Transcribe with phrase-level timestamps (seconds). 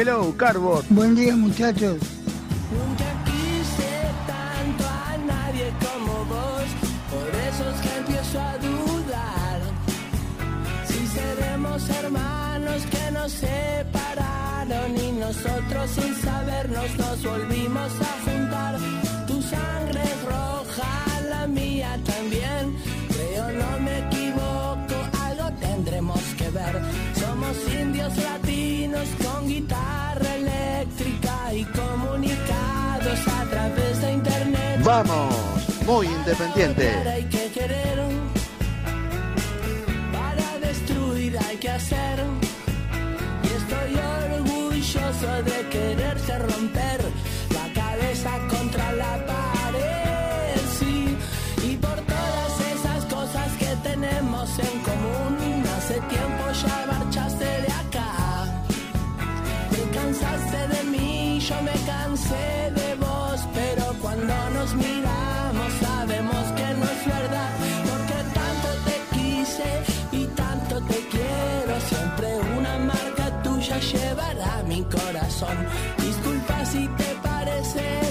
[0.00, 0.82] Hello, Carbot.
[0.88, 1.98] Buen día muchachos.
[35.90, 36.88] Muy independiente.
[36.88, 37.98] Hay que querer,
[40.12, 42.16] para destruir hay que hacer.
[43.42, 43.92] Y estoy
[44.22, 47.00] orgulloso de quererse romper
[47.58, 51.16] la cabeza contra la pared, sí.
[51.68, 58.10] Y por todas esas cosas que tenemos en común, hace tiempo ya marchaste de acá.
[59.72, 65.29] Te cansaste de mí, yo me cansé de vos, pero cuando nos miramos
[67.88, 69.70] porque tanto te quise
[70.12, 72.28] y tanto te quiero, siempre
[72.58, 75.56] una marca tuya llevará mi corazón.
[75.98, 78.09] Disculpa si te parece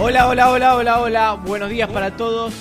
[0.00, 1.32] Hola, hola, hola, hola, hola.
[1.44, 2.54] Buenos días para todos.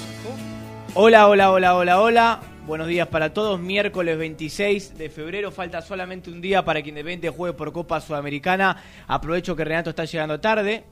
[0.96, 2.40] Hola, hola, hola, hola, hola.
[2.66, 3.60] Buenos días para todos.
[3.60, 5.52] Miércoles 26 de febrero.
[5.52, 8.82] Falta solamente un día para que Independiente juegue por Copa Sudamericana.
[9.08, 10.84] Aprovecho que Renato está llegando tarde.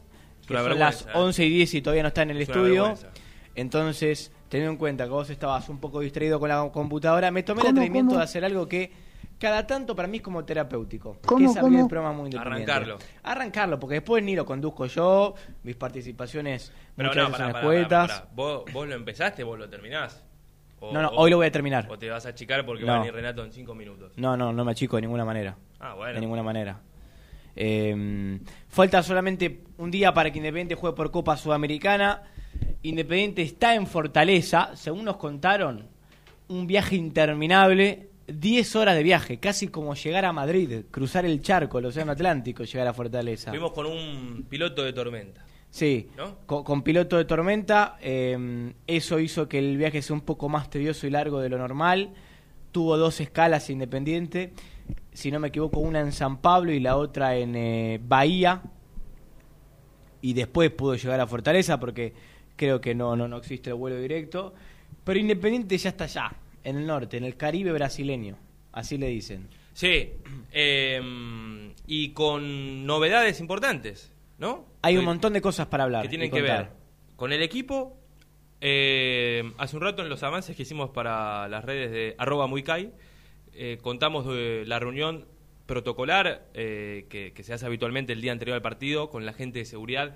[0.47, 1.11] Que son las vergüenza, ¿eh?
[1.15, 2.93] 11 y 10 y todavía no está en el Es estudio.
[3.55, 7.61] Entonces, teniendo en cuenta que vos estabas un poco distraído con la computadora, me tomé
[7.61, 8.19] el ¿Cómo, atrevimiento cómo?
[8.19, 8.91] de hacer algo que
[9.39, 11.17] cada tanto para mí es como terapéutico.
[11.25, 11.83] ¿Cómo, que es abrir cómo?
[11.83, 12.71] el programa muy independiente.
[12.71, 12.97] Arrancarlo.
[13.23, 17.53] Arrancarlo, porque después ni lo conduzco yo, mis participaciones Pero muchas no, veces
[17.87, 18.27] pará.
[18.33, 20.23] ¿Vos, vos lo empezaste, vos lo terminás.
[20.79, 21.87] O- No, no, o- hoy lo voy a terminar.
[21.89, 22.87] O te vas a achicar porque No.
[22.91, 24.13] va a venir Renato en cinco minutos.
[24.17, 25.55] No, no, no me achico de ninguna manera.
[25.79, 26.13] Ah, bueno.
[26.15, 26.79] De ninguna manera.
[27.55, 32.23] Eh, falta solamente un día para que Independiente juegue por Copa Sudamericana.
[32.83, 35.87] Independiente está en Fortaleza, según nos contaron,
[36.49, 41.79] un viaje interminable, 10 horas de viaje, casi como llegar a Madrid, cruzar el charco,
[41.79, 43.51] el Océano Atlántico, llegar a Fortaleza.
[43.51, 45.45] Fuimos con un piloto de tormenta.
[45.69, 46.37] Sí, ¿No?
[46.45, 50.69] con, con piloto de tormenta, eh, eso hizo que el viaje sea un poco más
[50.69, 52.13] tedioso y largo de lo normal.
[52.71, 54.53] Tuvo dos escalas independiente,
[55.13, 58.61] si no me equivoco, una en San Pablo y la otra en eh, Bahía.
[60.21, 62.13] Y después pudo llegar a Fortaleza porque
[62.55, 64.53] creo que no, no, no existe el vuelo directo.
[65.03, 66.33] Pero Independiente ya está allá,
[66.65, 68.37] en el norte, en el Caribe brasileño.
[68.73, 69.47] así le dicen.
[69.73, 70.11] Sí,
[70.51, 71.01] eh,
[71.87, 74.65] y con novedades importantes, ¿no?
[74.81, 76.03] Hay un montón de cosas para hablar.
[76.03, 76.69] que tienen que ver
[77.15, 77.97] con el equipo.
[78.61, 82.93] eh, hace un rato en los avances que hicimos para las redes de arroba muicai,
[83.53, 85.25] eh, contamos de la reunión
[85.65, 89.59] protocolar eh, que, que se hace habitualmente el día anterior al partido con la gente
[89.59, 90.15] de seguridad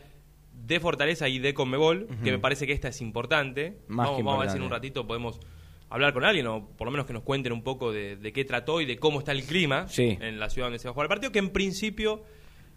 [0.53, 3.77] de Fortaleza y de Conmebol, que me parece que esta es importante.
[3.87, 4.65] Más vamos, que vamos a ver si en importante.
[4.65, 5.39] un ratito podemos
[5.89, 8.45] hablar con alguien o por lo menos que nos cuenten un poco de, de qué
[8.45, 10.17] trató y de cómo está el clima Sí.
[10.21, 12.23] en la ciudad donde se va a jugar el partido, que en principio,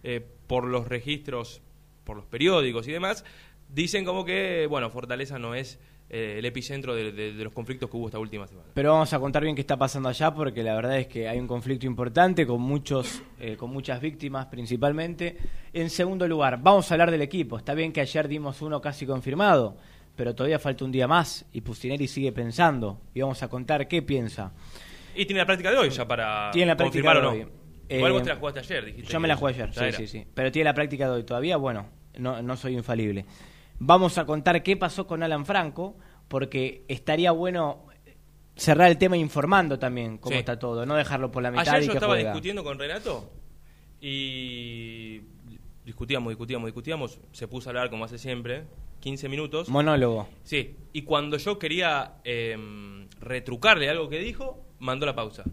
[0.03, 1.61] eh, por los registros,
[2.05, 3.25] por los periódicos y demás,
[3.69, 5.79] dicen como que, bueno, Fortaleza no es
[6.15, 8.69] eh, el epicentro de, de- de los conflictos que hubo esta última semana.
[8.75, 11.39] Pero vamos a contar bien qué está pasando allá porque la verdad es que hay
[11.39, 15.39] un conflicto importante con muchos, eh, con muchas víctimas principalmente.
[15.73, 17.57] En segundo lugar, vamos a hablar del equipo.
[17.57, 19.79] Está bien que ayer dimos uno casi confirmado,
[20.17, 24.03] pero todavía falta un día más y Pustineri sigue pensando y vamos a contar qué
[24.03, 24.53] piensa.
[25.15, 27.31] Y tiene la práctica de hoy ya para Tiene la práctica de o no.
[27.31, 27.47] hoy.
[27.89, 29.13] Igual Eh, vos te la jugaste ayer, dijiste.
[29.13, 29.93] Yo me la jugué ayer, sí, era.
[29.93, 30.27] sí, sí.
[30.33, 31.89] Pero tiene la práctica de hoy todavía, bueno,
[32.19, 33.27] no, no soy infalible.
[33.79, 35.99] Vamos a contar qué pasó con Alan Franco,
[36.29, 37.87] porque estaría bueno
[38.57, 40.39] cerrar el tema informando también cómo Sí.
[40.39, 42.31] está todo, no dejarlo por la mitad Ayer y yo que estaba juega.
[42.31, 43.31] discutiendo con Renato
[44.01, 45.21] y
[45.85, 47.19] discutíamos, discutíamos, discutíamos.
[47.33, 48.65] Se puso a hablar como hace siempre,
[49.01, 49.69] 15 minutos.
[49.69, 50.29] Monólogo.
[50.45, 55.45] Sí, y cuando yo quería eh, retrucarle algo que dijo, mandó la pausa.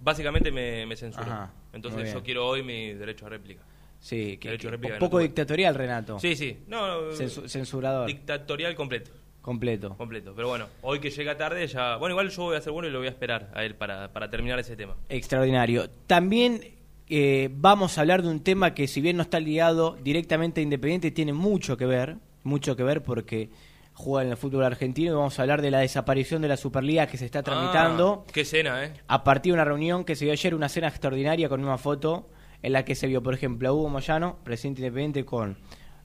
[0.00, 1.26] Básicamente me, me censuró.
[1.26, 3.62] Ajá, Entonces yo quiero hoy mi derecho a réplica.
[4.00, 6.18] Sí, que, Derecho que réplica no poco dictatorial, Renato.
[6.20, 6.58] Sí, sí.
[6.68, 8.06] No, Censu- censurador.
[8.06, 9.10] dictatorial completo.
[9.42, 9.96] completo.
[9.96, 10.32] Completo.
[10.36, 11.96] Pero bueno, hoy que llega tarde ya...
[11.96, 14.12] Bueno, igual yo voy a ser bueno y lo voy a esperar a él para,
[14.12, 14.96] para terminar ese tema.
[15.08, 15.90] Extraordinario.
[16.06, 16.77] También
[17.08, 20.64] eh, vamos a hablar de un tema que si bien no está ligado directamente a
[20.64, 23.50] Independiente, tiene mucho que ver, mucho que ver porque
[23.94, 27.06] juega en el fútbol argentino y vamos a hablar de la desaparición de la Superliga
[27.06, 28.92] que se está tramitando Ah, qué cena, ¿eh?
[29.08, 32.28] a partir de una reunión que se dio ayer, una cena extraordinaria con una foto
[32.62, 35.58] en la que se vio, por ejemplo, a Hugo Moyano, presidente independiente, con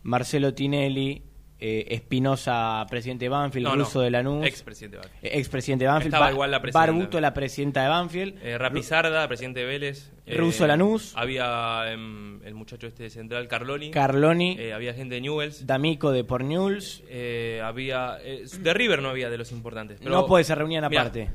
[0.04, 1.24] Marcelo Tinelli,
[1.66, 5.26] eh, Espinosa, presidente de Banfield, No, no, Russo de Lanús, expresidente de Banfield.
[5.26, 6.92] eh, expresidente de Banfield, Estaba Ba- igual la presidenta.
[6.92, 10.12] Barbuto, la presidenta de Banfield, Eh, Rapizarda, presidente de Vélez.
[10.26, 11.14] eh, Russo Lanús.
[11.16, 13.92] Había em, el muchacho este de Central, Carloni.
[13.92, 15.66] Carloni, Eh, había gente de Newells.
[15.66, 17.04] D'Amico de Pornews.
[17.10, 18.18] Eh, había.
[18.22, 20.00] eh, de River no había de los importantes.
[20.00, 21.30] pero- no puede ser reunión Mirá, aparte.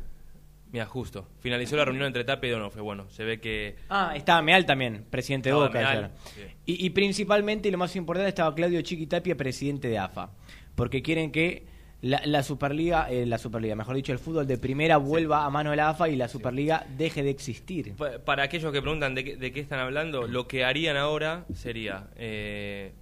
[0.70, 1.26] Mira, justo.
[1.41, 2.82] Finalizó la reunión entre Tape y Donofre.
[2.82, 3.76] Bueno, se ve que.
[3.88, 6.11] Ah, estaba Meal también, presidente de Boca Meal, ayer.
[6.35, 6.43] sí.
[6.67, 10.31] Y, y principalmente, y lo más importante, estaba Claudio Chiquitapia, presidente de AFA.
[10.75, 11.65] Porque quieren que
[12.03, 15.70] la, la Superliga, eh, la Superliga, mejor dicho, el fútbol de primera vuelva a mano
[15.70, 17.94] de la AFA y la Superliga deje de existir.
[17.97, 21.47] Pa- Para aquellos que preguntan de qué, de qué están hablando, lo que harían ahora
[21.55, 22.93] sería eh,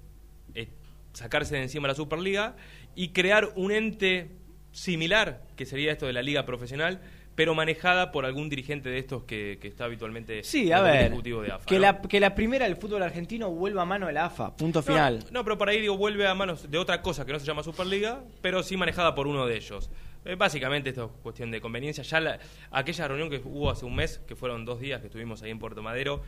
[0.55, 0.69] eh,
[1.13, 2.55] sacarse de encima la Superliga
[2.95, 4.31] y crear un ente
[4.73, 7.01] similar, que sería esto de la liga profesional,
[7.37, 11.03] pero manejada por algún dirigente de estos que, que está habitualmente Sí, a ver.
[11.07, 11.67] ejecutivo de AFA.
[11.67, 11.81] que, ¿no?
[11.83, 14.57] la, que la primera del fútbol argentino vuelva a mano de la AFA.
[14.57, 15.21] Punto final.
[15.27, 17.47] No, no, pero para ahí digo, vuelve a manos de otra cosa que no se
[17.47, 19.89] llama Superliga, pero sí manejada por uno de ellos.
[20.25, 22.03] Eh, básicamente esto es cuestión de conveniencia.
[22.03, 22.39] Ya la-
[22.73, 25.61] aquella reunión que hubo hace un mes, que fueron dos días que estuvimos ahí en
[25.61, 26.23] Puerto Madero,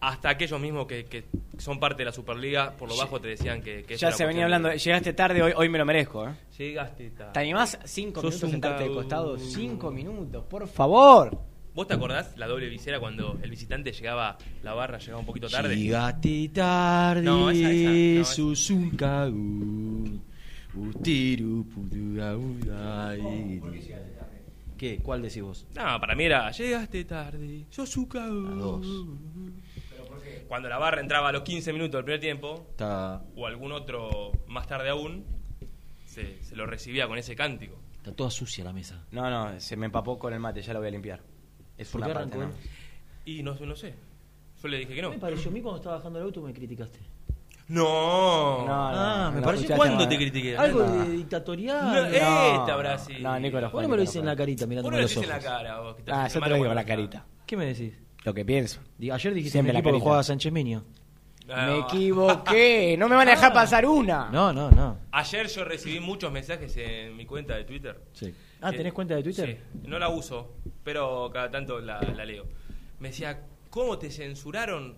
[0.00, 1.24] hasta aquellos mismos que, que
[1.58, 3.82] son parte de la Superliga, por lo bajo te decían que...
[3.82, 4.72] que ya se venía hablando.
[4.72, 6.26] Llegaste tarde, hoy, hoy me lo merezco.
[6.28, 6.32] ¿eh?
[6.56, 7.32] Llegaste tarde.
[7.34, 9.38] ¿Te animás cinco Sos minutos sentarte de costado?
[9.38, 11.38] Cinco minutos, por favor.
[11.74, 15.48] ¿Vos te acordás la doble visera cuando el visitante llegaba, la barra llegaba un poquito
[15.48, 15.76] tarde?
[15.76, 18.32] Llegaste tarde, No, esa, esa, no, esa.
[18.34, 20.22] sos un cagón.
[20.74, 21.66] Utiru,
[22.40, 23.60] udai.
[24.76, 24.98] ¿Qué?
[25.02, 25.66] ¿Cuál decís vos?
[25.74, 28.46] No, para mí era, llegaste tarde, sos un cagón.
[28.46, 28.86] A dos.
[30.50, 34.32] Cuando la barra entraba a los 15 minutos del primer tiempo, Está, o algún otro
[34.48, 35.24] más tarde aún,
[36.04, 37.76] se, se lo recibía con ese cántico.
[37.98, 39.04] está toda sucia la mesa.
[39.12, 41.20] No, no, se me empapó con el mate, ya lo voy a limpiar.
[41.78, 42.58] Es ¿Por una qué parte, arrancó ¿no?
[42.58, 42.68] él?
[43.26, 43.94] Y no, no sé.
[44.60, 45.10] Yo le dije que no.
[45.10, 46.98] Me pareció a mí cuando estaba bajando el auto me criticaste.
[47.68, 47.84] No.
[47.84, 50.08] No, no, ah, me no pareció escuchaste ¿Cuándo nada.
[50.08, 50.56] te critiqué?
[50.56, 51.04] algo No.
[51.04, 51.84] de dictatorial.
[51.86, 52.56] No, No, eh.
[52.56, 53.22] Esta Brasil.
[53.22, 53.70] No, Nicolás.
[53.70, 55.22] ¿Por qué no me lo dices en la carita Vos mirándome no lo los ojos?
[55.24, 55.94] en la cara, vos.
[55.94, 57.24] que estás Ah, yo te lo digo la carita.
[57.46, 57.94] ¿Qué me decís?
[58.24, 58.80] Lo que pienso.
[59.00, 60.52] Ayer dijiste Siempre la que jugaba Sánchez.
[61.52, 62.96] Ah, Me equivoqué.
[62.96, 64.28] No me van a dejar pasar una.
[64.30, 64.98] No, no, no.
[65.10, 68.00] Ayer yo recibí muchos mensajes en mi cuenta de Twitter.
[68.12, 68.32] Sí.
[68.60, 69.58] Ah, ¿tenés cuenta de Twitter?
[69.82, 72.46] Sí, no la uso, pero cada tanto la, la leo.
[73.00, 74.96] Me decía, ¿cómo te censuraron?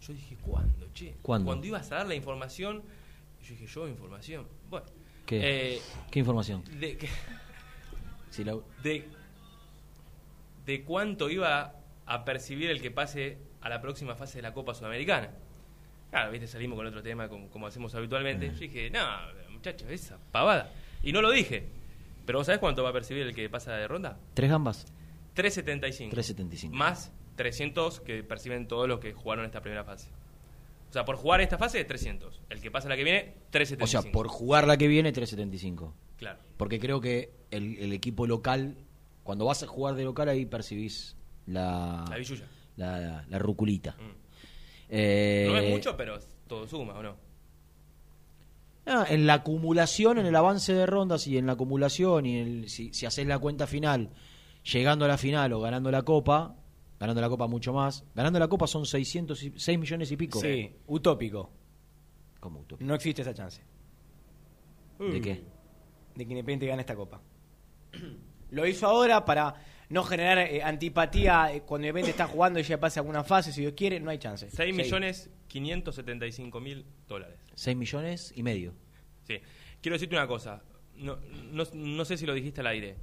[0.00, 1.14] Yo dije, ¿cuándo, che?
[1.22, 1.46] ¿Cuándo?
[1.46, 2.82] Cuando ibas a dar la información.
[3.42, 4.46] Yo dije, ¿yo información?
[4.68, 4.86] Bueno.
[5.24, 5.76] ¿Qué?
[5.76, 6.62] eh, ¿Qué información?
[6.78, 7.08] de, que-
[8.30, 9.08] Si la- de,
[10.66, 11.72] de cuánto iba
[12.06, 15.30] a percibir el que pase a la próxima fase de la Copa Sudamericana.
[16.10, 18.50] Claro, viste, salimos con otro tema como, como hacemos habitualmente.
[18.52, 19.00] Yo dije, no,
[19.50, 20.70] muchachos, esa pavada.
[21.02, 21.66] Y no lo dije.
[22.26, 24.18] Pero ¿vos sabés cuánto va a percibir el que pasa de ronda?
[24.34, 24.86] ¿Tres gambas?
[25.34, 26.10] 3.75.
[26.10, 26.70] 3.75.
[26.70, 30.08] Más 300 que perciben todos los que jugaron esta primera fase.
[30.88, 32.40] O sea, por jugar esta fase es 300.
[32.50, 33.82] El que pasa la que viene, 3.75.
[33.82, 35.92] O sea, por jugar la que viene, 3.75.
[36.16, 36.38] Claro.
[36.56, 38.76] Porque creo que el, el equipo local,
[39.24, 41.16] cuando vas a jugar de local, ahí percibís
[41.46, 42.46] la, La billulla.
[42.76, 43.92] la, la ruculita.
[43.92, 44.24] Mm.
[44.90, 47.16] Eh, No es mucho, pero todo suma, ¿o no?
[48.86, 52.46] ah, en la acumulación, en el avance de rondas y en la acumulación, y en
[52.46, 54.10] el- si, si haces la cuenta final,
[54.72, 56.56] llegando a la final o ganando la copa,
[57.00, 60.40] ganando la copa mucho más, ganando la copa son 600 y- 6 millones y pico.
[60.40, 61.50] Sí, utópico.
[62.40, 62.86] ¿Cómo utópico?
[62.86, 63.62] No existe esa chance
[64.98, 65.42] ¿De qué?
[66.14, 67.20] de que Independiente gane esta copa.
[68.50, 69.54] Lo hizo ahora para
[69.94, 73.60] no generar eh, antipatía eh, cuando Independiente está jugando y ya pasa alguna fase, si
[73.60, 74.50] Dios quiere, no hay chance.
[74.50, 74.82] 6 Sí.
[74.82, 77.38] millones 575 mil dólares.
[77.54, 78.74] 6 millones y medio.
[79.26, 79.38] Sí.
[79.80, 80.62] Quiero decirte una cosa.
[80.96, 81.16] No,
[81.52, 82.96] no, no sé si lo dijiste al aire.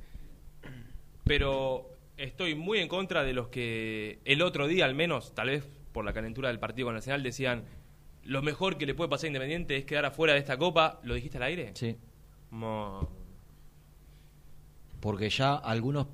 [1.24, 5.68] Pero estoy muy en contra de los que el otro día, al menos, tal vez
[5.94, 7.64] por la calentura del partido con Nacional, decían
[8.24, 11.00] lo mejor que le puede pasar a Independiente es quedar afuera de esta copa.
[11.04, 11.72] ¿Lo dijiste al aire?
[11.74, 11.96] Sí.
[12.50, 13.10] Mo-
[15.00, 16.08] Porque ya algunos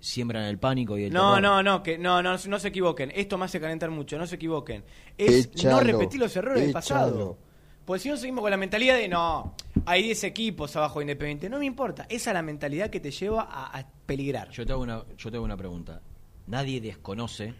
[0.00, 1.42] siembran el pánico y el No, terror.
[1.42, 3.12] no, no, que no, no, no se equivoquen.
[3.14, 4.84] Esto me hace calentar mucho, no se equivoquen.
[5.16, 7.38] Es no repetir los errores del pasado.
[7.84, 9.54] Pues si no seguimos con la mentalidad de no,
[9.84, 12.06] hay 10 equipos abajo de Independiente, no me importa.
[12.08, 14.50] Esa es la mentalidad que te lleva a, a peligrar.
[14.50, 16.00] Yo te, hago una, yo te hago una pregunta.
[16.46, 17.54] Nadie desconoce,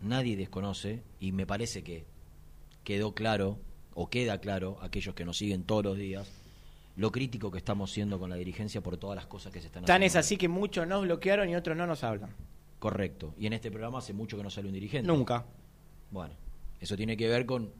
[0.00, 2.04] nadie desconoce, y me parece que
[2.84, 3.58] quedó claro,
[3.94, 6.30] o queda claro, aquellos que nos siguen todos los días,
[6.96, 9.84] lo crítico que estamos siendo con la dirigencia por todas las cosas que se están
[9.84, 10.06] Tan haciendo.
[10.06, 12.30] es así que muchos nos bloquearon y otros no nos hablan.
[12.78, 13.34] Correcto.
[13.38, 15.06] Y en este programa hace mucho que no sale un dirigente.
[15.06, 15.44] Nunca.
[16.10, 16.34] Bueno,
[16.80, 17.70] eso tiene que ver con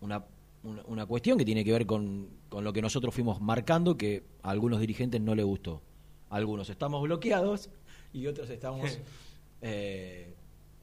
[0.00, 0.24] una,
[0.62, 4.22] una, una cuestión que tiene que ver con, con lo que nosotros fuimos marcando que
[4.42, 5.82] a algunos dirigentes no le gustó.
[6.30, 7.70] Algunos estamos bloqueados
[8.12, 8.98] y otros estamos
[9.62, 10.34] eh,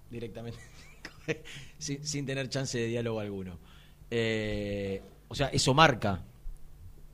[0.09, 0.59] directamente
[1.77, 3.57] sin, sin tener chance de diálogo alguno.
[4.11, 6.21] Eh, o sea, eso marca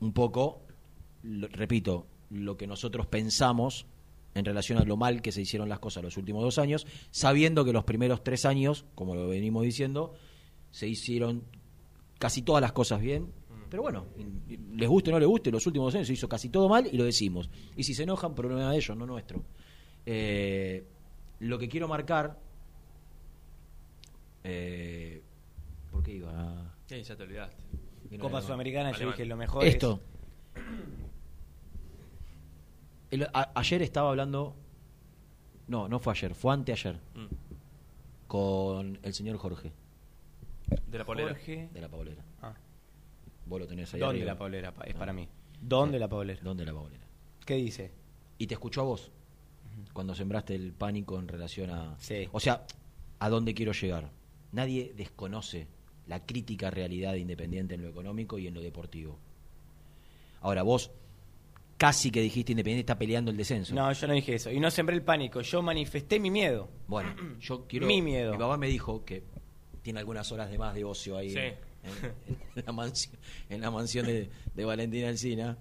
[0.02, 0.60] un poco,
[1.22, 3.86] lo- repito, lo que nosotros pensamos
[4.34, 7.64] en relación a lo mal que se hicieron las cosas los últimos dos años, sabiendo
[7.64, 10.14] que los primeros tres años, como lo venimos diciendo,
[10.70, 11.44] se hicieron
[12.18, 13.28] casi todas las cosas bien.
[13.68, 14.06] Pero bueno,
[14.74, 16.86] les guste o no les guste, los últimos dos años se hizo casi todo mal
[16.90, 17.48] y lo decimos.
[17.76, 19.42] Y si se enojan, problema de ellos, no nuestro.
[20.04, 20.84] Eh,
[21.40, 22.38] lo que quiero marcar.
[24.44, 25.22] Eh,
[25.90, 26.74] ¿Por qué iba a.?
[26.86, 27.62] Sí, ya te olvidaste.
[28.18, 29.14] Copa Sudamericana, yo Alemán.
[29.14, 29.64] dije lo mejor.
[29.64, 30.00] Esto.
[33.10, 34.54] El- a- ayer estaba hablando.
[35.68, 36.96] No, no fue ayer, fue anteayer.
[37.14, 37.26] Mm.
[38.26, 39.72] Con el señor Jorge,
[40.86, 41.28] De la polera.
[41.30, 41.68] Jorge.
[41.72, 42.24] de la Paulera.
[42.40, 42.54] Ah,
[43.44, 44.00] Vos lo tenés ahí.
[44.00, 44.32] ¿Dónde arriba.
[44.32, 44.72] la Paulera?
[44.74, 44.98] Pa- Es Ah.
[44.98, 45.28] para mí.
[45.60, 46.00] ¿Dónde Sí.
[46.00, 46.40] la Paulera?
[46.42, 47.04] ¿Dónde la Paulera?
[47.44, 47.92] ¿Qué dice?
[48.38, 49.10] Y te escuchó a vos
[49.92, 51.94] cuando sembraste el pánico en relación a.
[51.98, 52.28] Sí.
[52.32, 52.64] O sea,
[53.18, 54.10] ¿a dónde quiero llegar?
[54.52, 55.66] Nadie desconoce
[56.06, 59.18] la crítica realidad de Independiente en lo económico y en lo deportivo.
[60.40, 60.90] Ahora, vos
[61.76, 63.74] casi que dijiste Independiente está peleando el descenso.
[63.74, 64.50] No, yo no dije eso.
[64.50, 65.40] Y no sembré el pánico.
[65.40, 66.68] Yo manifesté mi miedo.
[66.88, 67.86] Bueno, yo quiero.
[67.86, 68.32] Mi miedo.
[68.32, 69.22] Mi papá me dijo que
[69.82, 71.38] tiene algunas horas de más de ocio ahí Sí.
[71.38, 71.54] en,
[71.84, 73.16] en- en la mansión,
[73.48, 75.58] en la mansión de, de Valentina Alcina.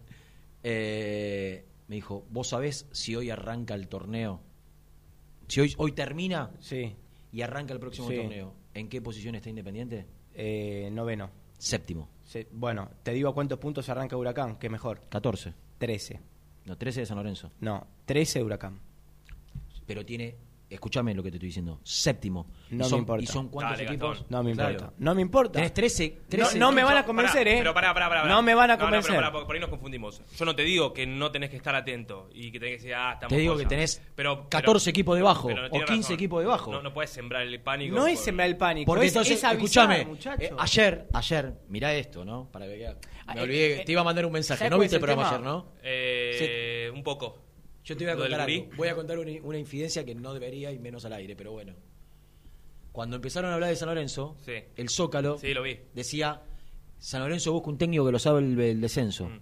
[0.64, 4.42] Eh, me dijo, ¿vos sabés si hoy arranca el torneo?
[5.48, 6.96] Si hoy, hoy termina Sí.
[7.32, 8.16] y arranca el próximo Sí.
[8.18, 10.06] torneo, ¿en qué posición está Independiente?
[10.44, 11.30] Eh, noveno.
[11.60, 15.02] Séptimo, Se- bueno, te digo a cuántos puntos arranca Huracán, que mejor.
[15.08, 15.54] 14.
[15.78, 16.20] 13.
[16.66, 17.52] No, 13 de San Lorenzo.
[17.60, 18.80] No, 13 de Huracán.
[19.86, 20.36] Pero tiene,
[20.72, 22.48] escúchame lo que te estoy diciendo, séptimo.
[22.72, 23.24] No ¿Y son, me importa.
[23.24, 24.10] ¿Y son cuántos Dale, equipos?
[24.20, 24.28] Gastón.
[24.30, 24.72] No me Claro.
[24.72, 24.94] importa.
[24.98, 25.52] No me importa.
[25.54, 27.56] Tenés 13, 13 no, no me van a Pará, convencer, ¿eh?
[27.60, 28.34] Pero pará, pará, pará, pará.
[28.34, 29.10] No me van a No, no, convencer.
[29.12, 30.22] pero pará, porque por ahí nos confundimos.
[30.38, 32.96] Yo no te digo que no tenés que estar atento y que tenés que decir,
[32.96, 33.64] ah, estamos Te digo cosa.
[33.66, 36.14] que tenés pero, 14 equipos debajo, pero no o tiene 15 razón.
[36.16, 36.72] equipos debajo.
[36.72, 37.96] No, no puedes sembrar el pánico.
[37.96, 38.86] No es por- sembrar el pánico.
[38.86, 39.58] Porque es, entonces, es avisar,
[39.92, 40.42] escúchame, muchacho.
[40.42, 42.50] eh, ayer, ayer, mirá esto, ¿no?
[42.52, 42.88] Para que
[43.28, 44.60] Ah, me eh, olvidé, eh, te iba a mandar un mensaje.
[44.60, 45.66] ¿sabes ¿No viste el programa ayer, no?
[45.84, 47.38] Eh, Un poco.
[47.84, 48.70] Yo te voy a contar algo.
[48.78, 51.74] Voy a contar una, una infidencia que no debería y menos al aire, pero bueno.
[52.92, 54.54] Cuando empezaron a hablar de San Lorenzo, Sí.
[54.76, 55.80] el Zócalo Sí, lo vi.
[55.94, 56.42] decía,
[57.00, 59.30] San Lorenzo busca un técnico que lo sabe el, el descenso.
[59.30, 59.40] Mm.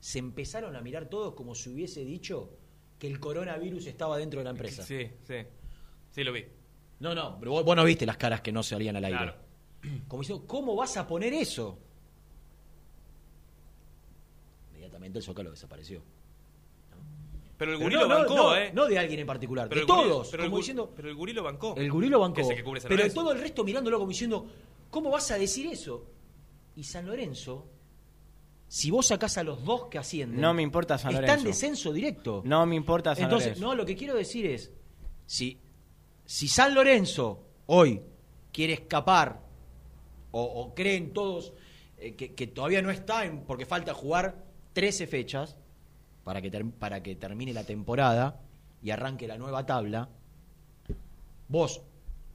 [0.00, 2.50] Se empezaron a mirar todos como si hubiese dicho
[2.98, 4.82] que el coronavirus estaba dentro de la empresa.
[4.82, 5.36] Sí, sí.
[6.10, 6.44] Sí, lo vi.
[7.00, 9.16] No, no, pero vos, vos no viste las caras que no salían al aire.
[9.18, 9.34] Claro.
[10.08, 11.78] Como diciendo, ¿cómo vas a poner eso?
[14.70, 16.02] Inmediatamente el Zócalo desapareció.
[17.56, 18.70] Pero el Pero gurí no, lo no, bancó, no, ¿eh?
[18.74, 20.28] no de alguien en particular, Pero de gurí- todos.
[20.30, 21.74] pero el como diciendo, pero el gurí lo bancó.
[21.76, 22.34] el gurí lo bancó.
[22.36, 23.20] Que es el que cubre San pero Lorenzo.
[23.20, 24.46] todo el resto mirándolo como diciendo,
[24.90, 26.04] ¿cómo vas a decir eso?
[26.74, 27.66] Y San Lorenzo,
[28.66, 31.46] si vos sacás a los dos que ascienden, No me importa San está en Lorenzo.
[31.46, 32.42] descenso directo.
[32.44, 33.66] No me importa San Entonces, Lorenzo.
[33.68, 34.72] no, lo que quiero decir es,
[35.26, 35.60] Si,
[36.24, 38.02] si San Lorenzo hoy
[38.52, 39.40] quiere escapar
[40.32, 41.52] o, o creen todos
[41.98, 45.56] eh, que, que todavía no está en, porque falta jugar 13 fechas
[46.24, 48.40] para que, ter- para que termine la temporada
[48.82, 50.08] y arranque la nueva tabla,
[51.48, 51.82] vos,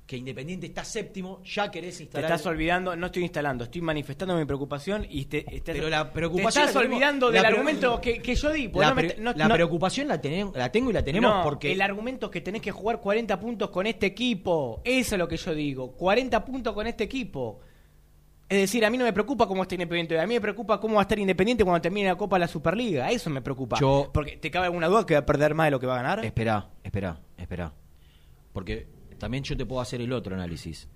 [0.06, 2.32] que Independiente está séptimo, ya querés Te instalar...
[2.32, 6.12] estás olvidando, no estoy instalando, estoy manifestando mi preocupación y te, estás- Pero la te
[6.14, 8.72] preocupación estás la tenemos- olvidando la del pre- argumento que, que yo di.
[8.74, 11.32] la no me- pre- no- la no- preocupación la, tenemos, la tengo y la tenemos
[11.32, 11.72] no, porque...
[11.72, 14.82] el argumento es que tenés que jugar 40 puntos con este equipo.
[14.84, 15.92] Eso es lo que yo digo.
[15.92, 17.60] 40 puntos con este equipo.
[18.50, 20.20] Es decir, a mí no me preocupa cómo está Independiente.
[20.20, 22.48] A mí me preocupa cómo va a estar Independiente cuando termine la Copa de la
[22.48, 23.12] Superliga.
[23.12, 23.78] Eso me preocupa.
[23.80, 26.00] Yo- Porque te cabe alguna duda que va a perder más de lo que va
[26.00, 26.26] a ganar.
[26.26, 27.72] Espera, espera, espera.
[28.52, 28.88] Porque
[29.20, 30.88] también yo te puedo hacer el otro análisis.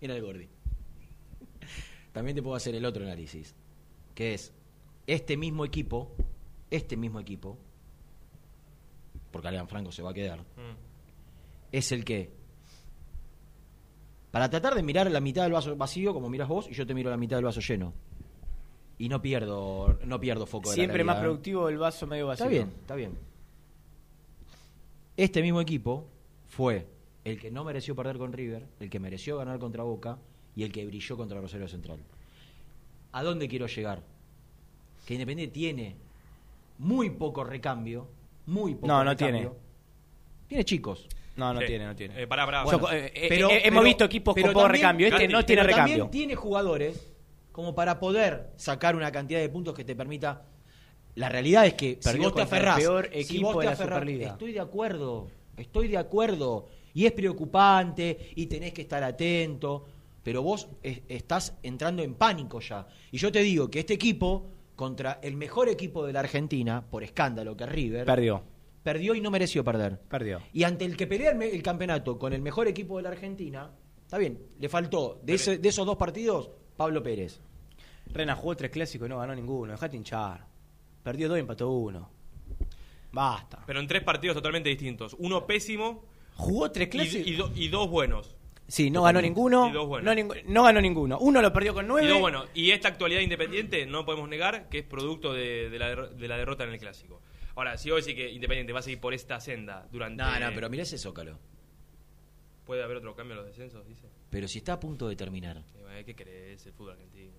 [0.00, 0.48] Mira el Gordi.
[2.12, 3.54] También te puedo hacer el otro análisis.
[4.14, 4.52] Que es,
[5.06, 6.10] este mismo equipo,
[6.70, 7.56] este mismo equipo,
[9.30, 10.76] porque Adrián Franco se va a quedar, Mm.
[11.72, 12.30] es el que,
[14.36, 16.92] para tratar de mirar la mitad del vaso vacío, como miras vos, y yo te
[16.92, 17.94] miro la mitad del vaso lleno.
[18.98, 22.44] Y no pierdo, no pierdo foco de la Siempre más productivo el vaso medio vacío.
[22.44, 23.18] Está bien, está bien.
[25.16, 26.04] Este mismo equipo
[26.48, 26.86] fue
[27.24, 30.18] el que no mereció perder con River, el que mereció ganar contra Boca
[30.54, 32.00] y el que brilló contra Rosario Central.
[33.12, 34.02] ¿A dónde quiero llegar?
[35.06, 35.96] Que Independiente tiene
[36.76, 38.06] muy poco recambio,
[38.44, 39.38] muy poco No, no recambio.
[39.40, 39.56] tiene.
[40.48, 41.08] Tiene chicos.
[41.36, 41.66] No, no Sí.
[41.66, 42.22] tiene, no tiene.
[42.22, 42.64] Eh, pará, pará.
[42.64, 45.06] Yo- eh, eh, eh, hemos visto equipos con pero poco también- recambio.
[45.08, 45.96] Este no tiene pero recambio.
[46.04, 47.12] También tiene jugadores
[47.52, 50.42] como para poder sacar una cantidad de puntos que te permita.
[51.14, 53.54] La realidad es que si Perdió vos te contra el aferrás, peor si equipo vos
[53.56, 54.28] te de la aferrás- Superliga.
[54.32, 59.84] estoy de acuerdo, estoy de acuerdo y es preocupante y tenés que estar atento,
[60.22, 62.86] pero vos es- estás entrando en pánico ya.
[63.12, 67.02] Y yo te digo que este equipo contra el mejor equipo de la Argentina, por
[67.02, 68.42] escándalo que es River, Perdió.
[68.86, 69.98] Perdió y no mereció perder.
[70.08, 70.40] Perdió.
[70.52, 73.72] Y ante el que pelea el, campeonato con el mejor equipo de la Argentina,
[74.02, 77.40] está bien, le faltó de, ese- de esos dos partidos Pablo Pérez.
[78.14, 79.72] Rena jugó tres clásicos y no ganó ninguno.
[79.72, 80.46] Dejate hinchar.
[81.02, 82.08] Perdió dos y empató uno.
[83.10, 83.64] Basta.
[83.66, 85.16] Pero en tres partidos totalmente distintos.
[85.18, 86.04] Uno pésimo
[86.36, 87.26] Jugó tres y, clásicos.
[87.26, 88.36] y do- y dos buenos.
[88.68, 89.68] Sí, no ganó ninguno.
[89.68, 90.14] Y dos buenos.
[90.46, 91.18] No, ganó ninguno.
[91.18, 92.06] Uno lo perdió con nueve.
[92.06, 92.46] Y dos buenos.
[92.54, 96.28] Y esta actualidad independiente no podemos negar que es producto de, de la, derro- de
[96.28, 97.20] la derrota en el clásico.
[97.56, 100.22] Ahora, si vos decís que Independiente va a seguir por esta senda durante.
[100.22, 101.38] No, no, pero mirá ese zócalo.
[102.66, 103.86] ¿Puede haber otro cambio en los descensos?
[103.86, 104.08] Dice.
[104.30, 105.62] Pero si está a punto de terminar.
[106.04, 106.66] ¿Qué crees?
[106.66, 107.32] El fútbol argentino.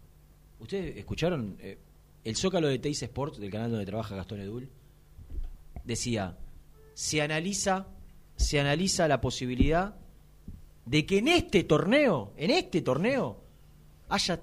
[0.59, 1.77] ¿Ustedes escucharon eh,
[2.23, 4.69] el zócalo de Teis Sports, del canal donde trabaja Gastón Edul?
[5.83, 6.35] Decía,
[6.95, 7.87] se analiza,
[8.35, 9.95] se analiza la posibilidad
[10.85, 13.43] de que en este torneo, en este torneo,
[14.09, 14.41] haya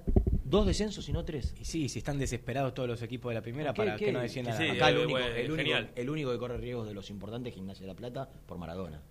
[0.55, 1.55] dos descensos y no tres.
[1.59, 4.07] Y sí, si están desesperados todos los equipos de la primera ¿Qué- para qué?
[4.07, 6.57] que no desciendan Sí, Acá el, eh, único, bueno, el, único, el único que corre
[6.59, 9.03] riesgos de los importantes es Gimnasia de la Plata por Maradona.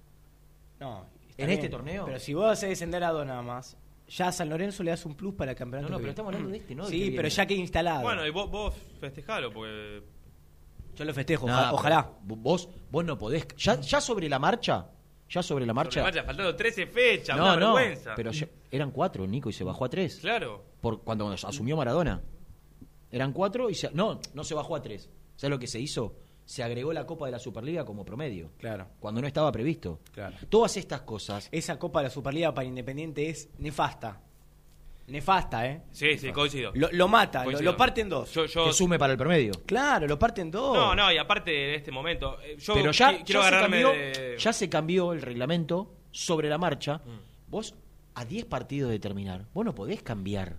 [0.79, 1.05] No,
[1.37, 1.49] ¿En bien.
[1.51, 2.05] este torneo?
[2.05, 3.77] Pero si vos haces descender a dos nada más,
[4.07, 5.89] ya a San Lorenzo le das un plus para el campeonato.
[5.89, 6.85] No, no, pero estamos hablando de este, ¿no?
[6.85, 8.01] Sí, pero ya que instalado.
[8.01, 10.03] Bueno, y vos, vos festejalo, porque.
[10.95, 11.67] Yo lo festejo, No, ojalá.
[11.69, 12.11] pero ojalá.
[12.23, 13.47] Vos, vos no podés.
[13.57, 14.87] Ya, ya sobre la marcha,
[15.29, 16.01] ya sobre la marcha.
[16.01, 18.13] Sobre marcha, faltando 13 fechas, no, una no, vergüenza.
[18.15, 20.17] pero ya- eran cuatro, Nico, y se bajó a tres.
[20.17, 20.63] Claro.
[20.81, 22.21] Por cuando asumió Maradona.
[23.11, 25.09] Eran cuatro y se, no, no se bajó a tres.
[25.35, 26.15] ¿Sabes lo que se hizo?
[26.45, 28.51] Se agregó la Copa de la Superliga como promedio.
[28.57, 28.87] Claro.
[28.99, 29.99] Cuando no estaba previsto.
[30.11, 30.35] Claro.
[30.49, 31.47] Todas estas cosas.
[31.51, 34.21] Esa Copa de la Superliga para Independiente es nefasta.
[35.07, 35.81] Nefasta, ¿eh?
[35.91, 36.71] Sí, sí, coincido.
[36.75, 37.71] Lo, lo mata, lo, Coincido.
[37.71, 38.31] lo parte en dos.
[38.33, 39.51] Yo, yo- Que sume para el promedio.
[39.65, 40.75] Claro, lo parte en dos.
[40.75, 42.37] No, no, y aparte en este momento.
[42.41, 44.35] eh, Yo Pero ya, qui- quiero ya se agarrarme cambió, de.
[44.39, 46.97] ya se cambió el reglamento sobre la marcha.
[46.99, 47.49] Mm.
[47.51, 47.75] Vos,
[48.15, 50.55] a 10 partidos de terminar, vos no podés cambiar.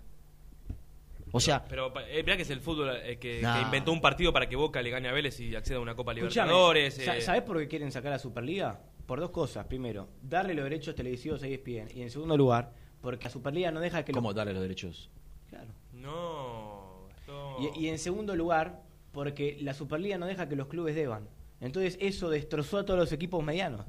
[1.32, 3.56] O sea, Pero eh, mirá que es el fútbol eh, que, Nah.
[3.56, 5.96] que inventó un partido para que Boca le gane a Vélez y acceda a una
[5.96, 6.96] Copa Libertadores.
[6.98, 8.78] eh, ¿Sabés por qué quieren sacar la Superliga?
[9.06, 9.66] Por dos cosas.
[9.66, 11.88] Primero, darle los derechos televisivos a ESPN.
[11.94, 12.72] Y en segundo lugar,
[13.04, 15.08] porque la Superliga no deja que los- ¿cómo darle los derechos?
[15.48, 15.68] Claro.
[15.92, 17.06] No.
[17.20, 21.28] esto- Y, y en segundo lugar, porque la Superliga no deja que los clubes deban.
[21.60, 23.86] Entonces eso destrozó a todos los equipos medianos.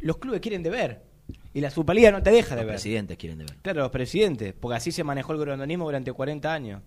[0.00, 1.02] Los clubes quieren deber.
[1.54, 2.74] Y la Superliga no te deja de Los ver.
[2.74, 3.56] presidentes quieren deber.
[3.62, 4.52] Claro, los presidentes.
[4.54, 6.82] Porque así se manejó el gobiernismo durante 40 años.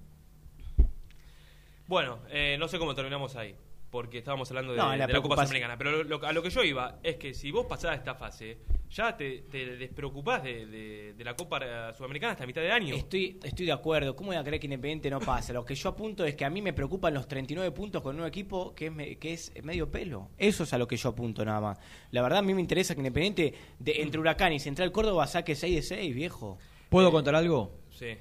[1.87, 3.55] Bueno, eh, no sé cómo terminamos ahí.
[3.91, 5.77] Porque estábamos hablando de, No, la de la Copa preocupación- Sudamericana.
[5.77, 8.57] Pero lo- lo- a lo que yo iba es que si vos pasás esta fase,
[8.89, 12.95] ya te, te despreocupás de, de- de la Copa eh, Sudamericana hasta mitad de año.
[12.95, 14.15] Estoy, estoy de acuerdo.
[14.15, 15.51] ¿Cómo voy a creer que Independiente no pase?
[15.51, 18.25] Lo que yo apunto es que a mí me preocupan los 39 puntos con un
[18.25, 20.29] equipo que es, me- que es medio pelo.
[20.37, 21.77] Eso es a lo que yo apunto nada más.
[22.11, 25.53] La verdad a mí me interesa que Independiente de, entre Huracán y Central Córdoba saque
[25.53, 26.57] 6 de 6, viejo.
[26.89, 27.73] ¿Puedo contar algo?
[27.89, 28.15] Sí.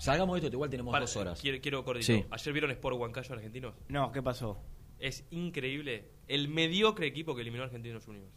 [0.00, 1.40] Salgamos de esto, igual tenemos Para- dos horas.
[1.40, 2.06] Quiero, quiero cortito.
[2.06, 2.24] Sí.
[2.30, 3.74] ¿Ayer vieron Sport Huancayo argentinos?
[3.88, 4.60] No, ¿qué pasó?
[4.98, 8.32] Es increíble el mediocre equipo que eliminó a Argentinos Juniors.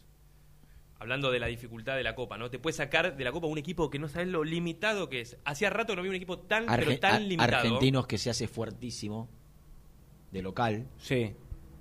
[0.98, 2.50] Hablando de la dificultad de la Copa, ¿no?
[2.50, 5.38] Te puede sacar de la Copa un equipo que no sabes lo limitado que es.
[5.46, 7.16] Hacía rato que no vi un equipo tan, pero limitado.
[7.40, 9.30] Argentinos que se hace fuertísimo
[10.30, 11.32] de local, Sí.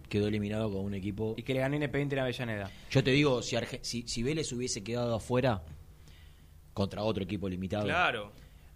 [0.07, 1.33] quedó eliminado con un equipo.
[1.37, 2.71] Y que le ganó Independiente en Avellaneda.
[2.89, 5.63] Yo te digo, si, Arge- si, si Vélez hubiese quedado afuera
[6.73, 8.31] contra otro equipo limitado, Claro.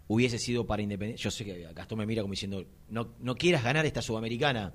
[0.07, 1.21] Hubiese sido para Independiente.
[1.21, 4.73] Yo sé que Gastón me mira como diciendo, no, no quieras ganar esta Sudamericana.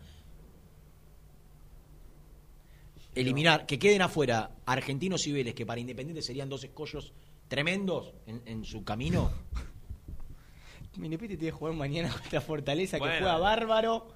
[3.15, 7.13] Eliminar, que queden afuera Argentinos y Vélez, que para Independiente serían dos escollos
[7.49, 9.33] tremendos en, en su camino.
[10.97, 14.09] Independiente tiene que jugar mañana contra Fortaleza, que juega bárbaro,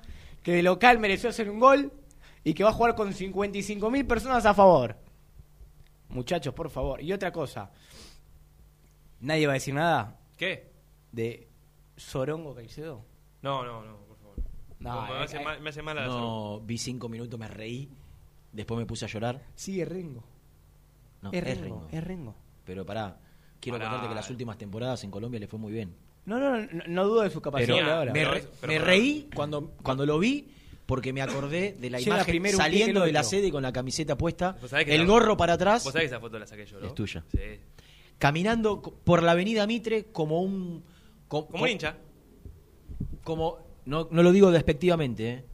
[0.43, 1.93] que de local mereció hacer un gol
[2.45, 4.97] y que va a jugar con 55 mil personas a favor.
[6.09, 7.03] Muchachos, por favor.
[7.03, 7.71] Y otra cosa.
[9.21, 10.72] Nadie va a decir nada ¿Qué?
[11.13, 11.49] De
[11.97, 13.05] Sorongo Caicedo.
[13.43, 14.37] No, no, no, por favor.
[14.81, 16.21] No, me, eh, hace eh, mal, me hace mal a la salud.
[16.21, 17.89] No, vi cinco minutos, me reí,
[18.53, 19.43] después me puse a llorar.
[19.55, 20.25] Sigue Rengo.
[21.23, 21.89] No, es es Rengo, Rengo.
[21.93, 22.35] es Rengo.
[22.65, 23.19] Pero pará,
[23.61, 23.91] quiero Pará.
[23.91, 25.95] contarte que las últimas temporadas en Colombia le fue muy bien.
[26.25, 28.13] No, no, no, no dudo de su capacidad Pero de ahora.
[28.13, 28.91] me, No, re- es- pero me pará.
[28.91, 30.49] reí cuando, cuando lo vi
[30.87, 34.57] porque me acordé de la imagen primero saliendo de la sede con la camiseta puesta,
[34.87, 36.87] el gorro para atrás, Vos sabés que esa foto la saqué yo, ¿no?
[36.87, 37.25] Es tuya.
[37.31, 37.39] Sí.
[38.19, 40.85] caminando por la avenida Mitre como un...
[41.33, 41.97] co- Como co- un hincha.
[43.25, 45.45] Como, no, no lo digo despectivamente, ¿eh?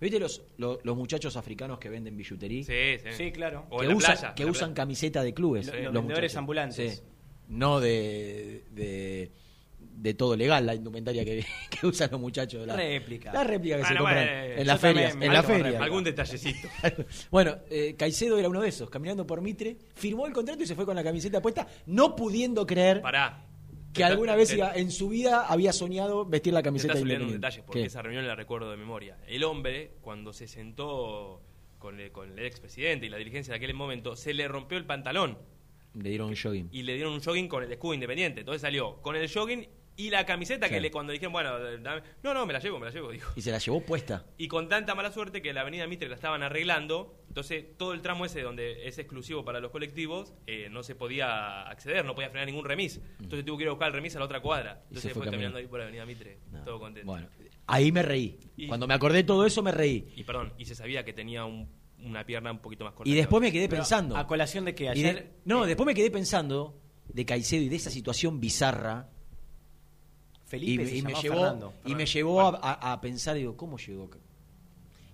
[0.00, 2.62] ¿Viste los, los, los muchachos africanos que venden billutería?
[2.64, 3.12] Sí, sí.
[3.16, 3.64] Sí, claro.
[3.70, 4.74] O que playa, que usan playa.
[4.74, 5.66] camiseta de clubes.
[5.66, 6.36] Los- vendedores muchachos.
[6.36, 6.94] ambulantes.
[6.96, 7.02] Sí.
[7.48, 9.30] No de, de,
[9.78, 12.66] de todo legal la indumentaria que, que usan los muchachos.
[12.66, 13.32] La Réplica.
[13.32, 15.14] La réplica que se Bueno, compran bueno, en las ferias.
[15.18, 15.82] En la feria.
[15.82, 16.68] Algún detallecito.
[17.30, 20.74] Bueno, eh, Caicedo era uno de esos, caminando por Mitre, firmó el contrato y se
[20.74, 23.42] fue con la camiseta puesta, no pudiendo creer Pará.
[23.96, 27.62] Que alguna vez iba- en su vida había soñado vestir la camiseta de un detalle,
[27.62, 27.86] porque ¿Qué?
[27.86, 29.18] esa reunión la recuerdo de memoria.
[29.26, 31.42] El hombre, cuando se sentó
[31.78, 34.86] con el, con el expresidente y la dirigencia de aquel momento, se le rompió el
[34.86, 35.38] pantalón
[35.94, 36.68] Le dieron un jogging.
[36.72, 38.40] y le dieron un jogging con el escudo independiente.
[38.40, 40.80] Entonces salió con el jogging y la camiseta que Sí.
[40.80, 43.32] le cuando dijeron, bueno, dame- no, no, me la llevo, me la llevo, dijo.
[43.36, 44.24] Y se la llevó puesta.
[44.38, 48.02] Y con tanta mala suerte que la avenida Mitre la estaban arreglando, entonces todo el
[48.02, 52.28] tramo ese donde es exclusivo para los colectivos eh, no se podía acceder, no podía
[52.30, 53.00] frenar ningún remis.
[53.20, 54.74] Entonces tuvo que ir a buscar el remis a la otra cuadra.
[54.74, 54.82] Mm.
[54.88, 55.58] Entonces se fue fue caminando caminando.
[55.58, 56.64] ahí por la avenida Mitre, No.
[56.64, 57.06] todo contento.
[57.10, 57.28] Bueno,
[57.66, 58.38] ahí me reí.
[58.56, 60.12] Y- Cuando me acordé de todo eso me reí.
[60.16, 61.68] Y perdón, y se sabía que tenía un-
[62.04, 63.08] una pierna un poquito más corta.
[63.08, 64.16] Y que después me quedé Pero, pensando.
[64.16, 65.30] A colación de que de- ayer.
[65.46, 66.78] no, eh, después me quedé pensando
[67.08, 69.08] de Caicedo y de esa situación bizarra.
[70.46, 71.74] Y, Felipe me- se y me llevó, Fernando.
[71.84, 74.08] y me llevó a, a- a pensar, digo, ¿cómo llegó?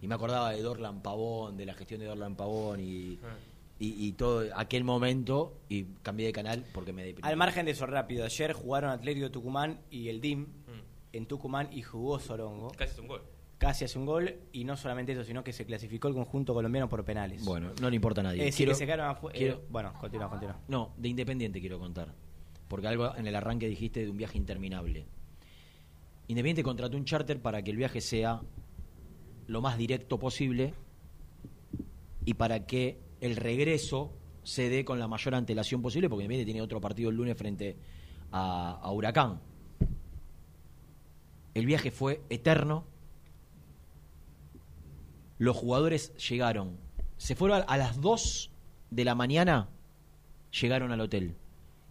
[0.01, 3.37] Y me acordaba de Dorlan Pavón, de la gestión de Dorlan Pavón y, Ah.
[3.79, 5.55] y, y todo aquel momento.
[5.69, 7.27] Y cambié de canal porque me deprimí.
[7.29, 8.25] Al margen de eso, rápido.
[8.25, 9.33] Ayer jugaron Atlético Mm.
[9.33, 10.47] Tucumán y el DIM
[11.13, 12.69] en Tucumán y jugó Sorongo.
[12.77, 13.23] Casi es un gol.
[13.59, 16.89] Casi hace un gol y no solamente eso, sino que se clasificó el conjunto colombiano
[16.89, 17.45] por penales.
[17.45, 18.41] Bueno, no le importa a nadie.
[18.41, 20.59] Es decir, Quiero- que se quedaron afu- eh, bueno, continúa, continúa.
[20.67, 22.13] No, de Independiente quiero contar.
[22.67, 25.07] Porque algo en el arranque dijiste de un viaje interminable.
[26.33, 28.41] Independiente contrató un charter para que el viaje sea
[29.49, 30.73] lo más directo posible
[32.25, 36.63] y para que el regreso se dé con la mayor antelación posible, porque Independiente tiene
[36.63, 37.77] otro partido el lunes frente
[38.31, 39.43] a, Huracán.
[41.53, 42.87] El viaje fue eterno.
[45.37, 46.79] Los jugadores llegaron.
[47.19, 48.51] Se fueron a, a las 2
[48.91, 49.69] de la mañana,
[50.51, 51.37] llegaron al hotel.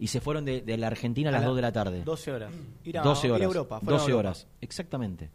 [0.02, 2.02] Y se fueron de, de la Argentina a las la- 2 de la tarde.
[2.04, 2.54] 12 horas.
[2.84, 3.46] Ir a, 12 ir a horas.
[3.46, 3.80] Europa.
[3.80, 4.30] fueron a 12 Europa.
[4.30, 5.30] horas, exactamente.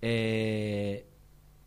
[0.00, 1.04] Eh,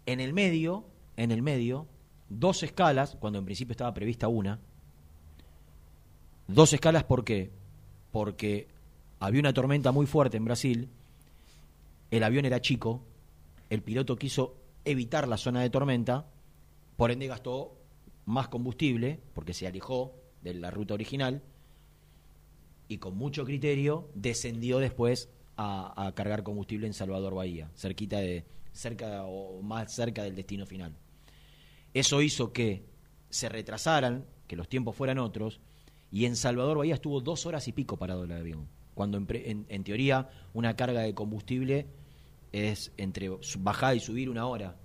[0.05, 0.85] en el medio,
[1.17, 1.87] en el medio,
[2.29, 4.59] dos escalas, cuando en principio estaba prevista una.
[6.47, 7.51] Dos escalas, ¿por qué?
[8.11, 8.67] Porque
[9.19, 10.89] había una tormenta muy fuerte en Brasil,
[12.11, 13.01] el avión era chico,
[13.69, 16.25] el piloto quiso evitar la zona de tormenta,
[16.97, 17.75] por ende gastó
[18.25, 21.41] más combustible, porque se alejó de la ruta original,
[22.87, 29.23] y con mucho criterio descendió después a, cargar combustible en Salvador Bahía, cerquita de, cerca
[29.23, 30.93] o más cerca del destino final.
[31.93, 32.83] Eso hizo que
[33.29, 35.61] se retrasaran, que los tiempos fueran otros,
[36.11, 39.83] y en Salvador Bahía estuvo dos horas y pico parado el avión, cuando en, en-
[39.83, 41.87] teoría una carga de combustible
[42.51, 44.77] es entre bajar y subir una hora,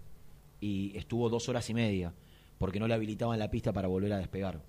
[0.61, 2.15] y estuvo dos horas y media,
[2.59, 4.63] porque no le habilitaban la pista para volver a despegar.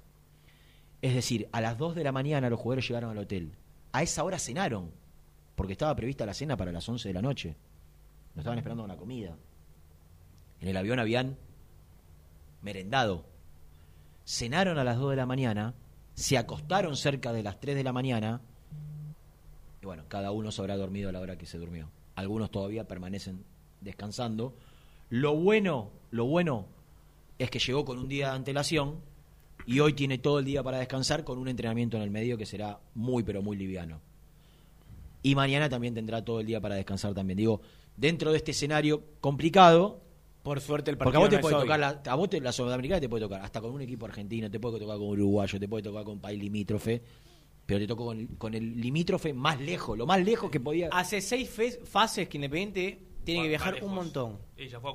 [1.02, 3.54] Es decir, a las 2 de la mañana los jugadores llegaron al hotel.
[3.92, 4.92] A esa hora cenaron,
[5.56, 7.56] porque estaba prevista la cena para las 11 de la noche.
[8.36, 9.36] No estaban esperando una comida.
[10.60, 11.38] En el avión habían
[12.62, 13.26] merendado.
[14.26, 15.74] Cenaron a las 2 de la mañana,
[16.14, 18.42] se acostaron cerca de las 3 de la mañana,
[19.82, 21.90] y bueno, cada uno se habrá dormido a la hora que se durmió.
[22.16, 23.44] Algunos todavía permanecen
[23.82, 24.56] descansando,
[25.10, 26.68] Lo bueno, lo bueno
[27.40, 29.00] es que llegó con un día de antelación
[29.65, 32.45] y hoy tiene todo el día para descansar con un entrenamiento en el medio que
[32.45, 34.00] será muy pero muy liviano.
[35.24, 37.38] Y mañana también tendrá todo el día para descansar también.
[37.38, 37.62] Digo,
[37.95, 40.02] dentro de este escenario complicado,
[40.43, 42.41] Por suerte el porque partido a vos te no puede tocar la, a vos te-
[42.41, 45.13] la sudamericana te puede tocar hasta con un equipo argentino, te puede tocar con un
[45.13, 47.02] uruguayo, te puede tocar con un país limítrofe,
[47.67, 50.89] pero te tocó con, con el limítrofe más lejos, lo más lejos que podía.
[50.91, 53.88] Hace seis fe- fases que Independiente tiene que viajar lejos.
[53.89, 54.39] un montón.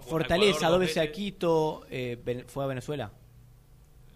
[0.03, 1.13] Fortaleza, dos veces a.
[1.13, 3.13] Quito, eh, fue a Venezuela.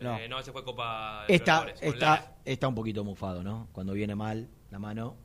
[0.01, 0.19] No.
[0.19, 3.69] Eh, no, ese fue Copa Está, está, está un poquito mufado, ¿no?
[3.73, 5.17] Cuando viene mal la mano,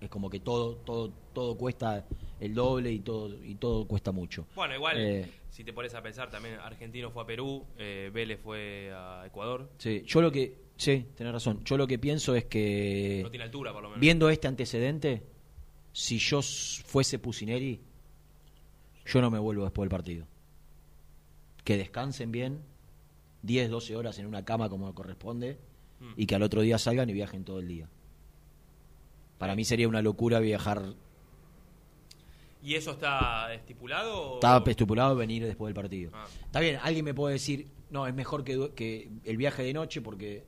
[0.00, 2.04] es como que todo, todo, todo cuesta
[2.40, 4.46] el doble y todo, y todo cuesta mucho.
[4.54, 8.40] Bueno, igual, Eh, si te pones a pensar, también Argentino fue a Perú, eh, Vélez
[8.42, 9.70] fue a Ecuador.
[9.78, 11.62] Sí, yo lo que, sí, tenés razón.
[11.64, 14.00] Yo lo que pienso es que No tiene altura, por lo menos.
[14.00, 15.22] viendo este antecedente,
[15.92, 17.80] si yo fuese Pusineri,
[19.06, 20.26] yo no me vuelvo después del partido.
[21.64, 22.62] Que descansen bien,
[23.42, 25.58] 10, 12 horas en una cama como corresponde,
[26.00, 26.12] Mm.
[26.16, 27.88] y que al otro día salgan y viajen todo el día.
[29.38, 30.94] Para mí sería una locura viajar.
[32.62, 34.32] ¿Y eso está estipulado?
[34.32, 36.10] o- Estaba estipulado venir después del partido.
[36.14, 36.26] Ah.
[36.44, 40.00] Está bien, alguien me puede decir, no, es mejor que, que el viaje de noche
[40.00, 40.44] porque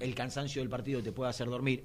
[0.00, 1.84] el cansancio del partido te puede hacer dormir.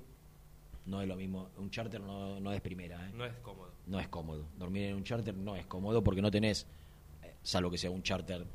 [0.88, 3.08] No es lo mismo, un charter no, no es primera.
[3.08, 3.12] ¿eh?
[3.14, 3.72] No es cómodo.
[3.88, 4.46] no es cómodo.
[4.58, 6.66] Dormir en un charter no es cómodo porque no tenés,
[7.24, 8.46] eh, salvo que sea un charter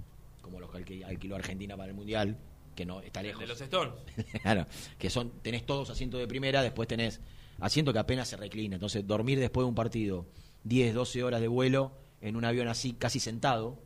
[0.43, 2.37] como los que alqui- alquiló Argentina para el Mundial,
[2.77, 3.41] que no está El lejos.
[3.41, 3.95] de los Stones.
[4.43, 4.67] claro,
[4.99, 7.21] que son, tenés todos asientos de primera, después tenés
[7.61, 8.77] asiento que apenas se reclina.
[8.77, 10.27] Entonces, dormir después de un partido
[10.65, 13.79] 10, 12 horas de vuelo en un avión así, casi sentado.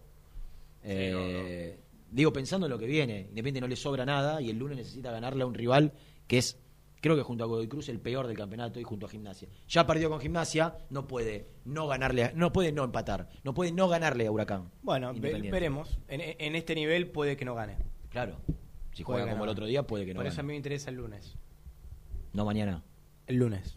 [0.82, 1.78] eh,
[2.10, 5.10] Digo, pensando en lo que viene, Independiente no le sobra nada y el lunes necesita
[5.10, 5.92] ganarle a un rival
[6.28, 6.56] que es,
[7.00, 9.48] creo que junto a Godoy Cruz, el peor del campeonato y junto a Gimnasia.
[9.68, 13.88] Ya perdió con Gimnasia, no puede no ganarle, no puede no empatar, no puede no
[13.88, 14.70] ganarle a Huracán.
[14.82, 15.98] Bueno, veremos.
[16.09, 17.76] En, en este nivel puede que no gane.
[18.11, 18.37] Claro,
[18.92, 20.46] si Puede juega como no el otro día, puede que no Por eso a gane.
[20.46, 21.37] mí me interesa el lunes.
[22.32, 22.82] No mañana.
[23.26, 23.76] El lunes.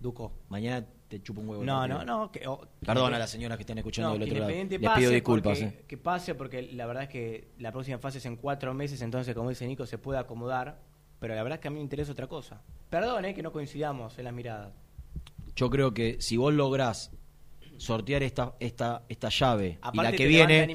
[0.00, 0.32] Duco.
[0.48, 1.64] Mañana te chupa un huevo.
[1.64, 2.30] No, no, no.
[2.30, 4.50] Que, oh, Perdón a las señoras que estén escuchando No, del otro lado.
[4.52, 5.58] Les pido disculpas.
[5.58, 5.84] porque- eh.
[5.86, 9.34] Que pase porque la verdad es que la próxima fase es en cuatro meses, entonces
[9.34, 10.80] como dice Nico se puede acomodar,
[11.18, 12.60] pero la verdad es que a mí me interesa otra cosa.
[12.90, 14.72] Perdón, eh, que no coincidamos en las miradas.
[15.56, 17.10] Yo creo que si vos lográs
[17.76, 20.66] sortear esta, esta, esta llave y la que viene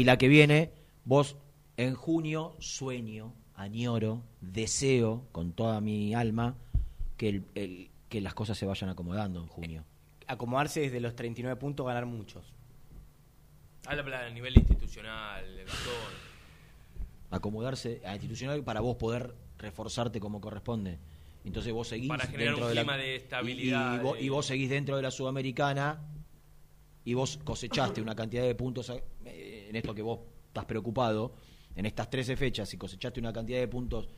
[0.00, 0.72] y la que viene,
[1.04, 1.36] vos
[1.76, 6.56] en junio sueño, añoro, deseo con toda mi alma
[7.16, 9.84] que, el- el- que las cosas se vayan acomodando en junio.
[10.26, 12.52] Acomodarse desde los 39 puntos, ganar muchos.
[13.86, 15.92] Habla a nivel institucional, el bastón.
[17.30, 20.98] Acomodarse a institucional para vos poder reforzarte como corresponde.
[21.44, 24.20] Entonces vos seguís Para generar dentro un de la- clima de estabilidad, y, y vos,
[24.20, 26.00] y vos seguís dentro de la sudamericana
[27.04, 28.90] y vos cosechaste una cantidad de puntos
[29.24, 31.32] eh, en esto que vos estás preocupado
[31.74, 34.08] en estas 13 fechas y cosechaste una cantidad de puntos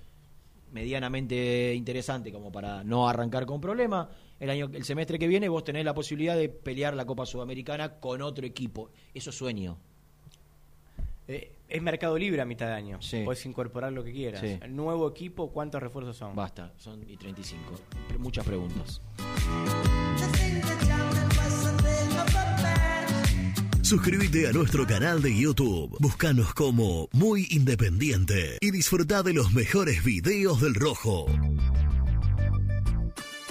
[0.72, 5.64] medianamente interesante como para no arrancar con problema el año el semestre que viene vos
[5.64, 9.76] tenés la posibilidad de pelear la Copa Sudamericana con otro equipo eso es sueño
[11.29, 13.01] Eh, es mercado libre a mitad de año.
[13.01, 13.23] Sí.
[13.25, 14.41] Puedes incorporar lo que quieras.
[14.41, 14.59] Sí.
[14.69, 16.35] Nuevo equipo, ¿cuántos refuerzos son?
[16.35, 17.73] basta son y 35
[18.09, 19.01] Pre- muchas preguntas
[23.83, 25.97] Suscríbete a nuestro canal de YouTube.
[25.99, 31.27] Búscanos como Muy Independiente y disfruta de los mejores videos del Rojo.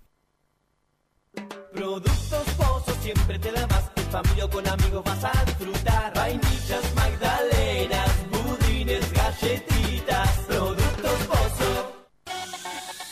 [1.73, 3.85] Productos Pozos siempre te da más.
[3.97, 6.02] En familia con amigos vas a disfrutar.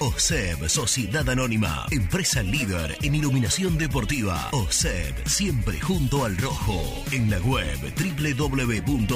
[0.00, 4.48] OSEB, Sociedad Anónima, empresa líder en iluminación deportiva.
[4.52, 6.82] OSEB, siempre junto al rojo.
[7.10, 9.08] En la web www.oseb.com.ar.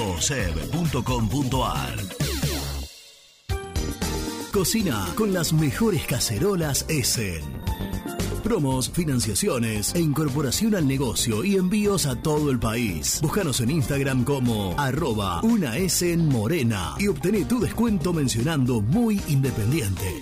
[4.51, 7.41] Cocina con las mejores cacerolas Essen.
[8.43, 13.19] Promos, financiaciones e incorporación al negocio y envíos a todo el país.
[13.21, 15.75] Búscanos en Instagram como arroba una
[16.17, 20.21] Morena y obtené tu descuento mencionando muy independiente.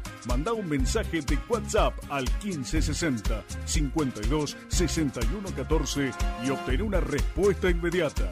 [0.27, 6.11] Manda un mensaje de WhatsApp al 1560 52 61 14
[6.45, 8.31] y obtén una respuesta inmediata.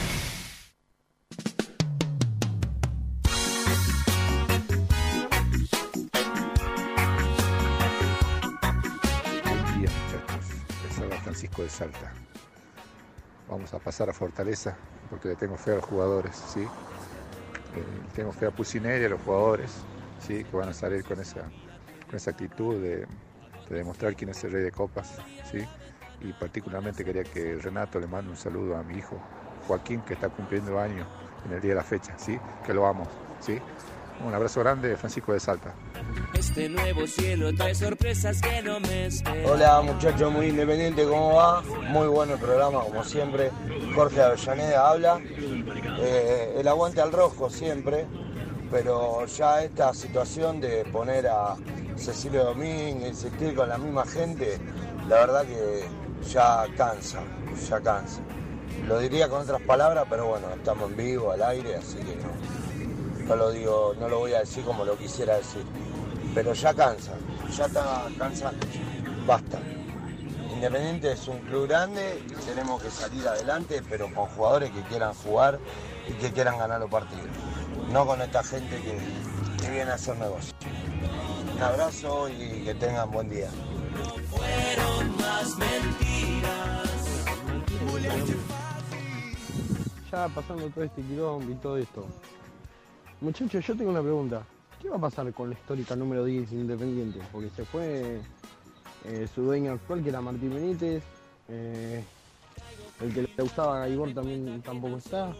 [11.61, 12.11] De Salta.
[13.49, 14.75] Vamos a pasar a Fortaleza
[15.09, 16.61] porque le tengo fe a los jugadores, ¿sí?
[16.61, 16.67] Eh,
[18.15, 19.71] tengo fe a Pusineri a los jugadores,
[20.25, 20.43] ¿sí?
[20.43, 21.41] Que van a salir con esa,
[22.07, 23.05] con esa actitud de,
[23.69, 25.17] de demostrar quién es el rey de copas,
[25.49, 25.65] ¿sí?
[26.21, 29.17] Y particularmente quería que Renato le mande un saludo a mi hijo
[29.67, 31.07] Joaquín que está cumpliendo años
[31.45, 32.39] en el día de la fecha, ¿sí?
[32.65, 33.07] Que lo amo,
[33.39, 33.59] ¿sí?
[34.25, 35.73] Un abrazo grande de Francisco de Salta.
[36.33, 39.51] Este nuevo cielo trae sorpresas que no me espero.
[39.51, 41.61] Hola muchachos, muy independiente, ¿cómo va?
[41.89, 43.51] Muy bueno el programa, como siempre.
[43.95, 45.19] Jorge Avellaneda habla.
[45.99, 48.05] Eh, el aguante al rojo siempre,
[48.69, 51.55] pero ya esta situación de poner a
[51.95, 54.57] Cecilio Domínguez, insistir con la misma gente,
[55.07, 55.83] la verdad que
[56.29, 57.21] ya cansa,
[57.69, 58.21] ya cansa.
[58.87, 62.70] Lo diría con otras palabras, pero bueno, estamos en vivo, al aire, así que no,
[63.27, 65.63] no lo digo, no lo voy a decir como lo quisiera decir.
[66.33, 67.13] Pero ya cansa,
[67.55, 68.65] ya está cansando,
[69.25, 69.59] basta.
[70.53, 75.59] Independiente es un club grande, tenemos que salir adelante, pero con jugadores que quieran jugar
[76.07, 77.27] y que quieran ganar los partidos.
[77.91, 78.97] No con esta gente que,
[79.63, 80.53] que viene a hacer negocio.
[81.55, 83.49] Un abrazo y que tengan buen día.
[84.29, 86.11] Fueron más mentiras.
[90.11, 92.05] Ya pasando todo este quilombo y todo esto.
[93.21, 94.43] Muchachos, yo tengo una pregunta.
[94.81, 97.19] ¿Qué va a pasar con la histórica número 10 Independiente?
[97.31, 98.19] Porque se fue
[99.05, 101.03] eh, su dueño actual, que era Martín Benítez.
[101.47, 102.03] eh,
[102.99, 105.33] el que le gustaba a Igor también tampoco está.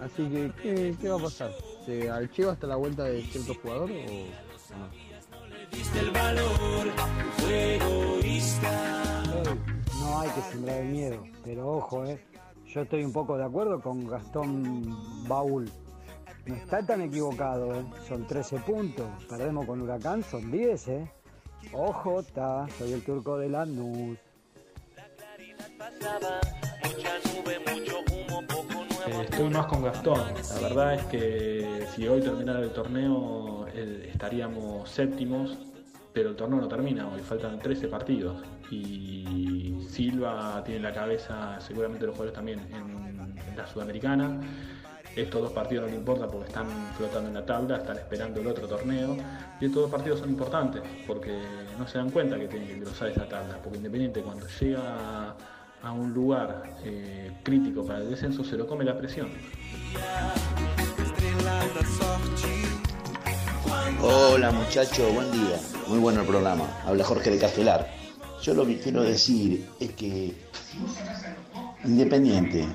[0.00, 1.52] Así que, ¿qué, qué va a pasar?
[1.84, 4.00] ¿Se archiva hasta la vuelta de cierto jugador o no?
[10.00, 12.24] No hay que sembrar el miedo, pero ojo, eh.
[12.66, 15.70] Yo estoy un poco de acuerdo con Gastón Baúl.
[16.46, 17.84] No está tan equivocado, eh.
[18.06, 19.06] Son 13 puntos.
[19.28, 21.10] Perdemos con Huracán, son 10, eh.
[21.72, 22.22] Ojo,
[22.78, 24.16] soy el turco de Lanús.
[29.06, 30.20] Eh, Estoy más con Gastón.
[30.54, 35.58] La verdad es que si hoy terminara el torneo estaríamos séptimos,
[36.12, 38.44] pero el torneo no termina hoy, faltan 13 partidos.
[38.70, 44.40] Y Silva tiene la cabeza, seguramente los jugadores también, en la Sudamericana.
[45.16, 48.48] Estos dos partidos no le importan porque están flotando en la tabla, están esperando el
[48.48, 49.16] otro torneo.
[49.58, 51.32] Y estos dos partidos son importantes porque
[51.78, 53.56] no se dan cuenta que tienen que cruzar esa tabla.
[53.62, 55.34] Porque Independiente cuando llega
[55.82, 59.28] a un lugar eh, crítico para el descenso se lo come la presión.
[64.02, 65.58] Hola muchachos, buen día.
[65.88, 66.68] Muy bueno el programa.
[66.84, 67.88] Habla Jorge de Castelar.
[68.42, 70.34] Yo lo que quiero decir es que
[71.84, 72.68] Independiente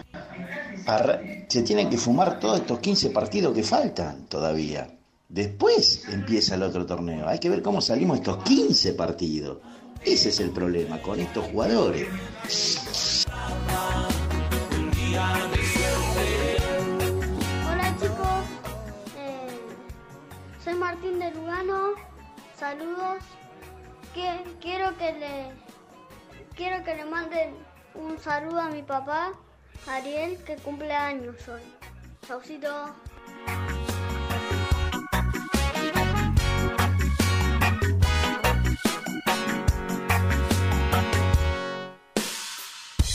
[1.48, 4.88] se tienen que fumar todos estos 15 partidos que faltan todavía.
[5.30, 7.28] Después empieza el otro torneo.
[7.28, 9.60] Hay que ver cómo salimos estos 15 partidos.
[10.04, 12.08] Ese es el problema con estos jugadores.
[17.70, 18.46] Hola chicos,
[19.18, 19.48] Eh,
[20.64, 21.92] soy Martín de Lugano,
[22.58, 23.24] saludos.
[24.14, 25.52] Que, quiero que le
[26.56, 27.54] quiero que le manden
[27.96, 29.32] un saludo a mi papá,
[29.88, 31.62] Ariel, que cumple años hoy.
[32.28, 32.96] Chaucito.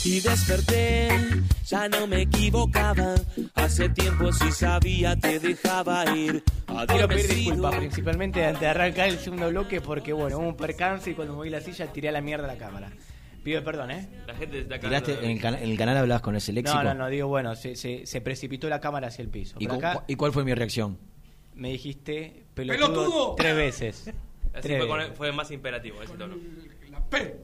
[0.03, 1.09] Y desperté,
[1.65, 3.15] ya no me equivocaba.
[3.55, 6.43] Hace tiempo si sabía te dejaba ir.
[6.87, 11.11] Quiero pedir disculpas principalmente antes de arrancar el segundo bloque porque, bueno, hubo un percance
[11.11, 12.89] y cuando moví la silla tiré a la mierda la cámara.
[13.43, 14.09] Pido perdón, ¿eh?
[14.27, 16.77] La gente está Tiraste, en, el cana- en el canal hablabas con ese léxico.
[16.77, 19.55] No, no, no, digo, bueno, se, se, se precipitó la cámara hacia el piso.
[19.59, 20.97] ¿Y, Pero cu- acá ¿Y cuál fue mi reacción?
[21.55, 23.35] me dijiste pelotudo, ¡Pelotudo!
[23.35, 24.07] tres veces.
[24.53, 25.17] Así Tres fue, con- veces.
[25.17, 26.35] fue más imperativo ese tono.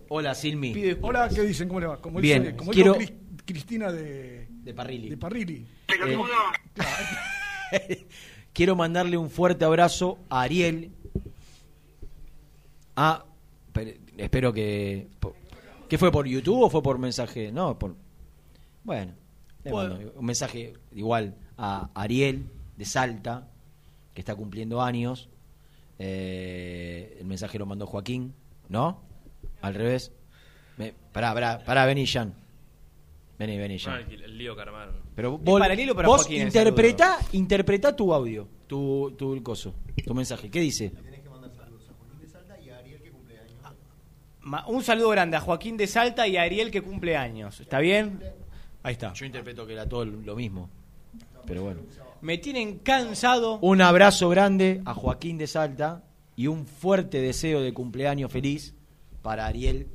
[0.10, 0.74] Hola, Silmi.
[1.02, 1.68] Hola, ¿qué dicen?
[1.68, 2.02] ¿Cómo le va?
[2.02, 5.10] Como Bien, dice, como quiero- dijo Cris- Cristina de, de Parrilli.
[5.10, 5.66] De Parrilli.
[8.54, 10.92] Quiero mandarle un fuerte abrazo a Ariel.
[12.96, 13.26] A.
[13.72, 15.08] pero- espero que.
[15.20, 15.36] po-
[15.94, 17.52] ¿Qué fue por YouTube o fue por mensaje?
[17.52, 17.96] No, por.
[18.84, 19.14] Bueno,
[19.64, 19.94] le Bueno.
[19.94, 23.48] mando un mensaje igual a Ariel de Salta,
[24.16, 25.30] que está cumpliendo años.
[26.00, 28.34] Eh, el mensaje lo mandó Joaquín,
[28.70, 29.04] ¿no?
[29.62, 30.12] Al revés.
[30.78, 32.34] Me, pará, pará, pará, vení, Jan.
[33.38, 33.94] Vení, vení, Jan.
[33.94, 34.96] Ah, el, el lío que armaron.
[35.16, 40.16] Pero ¿Es vos, para vos Joaquín el interpreta, interpreta tu audio, tu, tu coso, tu
[40.16, 40.50] mensaje.
[40.50, 40.92] ¿Qué dice?
[44.68, 47.60] Un saludo grande a Joaquín de Salta y a Ariel que cumple años.
[47.60, 48.20] ¿Está bien?
[48.84, 49.14] Ahí está.
[49.14, 50.70] Yo interpreto que era todo lo mismo.
[51.46, 51.82] Pero bueno.
[52.22, 53.60] Me tienen cansado.
[53.62, 56.04] Un abrazo grande a Joaquín de Salta
[56.36, 58.76] y un fuerte deseo de cumpleaños feliz
[59.22, 59.88] para Ariel,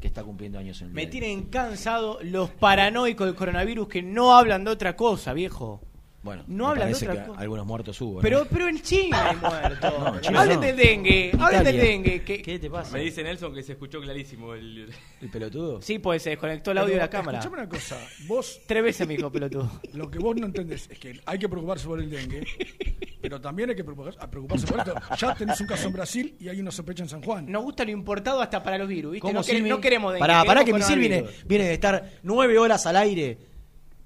[0.00, 4.36] que está cumpliendo años en el Me tienen cansado los paranoicos del coronavirus que no
[4.36, 5.82] hablan de otra cosa, viejo.
[6.24, 7.38] Bueno, no hablan de otra cosa.
[7.38, 8.14] algunos muertos hubo.
[8.14, 8.20] ¿no?
[8.22, 9.92] Pero, pero en China hay muertos.
[10.04, 10.66] No, China hablen no.
[10.66, 12.24] del dengue, hablen del dengue.
[12.24, 12.40] Que...
[12.40, 12.92] ¿Qué te pasa?
[12.94, 14.90] Me dice Nelson que se escuchó clarísimo el...
[15.20, 15.82] ¿El pelotudo?
[15.82, 17.38] Sí, pues se desconectó el audio de la cámara.
[17.38, 19.70] Escuchame una cosa, vos Tres veces me dijo pelotudo.
[19.92, 22.46] lo que vos no entendés es que hay que preocuparse por el dengue,
[23.20, 24.94] pero también hay que preocuparse, por esto.
[25.18, 27.52] Ya tenés un caso en Brasil y hay una sospecha en San Juan.
[27.52, 29.28] Nos gusta lo importado hasta para los virus, ¿viste?
[29.28, 30.26] ¿Cómo No, queremos dengue.
[30.26, 33.53] Pará, pará que Misil viene, viene de estar nueve horas al aire.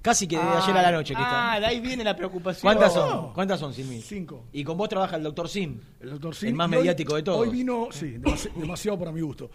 [0.09, 1.53] Casi que desde Ah, ayer a la noche que está.
[1.53, 2.63] Ah, de ahí viene la preocupación.
[2.63, 3.33] ¿Cuántas son?
[3.35, 4.01] ¿Cuántas son, Silmi?
[4.01, 4.47] Cinco.
[4.53, 5.79] Y con vos trabaja el doctor Sim.
[6.01, 6.49] El doctor Sim.
[6.49, 7.41] El más hoy- mediático de todos.
[7.41, 9.51] Hoy vino, sí, demasi- demasiado para mi gusto.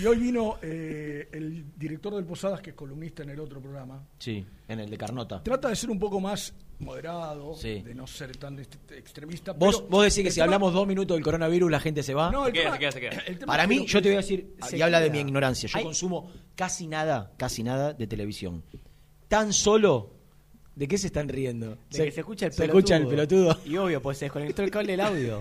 [0.00, 4.02] Y hoy vino eh, el director del Posadas, que es columnista en el otro programa.
[4.18, 5.42] Sí, en el de Carnota.
[5.42, 7.82] Trata de ser un poco más moderado, Sí.
[7.82, 9.52] de no ser tan est- extremista.
[9.52, 12.14] Vos, pero vos decís que si tema- hablamos dos minutos del coronavirus la gente se
[12.14, 12.30] va.
[12.30, 13.22] No, el Se queda, tema- se queda, se queda.
[13.26, 15.18] el tema Para mí, que yo te voy a decir, Se y habla de mi
[15.18, 18.62] ignorancia, yo Hay- consumo casi nada, casi nada de televisión.
[19.30, 20.10] Tan solo,
[20.74, 21.78] ¿de qué se están riendo?
[21.88, 22.78] De que se escucha el Se pelotudo.
[22.80, 23.60] escucha el pelotudo.
[23.64, 25.40] Y obvio, pues se desconectó el cable del audio.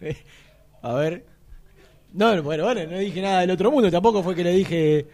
[0.82, 1.26] A ver.
[2.14, 5.06] No, bueno, bueno, no dije nada del otro mundo, tampoco fue que le dije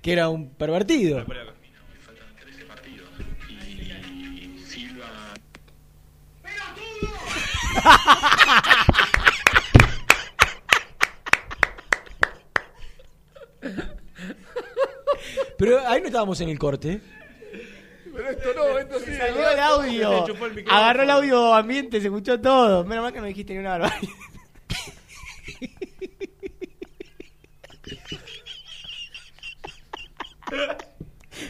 [0.00, 1.26] que era un pervertido.
[15.58, 17.00] Pero ahí no estábamos en el corte.
[18.12, 19.14] Pero esto no, esto sí.
[19.16, 20.24] Salió el audio.
[20.68, 22.84] Agarró el audio ambiente, se escuchó todo.
[22.84, 24.02] Menos mal que no dijiste ni una barbaridad.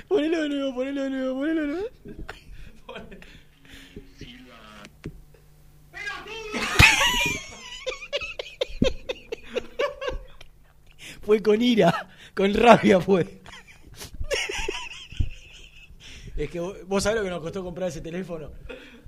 [0.08, 1.88] Ponelo de nuevo, ponelo de nuevo, ponelo de nuevo.
[11.22, 13.41] Fue con ira, con rabia fue.
[16.44, 18.50] Es que vos, vos sabés lo que nos costó comprar ese teléfono.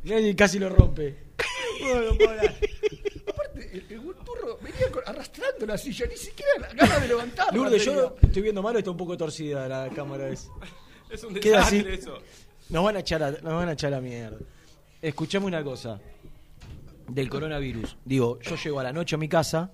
[0.04, 1.32] Y casi lo rompe.
[3.26, 4.00] Aparte, el, el
[4.62, 7.52] venía con- arrastrando la silla, ni siquiera la ganas de levantarla.
[7.52, 8.00] Lourdes, tenía.
[8.00, 10.28] yo estoy viendo mal, está un poco torcida la cámara.
[10.28, 10.48] Es.
[11.10, 11.82] Es un Queda así.
[11.82, 12.18] desastre eso.
[12.70, 14.36] Nos van a echar a, nos van a echar a la mierda.
[15.00, 16.00] Escuchame una cosa.
[17.06, 17.96] Del coronavirus.
[18.04, 19.70] Digo, yo llego a la noche a mi casa,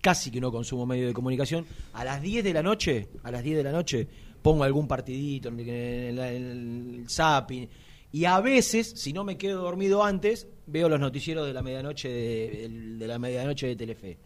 [0.00, 1.66] casi que no consumo medio de comunicación.
[1.94, 4.06] A las 10 de la noche, a las 10 de la noche,
[4.46, 7.68] pongo algún partidito en el, en el- zapping.
[8.12, 12.08] Y a veces, si no me quedo dormido antes, veo los noticieros de la medianoche
[12.08, 14.18] de, la medianoche de Telefe.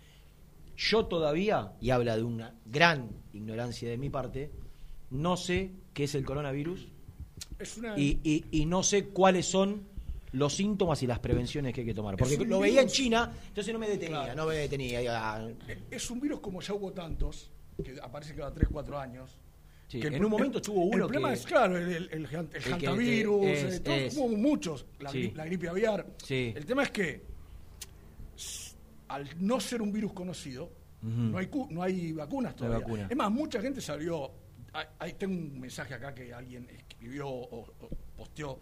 [0.76, 4.50] Yo todavía, y habla de una gran ignorancia de mi parte,
[5.10, 6.86] no sé qué es el coronavirus
[7.58, 9.88] Es una- y, y- y no sé cuáles son
[10.32, 12.16] los síntomas y las prevenciones que hay que tomar.
[12.18, 14.34] Porque lo veía en China, entonces no me detenía, Claro.
[14.36, 15.00] no me detenía.
[15.08, 15.48] Ah,
[15.90, 17.50] Es un virus como ya hubo tantos,
[17.82, 19.38] que aparece cada 3, 4 años.
[19.90, 22.08] Sí, que en un momento el- estuvo uno El problema que- es, claro, el, el,
[22.12, 24.16] el, el hantavirus, es- eh, todos- es.
[24.16, 25.18] hubo muchos, la, Sí.
[25.32, 26.06] gri- la gripe aviar.
[26.22, 26.52] Sí.
[26.54, 27.22] El tema es que,
[29.08, 30.70] al no ser un virus conocido,
[31.02, 32.78] no, hay no hay vacunas No hay todavía.
[32.86, 33.06] vacuna.
[33.10, 34.30] Es más, mucha gente salió.
[34.72, 38.60] hay- hay- tengo un mensaje acá que alguien escribió o, o posteó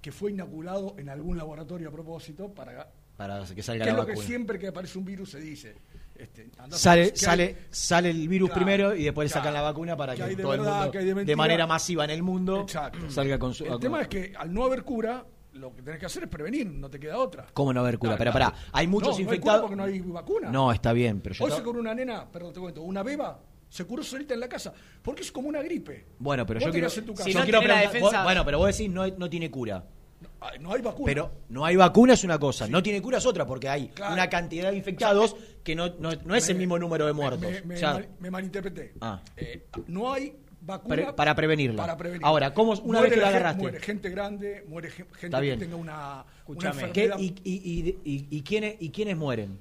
[0.00, 4.06] que fue inoculado en algún laboratorio a propósito para para que salga que la es
[4.06, 5.74] lo que siempre que aparece un virus se dice.
[6.18, 9.96] Este, Sale, sale, hay- sale el virus Claro, primero y después le sacan la vacuna
[9.96, 13.08] para Que todo el mundo, que de manera masiva en el mundo, Exacto.
[13.10, 16.06] salga con su El tema es que al no haber cura, lo que tenés que
[16.06, 17.46] hacer es prevenir, no te queda otra.
[17.52, 18.16] ¿Cómo no haber cura?
[18.16, 19.60] Claro, pero pará, hay muchos No, no hay infectados.
[19.60, 20.50] cura porque no hay vacuna.
[20.50, 23.40] No, está bien, pero yo Hoy se curó una nena, perdón, te cuento, una beba,
[23.68, 26.06] se curó solita en la casa, porque es como una gripe.
[26.18, 27.24] Bueno, pero Vos yo quiero, tu yo casa.
[27.24, 29.84] Si no quiero la defensa- vos- bueno, pero vos decís no, no tiene cura.
[30.60, 31.06] No hay vacuna.
[31.06, 34.14] Pero no hay vacuna es una cosa, no tiene cura es otra, porque hay Claro.
[34.14, 37.40] una cantidad de infectados que no, no, no es el mismo número de muertos.
[37.42, 38.94] Me, me O sea, mal- me malinterpreté.
[39.00, 39.20] Ah.
[39.36, 41.82] Eh, no hay vacuna Pre- para prevenirla.
[41.82, 42.24] para prevenir.
[42.24, 43.62] Ahora, ¿cómo una Muere vez que la agarraste?
[43.62, 45.58] Muere gente grande, muere gen- gente Está bien.
[45.58, 46.24] que tenga una, una
[46.70, 46.92] Escuchame.
[46.92, 47.18] ¿qué- enfermedad.
[47.44, 49.58] y, y, y, y- y quiénes, ¿Y quiénes mueren?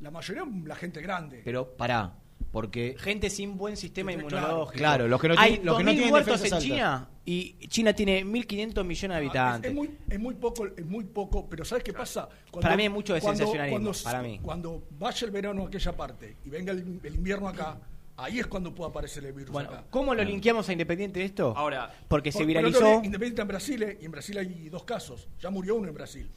[0.00, 1.42] La mayoría la gente grande.
[1.44, 2.14] Pero pará,
[2.52, 4.72] porque Gente sin buen sistema inmunológico.
[4.78, 7.68] Claro, los que no Hay tienen- los que no 2.000 tienen muertos en China y
[7.68, 9.70] China tiene 1.500 millones de Ah, es- habitantes.
[9.70, 12.28] Es, muy, es muy poco, es muy poco, pero ¿sabes qué pasa?
[12.60, 14.40] Para mí es mucho de cuando- sensacionalismo, Cuando, para mí.
[14.42, 17.78] cuando vaya el verano a aquella parte y venga el, el invierno acá,
[18.16, 19.84] ahí es cuando puede aparecer el virus Bueno, acá.
[19.90, 21.54] ¿cómo lo linkeamos a Independiente esto?
[21.56, 22.80] Ahora, Porque se viralizó.
[22.80, 25.28] lado, Independiente en Brasil, eh, y en Brasil hay dos casos.
[25.40, 26.28] Ya murió uno en Brasil.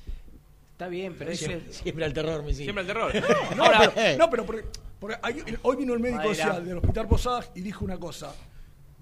[0.74, 2.64] Está bien, pero siempre, siempre al terror, me sigue.
[2.66, 3.12] Siempre el terror.
[3.56, 4.66] No, Ahora, pero, no, pero porque,
[5.04, 6.36] Porque hay- hoy vino el médico Madera.
[6.46, 8.34] social del Hospital Posadas y dijo una cosa,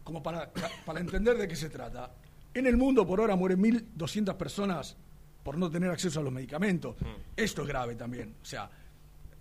[0.04, 0.52] como para,
[0.84, 2.12] para entender de qué se trata.
[2.56, 4.98] En el mundo por ahora mueren 1.200 personas
[5.44, 6.96] por no tener acceso a los medicamentos.
[7.36, 8.34] Esto es grave también.
[8.42, 8.68] O sea,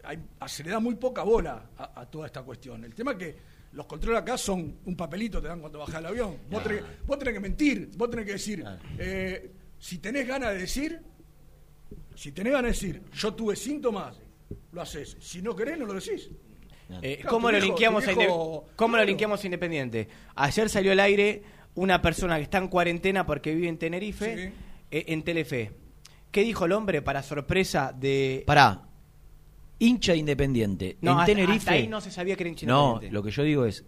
[0.05, 2.85] hay- se le da muy poca bola a, a toda esta cuestión.
[2.85, 3.37] El tema es que
[3.73, 6.37] los controles acá son un papelito te dan cuando bajas el avión.
[6.51, 8.63] Vos, tenés, vos tenés que mentir, vos tenés que decir,
[8.99, 11.01] eh, si tenés ganas de decir,
[12.15, 14.17] si tenés ganas de decir, yo tuve síntomas,
[14.73, 15.17] lo haces.
[15.21, 16.29] Si no querés, no lo decís.
[17.03, 18.13] Eh, Claro, ¿Cómo lo viejo- linkeamos a
[18.77, 20.09] ¿Cómo lo linkeamos a Independiente?
[20.35, 21.43] Ayer salió al aire
[21.75, 24.53] una persona que está en cuarentena porque vive en Tenerife,
[24.91, 25.73] eh, en Telefe.
[26.31, 28.45] ¿Qué dijo el hombre para sorpresa de...
[28.47, 28.83] Pará.
[29.79, 30.99] Hincha independiente.
[31.01, 31.57] No, en hasta- Tenerife.
[31.59, 33.15] hasta ahí no se sabía que era hincha No, independiente.
[33.15, 33.85] lo que yo digo es.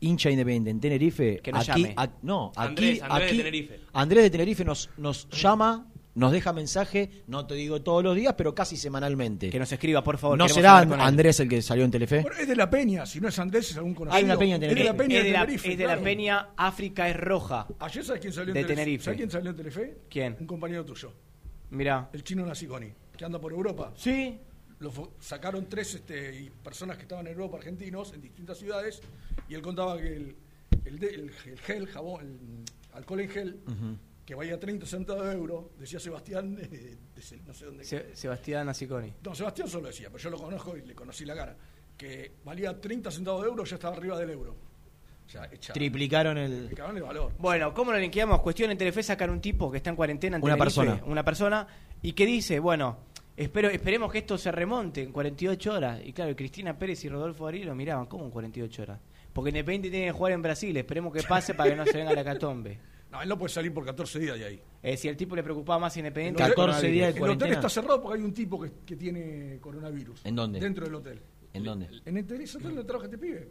[0.00, 1.40] Hincha independiente en Tenerife.
[1.42, 1.94] Que nos aquí, llame.
[1.96, 2.68] a- no, aquí.
[2.68, 3.80] Andrés, Andrés de aquí- Tenerife.
[3.92, 5.86] Andrés de Tenerife nos, nos llama,
[6.16, 9.50] nos deja mensaje, no te digo todos los días, pero casi semanalmente.
[9.50, 10.36] Que nos escriba, por favor.
[10.36, 10.78] ¿No será.
[10.78, 12.22] Andrés el que salió en Telefe?
[12.22, 14.16] Bueno, es de la Peña, si no es Andrés, es algún conocido.
[14.18, 15.04] Hay una Peña en Es de la Tenerife.
[15.04, 15.72] Peña es de la, Tenerife.
[15.72, 17.66] es de la peña África es roja.
[17.78, 18.74] Ayer sabes quién salió en de Telefe?
[18.74, 19.04] Tenerife.
[19.04, 19.96] ¿Sabes quién salió en Telefe?
[20.10, 20.36] ¿Quién?
[20.40, 21.12] Un compañero tuyo.
[21.70, 22.10] Mira.
[22.12, 23.92] El chino Naciconi, que anda por Europa.
[23.96, 24.38] Sí.
[24.78, 29.00] Lo sacaron tres este, personas que estaban en Europa, argentinos, en distintas ciudades,
[29.48, 30.36] y él contaba que el,
[30.84, 33.60] el, de- el- el gel, jabón, el alcohol en gel,
[34.26, 36.66] que valía 30 centavos de euro, decía Sebastián, eh,
[37.14, 37.84] de no sé dónde.
[37.84, 39.14] Se- Sebastián Asiconi.
[39.24, 41.56] No, Sebastián solo decía, pero yo lo conozco y le conocí la cara,
[41.96, 44.56] que valía 30 centavos de euro, ya estaba arriba del euro.
[45.24, 46.58] O sea, Triplicaron el.
[46.58, 47.32] triplicaron el valor.
[47.38, 48.40] Bueno, ¿cómo lo linkeamos?
[48.42, 51.04] Cuestión en Telefe sacar un tipo que está en cuarentena en Una Tenerife, persona.
[51.06, 51.66] Una persona.
[52.02, 52.98] Y que dice, bueno,
[53.36, 56.00] espero, esperemos que esto se remonte en 48 horas.
[56.04, 59.00] Y claro, Cristina Pérez y Rodolfo Ari lo miraban, ¿cómo en 48 horas?
[59.32, 62.12] Porque Independiente tiene que jugar en Brasil, esperemos que pase para que no se venga
[62.14, 62.78] la catombe.
[63.16, 64.60] No, él no puede salir por 14 días de ahí.
[64.82, 66.42] Eh, si al tipo le preocupaba más Independiente...
[66.42, 68.96] El hotel- 14 días de El hotel está cerrado porque hay un tipo que, que
[68.96, 70.20] tiene coronavirus.
[70.24, 70.60] ¿En dónde?
[70.60, 71.20] Dentro del hotel.
[71.54, 71.88] ¿En dónde?
[72.04, 73.48] En el Tenerife Hotel donde trabaja este pibe.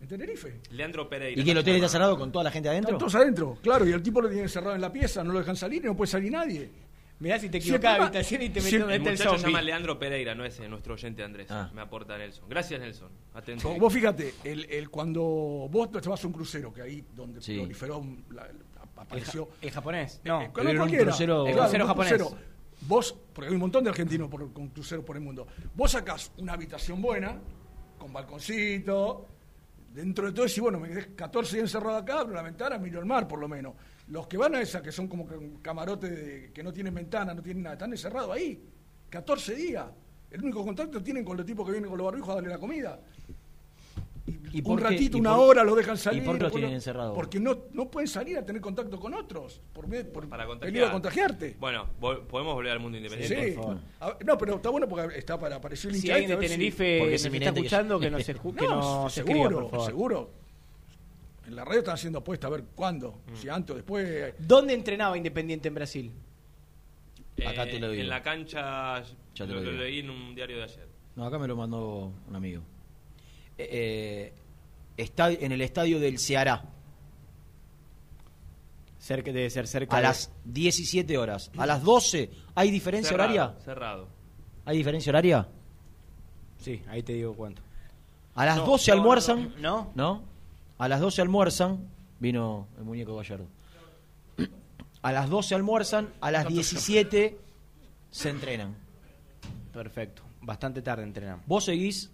[0.00, 0.60] En Tenerife.
[0.70, 1.40] Leandro Pereira.
[1.40, 2.92] ¿Y que el hotel está cerrado con toda la gente adentro?
[2.92, 5.38] Están todos adentro, claro, y el tipo lo tiene cerrado en la pieza, no lo
[5.40, 6.70] dejan salir y no puede salir nadie.
[7.20, 9.46] Mirá si te el equivocás problema- habitación y te el- donde El el muchacho se
[9.46, 11.46] llama Leandro Pereira, no es eh, nuestro oyente Andrés.
[11.50, 11.70] Ah.
[11.72, 12.48] Me aporta Nelson.
[12.48, 13.08] Gracias, Nelson.
[13.34, 13.72] Atento.
[13.78, 15.22] Vos- fíjate, el, el- cuando
[15.70, 17.56] vos te vas a un crucero, que ahí donde Sí.
[17.56, 18.48] proliferó, la-
[18.94, 19.46] El, apareció...
[19.46, 20.40] ja- el japonés, no.
[20.42, 22.12] Eh, Era un crucero- El crucero japonés.
[22.82, 25.46] Vos, porque hay un montón de argentinos por- con cruceros por el mundo.
[25.74, 27.38] Vos sacás una habitación buena,
[27.98, 29.26] con balconcito,
[29.92, 33.00] dentro de todo decís, bueno, me quedé 14 días encerrado acá, abro la ventana, miro
[33.00, 33.74] el mar por lo menos.
[34.08, 36.94] Los que van a esa, que son como que un camarote de- que no tienen
[36.94, 38.62] ventana, no tienen nada, están encerrados ahí.
[39.08, 39.86] 14 días.
[40.30, 42.58] El único contacto tienen con los tipos que vienen con los barbijos a darle la
[42.58, 43.00] comida.
[44.58, 46.22] ¿Y un ratito, y una por- hora lo dejan salir.
[46.22, 47.14] ¿Y por qué los tienen encerrados?
[47.14, 50.84] Porque no, no pueden salir a tener contacto con otros, por, por Para peligro contagiar.
[50.86, 51.56] de contagiarte.
[51.58, 53.52] Bueno, vol- podemos volver al mundo independiente.
[53.54, 53.58] Sí.
[54.00, 56.54] A- no, pero está bueno porque está para aparecer el Si alguien este, de si-
[56.54, 59.70] Tenerife porque nos es está que- escuchando, que nos, escu- que No, escriba, seguro, por
[59.70, 59.86] favor.
[59.86, 60.30] seguro.
[61.46, 63.36] En la radio están haciendo apuesta a ver cuándo, Mm.
[63.36, 64.34] si antes o después.
[64.38, 66.12] ¿Dónde entrenaba Independiente en Brasil?
[67.46, 68.02] Acá te lo digo.
[68.02, 69.02] En la cancha,
[69.34, 70.88] Ya te lo, lo leí en un diario de ayer.
[71.16, 72.62] No, acá me lo mandó un amigo.
[73.58, 74.32] Eh, eh,
[74.96, 76.64] está en el estadio del Ceará.
[78.98, 81.50] Cerca, debe ser cerca A de- las 17 horas.
[81.58, 82.30] A las 12.
[82.54, 83.54] ¿Hay diferencia Cerrado, horaria?
[83.64, 84.08] Cerrado.
[84.64, 85.46] ¿Hay diferencia horaria?
[86.58, 87.60] Sí, ahí te digo cuánto.
[88.34, 89.54] A las No, 12 no, almuerzan.
[89.60, 89.90] ¿No?
[89.94, 90.22] ¿No?
[90.78, 91.86] A las 12 almuerzan.
[92.18, 93.46] Vino el muñeco Gallardo.
[95.02, 96.08] A las 12 almuerzan.
[96.22, 97.38] A las 17
[98.10, 98.74] se entrenan.
[99.72, 100.22] Perfecto.
[100.40, 101.44] Bastante tarde entrenamos.
[101.46, 102.10] Vos seguís.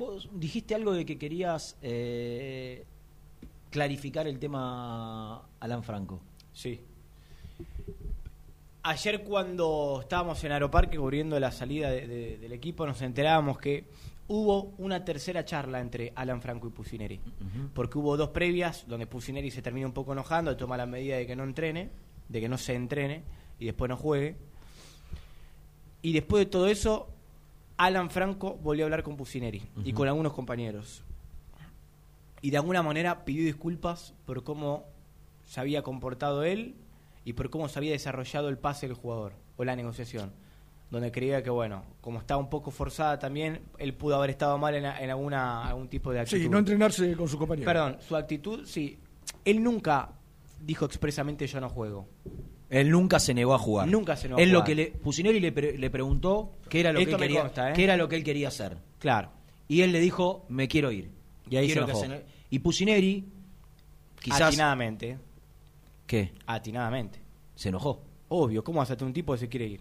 [0.00, 2.86] Vos dijiste algo de que querías eh,
[3.68, 6.22] clarificar el tema Alan Franco.
[6.54, 6.80] Sí.
[8.82, 13.84] Ayer cuando estábamos en Aeroparque cubriendo la salida de- de- del equipo nos enterábamos que
[14.28, 17.20] hubo una tercera charla entre Alan Franco y Pusineri.
[17.74, 21.26] Porque hubo dos previas donde Pusineri se termina un poco enojando, toma la medida de
[21.26, 21.90] que no entrene,
[22.26, 23.22] de que no se entrene
[23.58, 24.36] y después no juegue.
[26.00, 27.10] Y después de todo eso,
[27.80, 31.02] Alan Franco volvió a hablar con Pusineri y con algunos compañeros.
[32.42, 34.84] Y de alguna manera pidió disculpas por cómo
[35.44, 36.74] se había comportado él
[37.24, 40.30] y por cómo se había desarrollado el pase del jugador o la negociación.
[40.90, 44.74] Donde creía que, bueno, como estaba un poco forzada también, él pudo haber estado mal
[44.74, 46.42] en, en alguna, algún tipo de actitud.
[46.42, 47.64] Sí, no entrenarse con su compañero.
[47.64, 48.98] Perdón, su actitud, sí.
[49.42, 50.10] Él nunca
[50.60, 52.06] dijo expresamente yo no juego.
[52.70, 53.88] Él nunca se negó a jugar.
[53.88, 54.66] Nunca se negó a Él lo jugar.
[54.68, 57.70] que le Pusineri le, pre- le preguntó qué era lo Esto que él quería, consta,
[57.70, 57.72] ¿eh?
[57.74, 58.76] qué era lo que él quería hacer.
[59.00, 59.30] Claro.
[59.68, 61.10] Y él le dijo, "Me quiero ir."
[61.50, 62.22] Y ahí Quiero se que enojó.
[62.50, 63.24] Y Pusineri
[64.20, 65.18] quizás Atinadamente.
[66.06, 66.32] ¿Qué?
[66.46, 67.18] Atinadamente.
[67.56, 68.02] Se enojó.
[68.28, 69.80] Obvio, ¿cómo vas a tener un tipo que se quiere ir?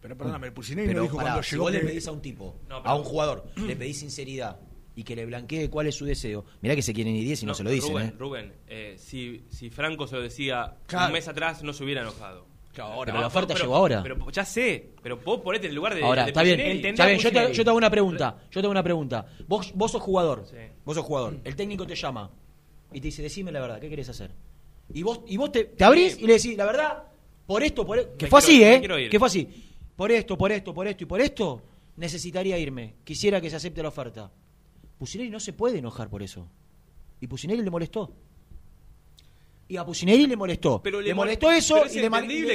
[0.00, 2.06] Pero perdóname, el Pusineri Pero no dijo pará, cuando si llegó vos le que- pedís
[2.08, 4.58] a un tipo, No, a un jugador, le pedís sinceridad
[4.94, 7.46] y que le blanquee cuál es su deseo, mirá que se quieren ir 10 y
[7.46, 8.14] no, se lo dicen, Rubén, ¿eh?
[8.18, 11.06] Rubén, eh, si, si Franco se lo decía Claro.
[11.06, 12.46] un mes atrás, no se hubiera enojado.
[12.74, 14.02] Pero la oferta llegó ahora.
[14.02, 16.02] Pero ya sé, pero vos ponete en el lugar de.
[16.02, 17.18] Ahora, de está bien, está bien.
[17.18, 18.38] Yo te, yo te hago una pregunta.
[18.50, 19.26] Yo te hago una pregunta.
[19.46, 20.46] Vos, vos sos jugador.
[20.84, 21.38] Vos sos jugador.
[21.44, 22.30] El técnico te llama
[22.90, 24.30] y te dice, decime la verdad, ¿qué querés hacer?
[24.92, 27.04] Y vos, y vos te, te abrís y le decís, la verdad,
[27.46, 28.16] por esto, por esto.
[28.16, 29.08] Que Me fue quiero así, ¿eh?
[29.10, 29.48] Que fue así.
[29.94, 31.62] Por esto, por esto, por esto y por esto,
[31.96, 32.94] necesitaría irme.
[33.04, 34.30] Quisiera que se acepte la oferta.
[35.02, 36.46] Pusineri no se puede enojar por eso.
[37.20, 38.14] Y Pusineri le molestó.
[39.66, 40.80] Y a Pusineri le molestó.
[40.80, 42.02] Pero le, le molestó mol- eso pero es y le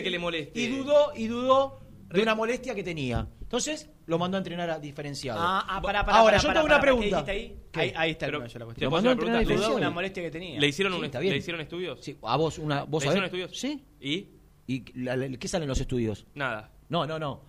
[0.01, 0.57] que le moleste.
[0.61, 3.27] Y dudó, y dudó de una molestia que tenía.
[3.41, 5.41] Entonces lo mandó a entrenar a diferenciado.
[5.41, 7.31] Ah, ah, pará, pará, Ahora, pará, yo tengo una pará, ¿qué pregunta.
[7.31, 7.59] ahí?
[7.69, 7.79] ¿Qué?
[7.81, 8.87] Ahí, ahí está el Pero- la ¿te cuestión.
[8.87, 9.25] una mandó a pregunta?
[9.25, 9.77] entrenar Dudó de diferenciado.
[9.77, 10.59] una molestia que tenía.
[10.61, 11.33] ¿Le hicieron, Sí, un, está bien.
[11.33, 11.99] ¿Le hicieron estudios?
[12.01, 13.59] Sí, a vos una vos ¿Le hicieron estudios?
[13.59, 13.83] Sí.
[13.99, 14.27] ¿Y?
[14.67, 16.25] ¿Y la- la- qué salen los estudios?
[16.33, 16.71] Nada.
[16.87, 17.41] No, no, no.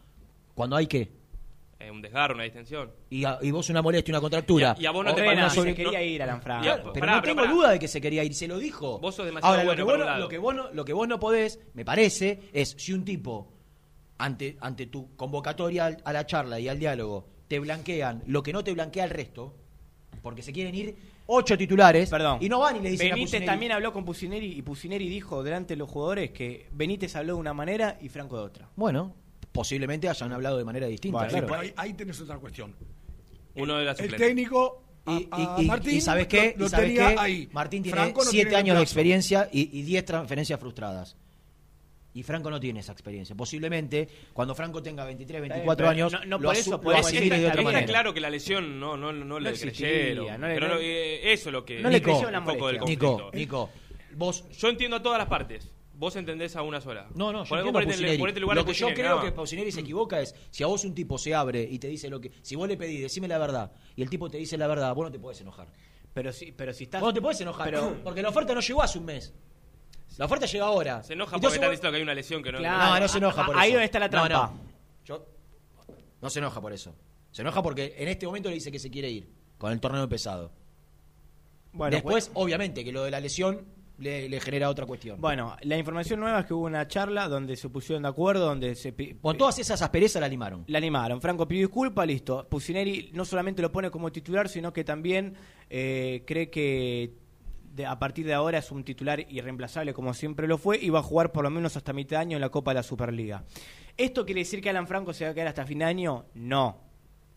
[0.57, 1.13] Cuando hay qué?
[1.81, 2.91] Eh, un desgarro, una distensión.
[3.09, 4.75] Y, a- y vos una molestia, una contractura.
[4.77, 6.65] Y a- y a vos no te O parece- sobre- se quería ir Alan Franco.
[6.65, 7.53] Ya, Pero pará, no tengo pará.
[7.53, 8.99] duda de que se quería ir, se lo dijo.
[8.99, 11.21] Vos sos demasiado Ahora, lo, que vos, lo, que vos no, lo que vos no
[11.21, 13.53] podés, me parece, es si un tipo,
[14.19, 18.65] ante, ante tu convocatoria a la charla y al diálogo, te blanquean lo que no
[18.65, 19.55] te blanquea el resto,
[20.21, 22.39] porque se quieren ir ocho titulares, Perdón.
[22.41, 25.45] y no van y le dicen a Benítez también habló con Pusineri y Pusineri dijo
[25.45, 28.69] delante de los jugadores que Benítez habló de una manera y Franco de otra.
[28.75, 29.15] Bueno,
[29.59, 31.49] posiblemente hayan hablado de manera distinta, claro.
[31.49, 32.73] sí, ahí, ahí tenés otra cuestión.
[33.57, 36.53] Uno de las El técnico a, Y, a y- y- Martín y ¿sabes qué?
[36.53, 37.17] lo, lo ¿Y sabes tenía qué?
[37.19, 37.49] ahí.
[37.53, 41.17] Martín tiene Franco no siete tiene años de experiencia y, y diez transferencias frustradas.
[42.15, 43.35] Y Franco no tiene esa experiencia.
[43.35, 46.49] Posiblemente, cuando Franco tenga 23, 24 pero años, no- no lo
[46.81, 47.87] por eso asimile está- de otra manera.
[47.87, 50.41] claro que la lesión no, no, no, le creyeron.
[50.41, 51.81] no pero no- eh, eso es lo que.
[51.81, 52.01] no le
[52.69, 52.87] del conflicto.
[52.87, 53.71] Nico, Nico,
[54.15, 55.69] vos Yo entiendo a todas las partes.
[55.99, 57.09] Vos entendés a una sola.
[57.17, 59.35] No, no, yo entiendo ponete ponete lugar Lo que yo creo que más.
[59.35, 62.21] Pusineri se equivoca es si a vos un tipo se abre y te dice lo
[62.21, 62.31] que.
[62.41, 65.07] Si vos le pedís, decime la verdad, y el tipo te dice la verdad, vos
[65.07, 65.67] no te podés enojar.
[66.15, 67.01] Pero si, pero si estás.
[67.01, 69.35] Vos no te podés enojar, Pero- porque la oferta no llegó hace un mes.
[70.19, 71.03] La oferta llega ahora.
[71.03, 72.59] Se enoja porque Entonces están vos- diciendo que hay una lesión que no.
[72.59, 72.95] Claro.
[72.95, 73.61] No, no se enoja por eso.
[73.61, 74.47] Ahí donde está la No, trampa.
[74.53, 74.61] No,
[75.05, 75.27] Yo-
[76.23, 76.95] no se enoja por eso.
[77.33, 79.29] Se enoja porque en este momento le dice que se quiere ir
[79.59, 80.53] con el torneo empezado.
[81.73, 83.67] Bueno, Después, obviamente, que lo de la lesión
[83.99, 85.21] le, le genera otra cuestión.
[85.21, 88.75] Bueno, la información nueva es que hubo una charla donde se pusieron de acuerdo, donde
[88.75, 90.65] se Con todas esas asperezas la limaron.
[90.69, 91.21] la animaron.
[91.21, 92.47] Franco pidió disculpas, listo.
[92.49, 95.35] Pusineri no solamente lo pone como titular, sino que también
[95.69, 97.13] eh, cree que
[97.75, 101.01] de- a partir de ahora es un titular irreemplazable como siempre lo fue y va
[101.01, 103.45] a jugar por lo menos hasta mitad de año en la Copa de la Superliga.
[103.97, 106.25] ¿Esto quiere decir que Alan Franco se va a quedar hasta fin de año?
[106.35, 106.81] No.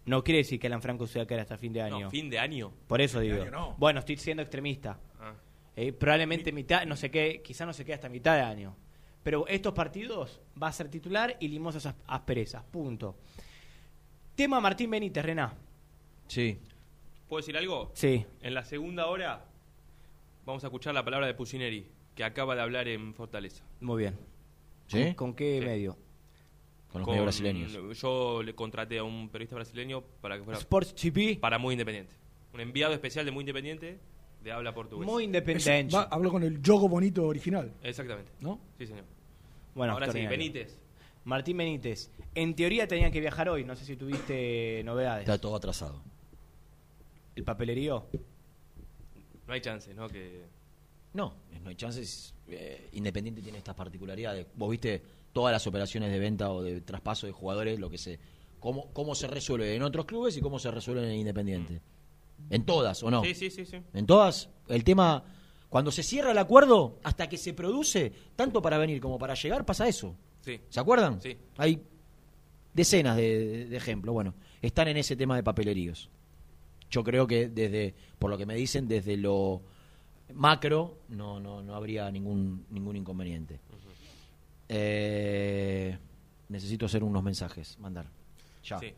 [0.06, 2.00] No quiere decir que Alan Franco se va a quedar hasta fin de año.
[2.02, 2.72] No, fin de año.
[2.88, 3.42] Por eso Fin digo.
[3.44, 3.76] año no.
[3.78, 4.98] Bueno, estoy siendo extremista.
[5.20, 5.34] Ah.
[5.82, 8.76] Eh, probablemente mitad, no sé qué, quizá no se quede hasta mitad de año.
[9.24, 12.64] Pero estos partidos va a ser titular y limosas as- asperezas.
[12.66, 13.16] Punto.
[14.36, 15.54] Tema Martín Benítez, Rená.
[16.28, 16.60] Sí.
[17.28, 17.92] ¿Puedo decir algo?
[17.96, 18.24] Sí.
[18.42, 19.46] En la segunda hora
[20.46, 23.64] vamos a escuchar la palabra de Pusineri, que acaba de hablar en Fortaleza.
[23.80, 24.18] Muy bien.
[24.88, 25.04] ¿Sí?
[25.06, 25.66] ¿Con, con qué Sí.
[25.66, 25.98] medio?
[26.92, 28.00] Con los Con- medios brasileños.
[28.00, 31.40] Yo le contraté a un periodista brasileño para que fuera Sports GP.
[31.40, 32.14] para Muy Independiente.
[32.54, 33.98] Un enviado especial de Muy Independiente
[34.44, 35.06] de habla portugués.
[35.08, 35.96] Muy independiente.
[35.96, 37.72] va- habló con el yogo bonito original.
[37.84, 38.32] Exactamente.
[38.40, 38.60] ¿No?
[38.78, 39.06] Sí, señor.
[39.76, 40.26] Bueno, Ahora sí.
[40.26, 40.78] Benítez.
[41.24, 42.10] Martín Benítez.
[42.34, 43.64] En teoría tenían que viajar hoy.
[43.64, 45.22] No sé si tuviste novedades.
[45.22, 46.02] Está todo atrasado.
[47.36, 48.06] El papelerío.
[49.48, 50.08] No hay chance, ¿no?
[50.10, 50.42] Que
[51.14, 51.34] No,
[51.64, 52.34] no hay chances.
[52.48, 54.48] Eh, Independiente tiene estas particularidades.
[54.56, 58.20] Vos viste todas las operaciones de venta o de traspaso de jugadores, lo que se,
[58.60, 61.82] cómo, cómo se resuelve en otros clubes y cómo se resuelve en Independiente.
[62.50, 63.24] En todas, ¿o no?
[63.24, 63.78] Sí, sí, sí, sí.
[63.94, 65.24] En todas, el tema,
[65.70, 69.66] cuando se cierra el acuerdo, hasta que se produce, tanto para venir como para llegar,
[69.66, 70.16] pasa eso.
[70.42, 70.60] Sí.
[70.70, 71.22] ¿Se acuerdan?
[71.22, 71.38] Sí.
[71.58, 71.82] Hay
[72.74, 74.14] decenas de, de ejemplos.
[74.14, 76.10] Bueno, están en ese tema de papeleríos.
[76.90, 79.62] Yo creo que desde, por lo que me dicen, desde lo
[80.34, 83.60] macro no, no, no habría ningún, ningún inconveniente.
[84.68, 85.98] Eh,
[86.50, 88.10] necesito hacer unos mensajes, mandar.
[88.64, 88.78] Ya.
[88.80, 88.94] Sí.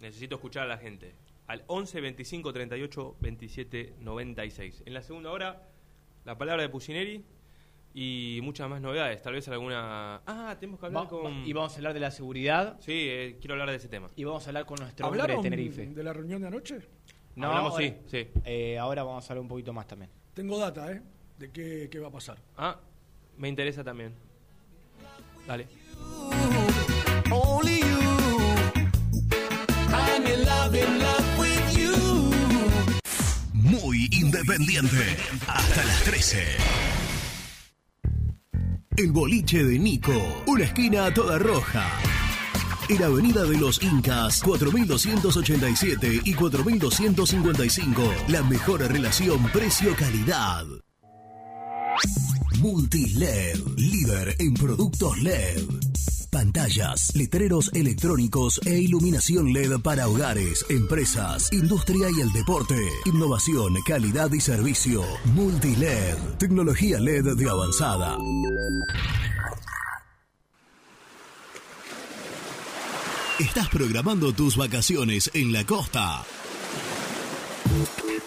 [0.00, 1.14] Necesito escuchar a la gente.
[1.46, 4.82] Al 11 25 38 27 96.
[4.86, 5.68] En la segunda hora,
[6.24, 7.24] la palabra de Pusineri
[7.92, 9.20] y muchas más novedades.
[9.22, 10.22] Tal vez alguna.
[10.26, 11.46] Ah, tenemos que hablar Va- con.
[11.46, 12.76] Y vamos a hablar de la seguridad.
[12.80, 14.08] Sí, eh, quiero hablar de ese tema.
[14.16, 15.86] Y vamos a hablar con nuestro hombre de ¿Hablaron Tenerife.
[15.86, 16.78] de la reunión de anoche?
[17.36, 18.28] No, Hablamos, ahora- sí, sí.
[18.44, 20.10] eh, ahora vamos a hablar un poquito más también.
[20.34, 21.02] Tengo data, ¿eh?
[21.38, 22.38] De qué, qué va a pasar.
[22.56, 22.80] Ah,
[23.36, 24.14] me interesa también.
[25.46, 25.66] Dale.
[34.10, 35.16] Independiente.
[35.46, 36.44] Hasta las 13.
[38.96, 40.12] El boliche de Nico.
[40.46, 41.90] Una esquina toda roja.
[42.88, 48.02] en Avenida de los Incas, 4287 y 4255.
[48.28, 50.66] La mejor relación precio-calidad.
[52.60, 55.62] Multiled, líder en productos LED.
[56.34, 62.74] Pantallas, letreros electrónicos e iluminación LED para hogares, empresas, industria y el deporte.
[63.04, 65.04] Innovación, calidad y servicio.
[65.26, 68.18] Multiled, tecnología LED de avanzada.
[73.38, 76.24] Estás programando tus vacaciones en la costa.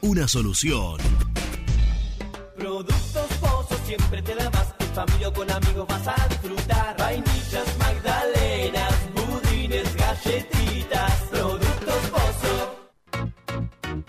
[0.00, 0.96] una solución.
[2.56, 4.74] Productos Pozos siempre te da más.
[4.78, 6.96] En familia con amigos vas a disfrutar.
[6.96, 11.12] Vainillas, magdalenas, budines, galletitas.
[11.30, 11.65] Productos.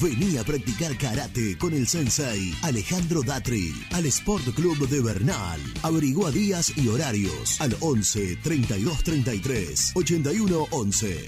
[0.00, 5.60] Vení a practicar karate con el sensei Alejandro Datri al Sport Club de Bernal.
[5.82, 11.26] Averigua días y horarios al 11 32 33 81 11.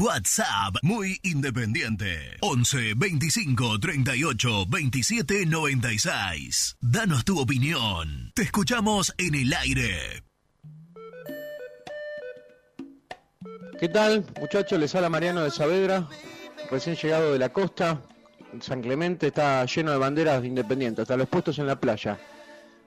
[0.00, 6.76] WhatsApp muy independiente 11 25 38 27 96.
[6.80, 8.32] Danos tu opinión.
[8.34, 10.24] Te escuchamos en el aire.
[13.78, 14.78] ¿Qué tal, muchachos?
[14.80, 16.08] Les habla Mariano de Saavedra,
[16.70, 18.00] recién llegado de la costa.
[18.60, 22.18] San Clemente está lleno de banderas de independientes, hasta los puestos en la playa.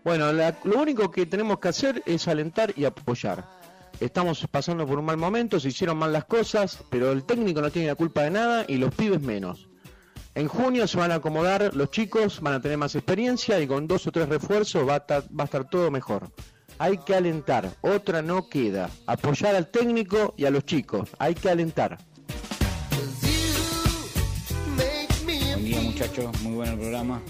[0.04, 3.44] Bueno, la- lo único que tenemos que hacer es alentar y apoyar.
[4.00, 7.72] Estamos pasando por un mal momento, se hicieron mal las cosas, pero el técnico no
[7.72, 9.68] tiene la culpa de nada y los pibes menos.
[10.36, 13.88] En junio se van a acomodar los chicos, van a tener más experiencia y con
[13.88, 16.30] dos o tres refuerzos va a, estar- va a estar todo mejor.
[16.78, 18.90] Hay que alentar, otra no queda.
[19.08, 21.98] Apoyar al técnico y a los chicos, hay que alentar.
[25.98, 27.24] Muchachos, muy bueno el programa.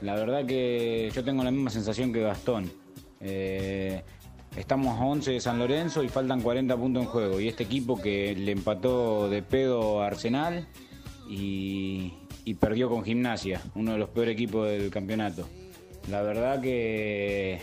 [0.00, 2.72] La verdad que yo tengo la misma sensación que Gastón.
[3.20, 4.02] Eh,
[4.56, 7.38] estamos a 11 de San Lorenzo y faltan 40 puntos en juego.
[7.38, 10.66] Y este equipo que le empató de pedo a Arsenal
[11.28, 12.14] y,
[12.58, 15.46] perdió con Gimnasia, uno de los peores equipos del campeonato.
[16.10, 17.60] La verdad que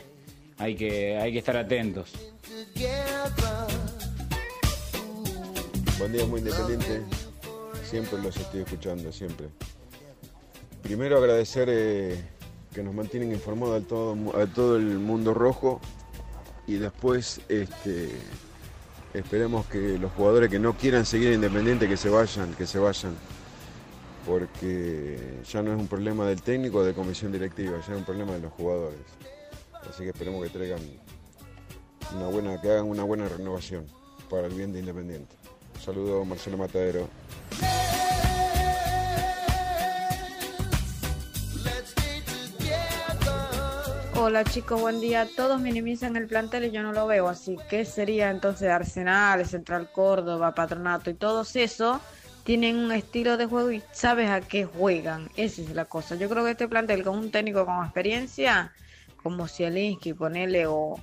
[0.59, 2.11] hay que, hay que estar atentos.
[5.97, 7.01] Buen día, muy independiente.
[7.83, 9.47] Siempre los estoy escuchando, siempre.
[10.81, 12.21] Primero agradecer eh,
[12.73, 15.79] que nos mantienen informados a todo, a todo el mundo rojo
[16.67, 18.09] y después este,
[19.13, 22.79] esperemos que los jugadores que no quieran seguir en Independiente que se vayan, que se
[22.79, 23.15] vayan,
[24.25, 28.05] porque ya no es un problema del técnico o de comisión directiva, ya es un
[28.05, 28.99] problema de los jugadores.
[29.89, 30.79] Así que esperemos que traigan
[32.15, 33.85] una buena, que hagan una buena renovación
[34.29, 35.35] para el bien de Independiente.
[35.83, 37.09] Saludos Marcelo Matadero.
[44.23, 45.27] Hola chicos, buen día.
[45.35, 47.57] Todos minimizan el plantel y yo no lo veo así.
[47.71, 51.99] ¿Qué sería entonces Arsenal, Central Córdoba, Patronato y todos eso?
[52.43, 55.27] Tienen un estilo de juego y sabes a qué juegan.
[55.37, 56.13] Esa es la cosa.
[56.17, 58.71] Yo creo que este plantel con un técnico con experiencia,
[59.23, 60.99] como Zielinski, ponele, o,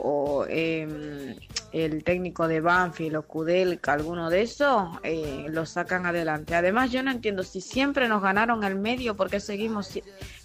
[0.00, 1.36] o em,
[1.72, 6.56] el técnico de Banfield o Kudelka, alguno de esos, eh, lo sacan adelante.
[6.56, 9.96] Además, yo no entiendo si siempre nos ganaron el medio, ¿por qué seguimos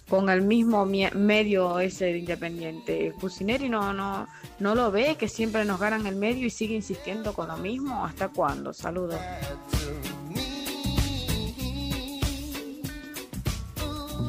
[0.08, 3.12] con el mismo medio ese de Independiente?
[3.20, 4.26] Cusineri no, no,
[4.60, 8.04] no lo ve, que siempre nos ganan el medio y sigue insistiendo con lo mismo.
[8.04, 8.72] ¿Hasta cuándo?
[8.72, 9.20] Saludos.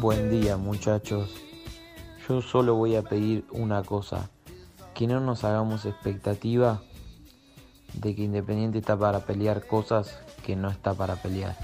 [0.01, 1.33] Buen día muchachos.
[2.27, 4.29] Yo solo voy a pedir una cosa.
[4.93, 6.81] Que no nos hagamos expectativa
[7.93, 11.55] de que Independiente está para pelear cosas que no está para pelear.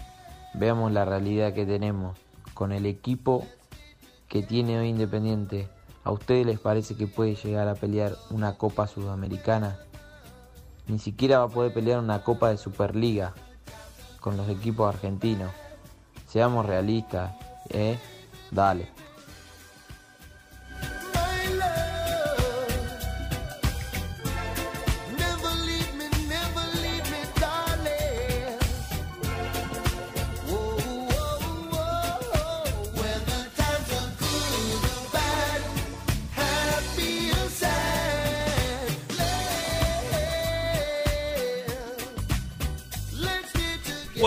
[0.53, 2.17] Veamos la realidad que tenemos
[2.53, 3.45] con el equipo
[4.31, 5.67] que tiene hoy Independiente.
[6.05, 9.77] ¿A ustedes les parece que puede llegar a pelear una Copa Sudamericana?
[10.87, 13.33] Ni siquiera va a poder pelear una Copa de Superliga
[14.21, 15.51] con los equipos argentinos.
[16.27, 17.33] Seamos realistas,
[17.69, 17.99] ¿eh?
[18.51, 18.87] Dale.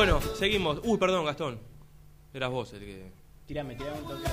[0.05, 0.81] Bueno, seguimos.
[0.85, 1.59] Uy, perdón, Gastón.
[2.35, 3.11] Eras vos el que.
[3.47, 4.29] Tirame, tirame un toque.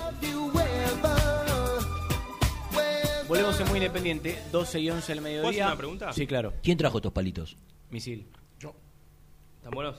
[3.29, 5.41] Volvemos en muy independiente, 12 y 11 del mediodía.
[5.43, 6.11] ¿Puedo hacer una pregunta?
[6.11, 6.51] Sí, claro.
[6.61, 7.55] ¿Quién trajo estos palitos?
[7.89, 8.27] Misil.
[8.59, 8.75] Yo.
[9.59, 9.95] ¿Están buenos?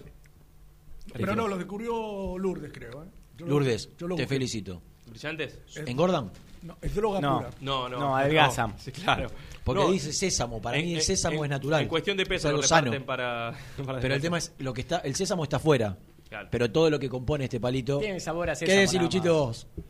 [1.15, 3.05] Pero no, lo descubrió Lourdes, creo.
[3.05, 3.09] ¿eh?
[3.39, 4.35] Yo lo- Lourdes, yo lo te busqué.
[4.35, 4.83] felicito.
[5.07, 5.59] ¿Brillantes?
[5.87, 6.31] ¿Engordan?
[6.63, 7.39] No, es droga No.
[7.39, 7.51] pura.
[7.61, 7.99] No, no.
[7.99, 8.79] No, adelgazan.
[8.79, 9.29] Sí, claro.
[9.65, 11.83] Porque No, dice sésamo, para en- mí el sésamo en- es natural.
[11.83, 12.91] En cuestión de Es peso lo sano.
[13.05, 13.53] para,
[13.87, 15.97] para Pero el tema es, lo que está, el sésamo está afuera.
[16.29, 16.49] Claro.
[16.51, 17.99] Pero todo lo que compone este palito.
[17.99, 19.67] Tiene sabor a ¿Qué sésamo decir, nada Luchito, más.
[19.75, 19.85] vos?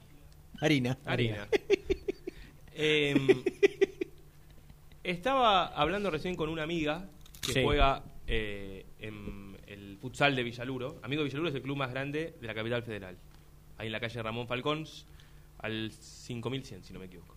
[0.60, 0.98] Harina.
[1.04, 1.46] Harina.
[2.74, 3.42] Em,
[5.04, 7.06] estaba hablando recién con una amiga
[7.40, 7.62] que Sí.
[7.64, 10.96] juega eh, en el futsal de Villaluro.
[11.02, 13.16] Amigo de Villaluro es el club más grande de la capital federal.
[13.78, 14.86] Ahí en la calle Ramón Falcón,
[15.62, 17.34] al 5100, si no me equivoco.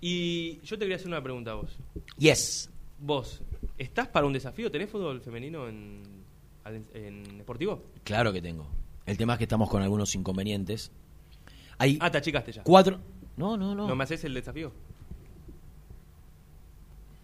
[0.00, 1.76] Y yo te quería hacer una pregunta a vos.
[2.18, 2.70] Yes.
[3.00, 3.42] Vos,
[3.78, 4.70] ¿estás para un desafío?
[4.70, 6.02] ¿Tenés fútbol femenino en,
[6.94, 7.82] en Deportivo?
[8.04, 8.66] Claro que tengo.
[9.06, 10.90] El tema es que estamos con algunos inconvenientes.
[11.78, 12.62] Hay Ah, te achicaste ya.
[12.62, 12.98] cuatro.
[13.36, 13.86] No, no, no.
[13.86, 14.72] ¿No me haces el desafío?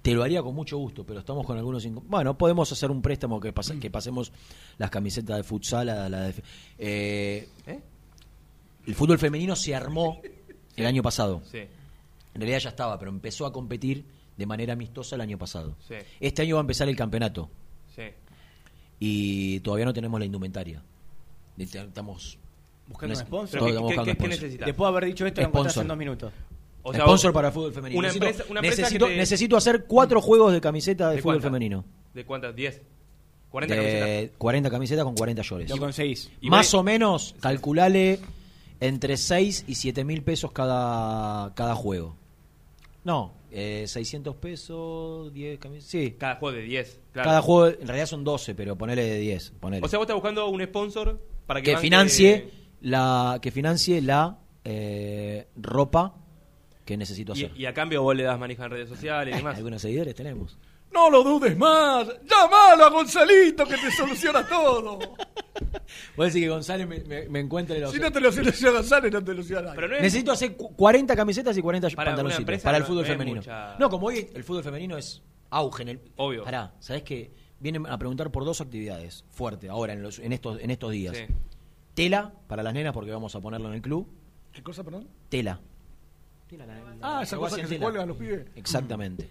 [0.02, 1.86] Te lo haría con mucho gusto, pero estamos con algunos.
[2.08, 4.32] Bueno, podemos hacer un préstamo que, pase- que pasemos
[4.78, 6.42] las camisetas de futsal a la de.
[6.78, 7.48] Eh,
[8.86, 10.20] El fútbol femenino se armó
[10.76, 11.42] el año pasado.
[11.50, 11.58] Sí.
[11.58, 14.04] En realidad ya estaba, pero empezó a competir
[14.36, 15.76] de manera amistosa el año pasado.
[15.86, 15.94] Sí.
[16.20, 17.50] Este año va a empezar el campeonato
[17.94, 18.02] Sí.
[18.98, 20.82] y todavía no tenemos la indumentaria.
[21.58, 22.38] Estamos
[22.88, 23.60] Buscando un sponsor.
[23.60, 24.28] ¿Qué- estamos buscando qué- qué sponsor.
[24.42, 24.66] necesitas?
[24.66, 25.46] Después de haber dicho esto, lo
[25.82, 26.32] en dos minutos.
[26.82, 27.98] O sea, sponsor vos- para el fútbol femenino.
[27.98, 31.16] Una necesito, empresa, una empresa necesito, que te- necesito hacer cuatro juegos de camiseta de,
[31.16, 31.84] ¿De fútbol femenino.
[32.12, 32.54] ¿De cuántas?
[32.56, 32.80] ¿10?
[33.52, 34.36] ¿40 de camisetas?
[34.38, 35.70] 40 camisetas con 40 llores.
[35.70, 36.30] Lo conseguís.
[36.40, 38.18] Y Más o menos, calculale
[38.86, 42.16] entre 6 y 7 mil pesos cada, cada juego.
[43.04, 45.90] No, eh, 600 pesos, 10 camisetas.
[45.90, 47.00] Sí, Cada juego de 10.
[47.12, 47.28] claro.
[47.28, 49.52] cada juego, en realidad son 12, pero ponele de 10.
[49.60, 49.84] Ponele.
[49.84, 54.00] O sea, vos estás buscando un sponsor para que, que banque- financie la que financie
[54.02, 56.14] la eh, ropa
[56.84, 57.50] que necesito hacer.
[57.56, 59.56] Y, y a cambio vos le das manija en redes sociales y demás.
[59.56, 60.58] Algunos seguidores tenemos.
[60.92, 62.06] No lo dudes más.
[62.28, 64.98] Llámalo a Gonzalito que te soluciona todo.
[66.16, 67.92] Voy a decir que González me, me, me encuentre los...
[67.92, 69.76] Si no te lo soluciona González, no te lo soluciona nadie.
[69.76, 73.02] Pero no es- Necesito hacer cu- 40 camisetas y 40 Para pantaloncitos para el fútbol
[73.02, 73.36] no femenino.
[73.36, 76.00] mucha- No, como hoy el fútbol femenino es auge en el...
[76.16, 76.44] Obvio.
[76.44, 77.30] Pará, ¿sabés qué?
[77.60, 81.16] Vienen a preguntar por dos actividades fuertes ahora en, los, en, estos, en estos días.
[81.16, 81.24] Sí.
[81.94, 84.08] Tela para las nenas porque vamos a ponerlo en el club.
[84.52, 85.08] ¿Qué cosa, perdón?
[85.28, 85.60] Tela.
[87.00, 87.84] Ah, esa cosa que se tela.
[87.86, 88.46] cuelgan los pibes.
[88.56, 89.30] Exactamente.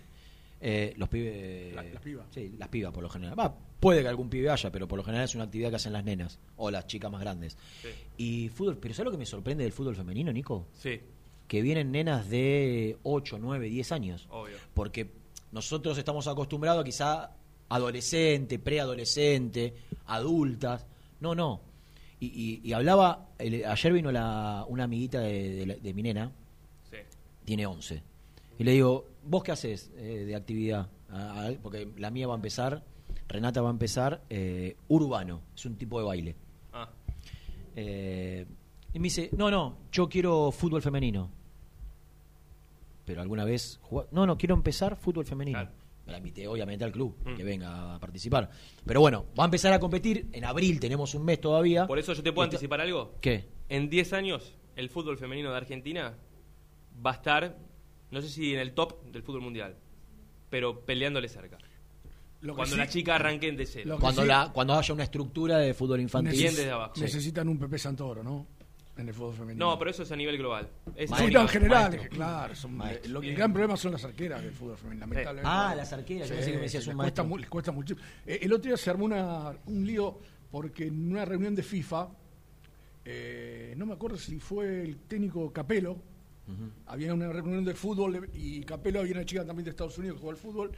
[0.63, 1.73] Eh, los pibes...
[1.73, 2.27] La- las pibas.
[2.31, 3.37] Sí, las pibas por lo general.
[3.39, 5.93] Va, puede que algún pibe haya, pero por lo general es una actividad que hacen
[5.93, 7.57] las nenas o las chicas más grandes.
[7.81, 7.87] Sí.
[8.17, 10.67] Y fútbol, pero ¿sabes lo que me sorprende del fútbol femenino, Nico?
[10.73, 11.01] Sí,
[11.47, 14.27] Que vienen nenas de 8, 9, 10 años.
[14.29, 14.55] obvio.
[14.73, 15.09] Porque
[15.51, 17.31] nosotros estamos acostumbrados a quizá
[17.69, 19.73] adolescente, preadolescente,
[20.05, 20.85] adultas.
[21.19, 21.61] No, no.
[22.19, 26.31] Y, y- y hablaba, el- ayer vino la, una amiguita de, de de mi nena,
[26.89, 26.97] Sí.
[27.45, 28.03] tiene 11.
[28.61, 30.87] Y le digo, ¿vos qué haces eh, de actividad?
[31.63, 32.83] Porque la mía va a empezar,
[33.27, 36.35] Renata va a empezar eh, urbano, es un tipo de baile.
[36.71, 36.87] Ah,
[37.75, 38.45] Eh,
[38.93, 41.31] y me dice, no, no, yo quiero fútbol femenino.
[43.03, 45.57] Pero alguna vez, jugá- no, no, quiero empezar fútbol femenino.
[45.57, 45.71] Claro.
[46.05, 47.35] Me la invité obviamente al club, Mm.
[47.35, 48.51] que venga a participar.
[48.85, 51.87] Pero bueno, va a empezar a competir, en abril tenemos un mes todavía.
[51.87, 53.15] por eso yo te puedo anticipar algo.
[53.21, 53.45] ¿Qué?
[53.69, 56.15] En 10 años, el fútbol femenino de Argentina
[57.03, 57.57] va a estar,
[58.11, 59.75] no sé si en el top del fútbol mundial,
[60.49, 61.57] pero peleándole cerca.
[62.41, 63.97] Lo Cuando sí- las chicas arranquen de cero.
[63.99, 66.33] Cuando, sí- la, cuando haya una estructura de fútbol infantil.
[66.39, 66.93] Bien desde abajo.
[66.95, 67.01] Sí.
[67.01, 68.47] Necesitan un Pepe Santoro, ¿no?
[68.97, 69.65] En el fútbol femenino.
[69.69, 70.67] No, pero eso es a nivel global.
[70.95, 72.09] Es Sí, en general, maestro.
[72.09, 72.55] claro.
[72.55, 73.11] son- Maestro.
[73.13, 75.49] lo- el gran problema son las arqueras del fútbol femenino, lamentablemente.
[75.49, 77.37] Ah, las arqueras, yo pensé que me decías un les cuesta, maestro.
[77.39, 77.95] les cuesta mucho.
[78.25, 80.19] Eh, el otro día se armó una, un lío
[80.51, 82.09] porque en una reunión de FIFA,
[83.05, 85.97] eh, no me acuerdo si fue el técnico Capelo,
[86.87, 90.19] había una reunión de fútbol y Capelo había una chica también de Estados Unidos que
[90.21, 90.71] jugó al fútbol.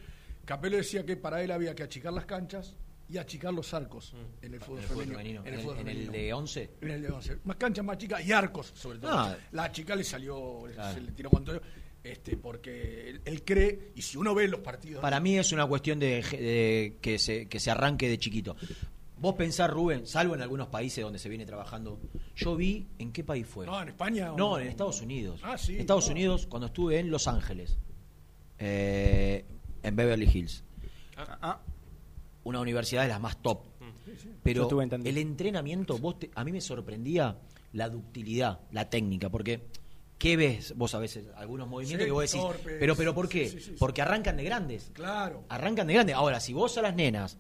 [0.46, 2.76] Capelo decía que para él había que achicar las canchas
[3.10, 5.44] y achicar los arcos en el fútbol En el fútbol femenino.
[5.44, 5.46] femenino.
[5.46, 6.12] En el- fútbol en el femenino.
[6.12, 6.70] de 11.
[6.82, 7.38] En el de 11.
[7.44, 9.12] Más canchas más chicas y arcos, sobre todo.
[9.12, 9.38] Ah.
[9.52, 10.94] La chica le salió, Claro.
[10.94, 11.62] se le tiró con todo.
[12.04, 15.02] Este, porque él, él cree, y si uno ve los partidos.
[15.02, 18.58] Para mí es una cuestión de, de que, se, que se arranque de chiquito.
[19.24, 21.98] Vos pensás, Rubén, salvo en algunos países donde se viene trabajando,
[22.36, 23.66] yo vi, ¿en qué país fue?
[23.66, 24.34] No, en España.
[24.38, 25.40] No, en Estados Unidos.
[25.46, 26.12] Ah, sí, En Estados no.
[26.12, 27.78] Unidos, cuando estuve en Los Ángeles,
[28.60, 29.46] eh,
[29.82, 30.66] en Beverly Hills.
[31.16, 31.60] Ah,
[32.44, 33.60] Una universidad de las más top.
[34.06, 34.70] Yo Pero
[35.06, 37.38] el entrenamiento, vos te- a mí me sorprendía
[37.72, 39.62] la ductilidad, la técnica, porque
[40.18, 41.28] ¿qué ves vos a veces?
[41.38, 42.76] Algunos movimientos Sí, que vos decís, torpes.
[42.78, 43.48] pero, pero ¿por qué?
[43.48, 44.92] Sí, sí, sí, porque arrancan de grandes.
[44.92, 45.46] Claro.
[45.48, 46.14] Arrancan de grandes.
[46.18, 47.38] Ahora, si vos a las nenas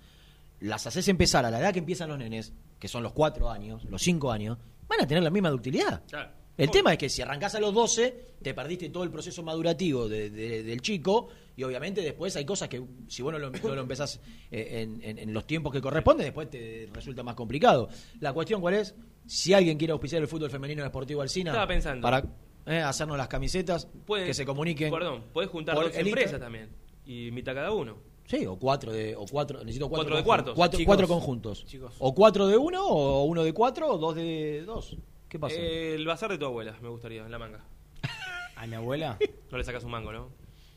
[0.64, 3.84] las haces empezar a la edad que empiezan los nenes, que son los cuatro años,
[3.86, 4.58] los cinco años,
[4.88, 6.04] van a tener la misma ductilidad.
[6.10, 6.32] Claro.
[6.56, 10.08] El tema es que si arrancás a los 12, te perdiste todo el proceso madurativo
[10.08, 13.76] de- de- del chico y obviamente después hay cosas que si vos no lo, no
[13.76, 14.20] lo empezás
[14.52, 17.90] eh, en, en- en los tiempos que corresponden, después te resulta más complicado.
[18.20, 18.94] La cuestión cuál es,
[19.26, 22.04] si alguien quiere auspiciar el fútbol femenino deportivo Alcina, Estaba pensando.
[22.04, 22.24] para
[22.68, 24.92] eh, hacernos las camisetas, Puede- que se comuniquen.
[24.94, 26.70] Perdón, podés juntar dos empresas también.
[27.06, 27.98] Y mitad cada uno.
[28.26, 30.56] Sí, o cuatro de, o cuatro, necesito cuatro, Cuatro de cuartos.
[30.56, 30.90] Cuatro, Chicos.
[30.90, 31.66] cuatro conjuntos.
[31.66, 31.94] Chicos.
[32.00, 34.96] O cuatro de uno, o uno de cuatro, o dos de dos.
[35.28, 35.56] ¿Qué pasa?
[35.58, 37.64] Eh, el bazar de tu abuela, me gustaría, en la manga.
[38.56, 39.18] A mi abuela
[39.52, 40.30] No le sacas un mango, ¿no?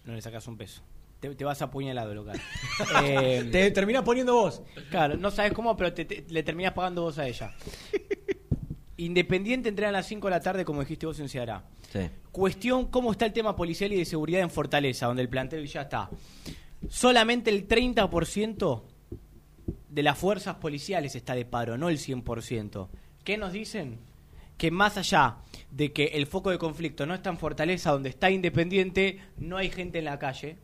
[0.05, 0.82] no le sacas un peso.
[1.20, 2.40] Te, te vas apuñalado, local.
[3.05, 4.62] Eh, Te terminás poniendo vos.
[4.90, 7.55] Claro, no sabes cómo, pero te- te- le terminás pagando vos a ella.
[8.98, 11.64] Independiente entrena a las 5 de la tarde, como dijiste vos en Ceará.
[11.93, 12.01] Sí.
[12.32, 15.82] Cuestión, ¿cómo está el tema policial y de seguridad en Fortaleza, donde el plantel ya
[15.82, 16.09] está?
[16.89, 18.82] Solamente el 30%
[19.89, 22.89] de las fuerzas policiales está de paro, no el 100%.
[23.24, 23.98] ¿Qué nos dicen?
[24.57, 25.36] Que más allá
[25.70, 29.70] de que el foco de conflicto no está en Fortaleza, donde está Independiente, no hay
[29.70, 30.59] gente en la calle,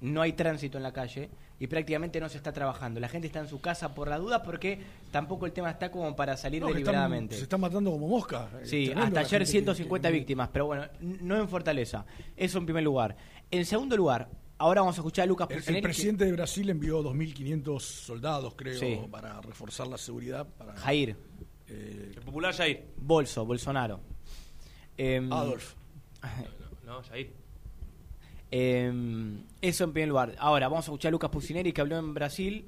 [0.00, 2.98] no hay tránsito en la calle y prácticamente no se está trabajando.
[3.00, 4.80] La gente está en su casa por la duda porque
[5.12, 7.36] tampoco el tema está como para salir No, que están- deliberadamente.
[7.36, 8.48] se están matando como mosca.
[8.64, 12.04] Sí, Tremendo hasta ayer gente que- 150 que- víctimas, pero bueno, no en Fortaleza.
[12.36, 13.16] Eso en primer lugar.
[13.50, 14.28] En segundo lugar,
[14.62, 18.54] ahora vamos a escuchar a Lucas El, el que- presidente de Brasil envió 2.500 soldados,
[18.56, 18.98] creo, Sí.
[19.10, 20.46] para reforzar la seguridad.
[20.56, 21.16] Para, Jair.
[21.68, 22.86] eh, El popular Jair.
[22.96, 24.00] Bolso, Bolsonaro.
[24.96, 25.74] Em, Adolf.
[26.86, 27.32] No, Jair.
[28.50, 30.34] em, eso en primer lugar.
[30.38, 32.66] Ahora, vamos a escuchar a Lucas Pucineri, que habló en Brasil.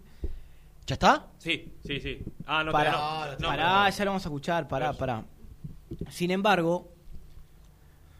[0.86, 1.26] ¿Ya está?
[1.38, 2.18] Sí, sí, sí.
[2.46, 3.32] Ah, no, Pará, no.
[3.40, 3.90] No, pará, no.
[3.90, 5.24] ya lo vamos a escuchar, pará, pará.
[6.10, 6.90] Sin embargo,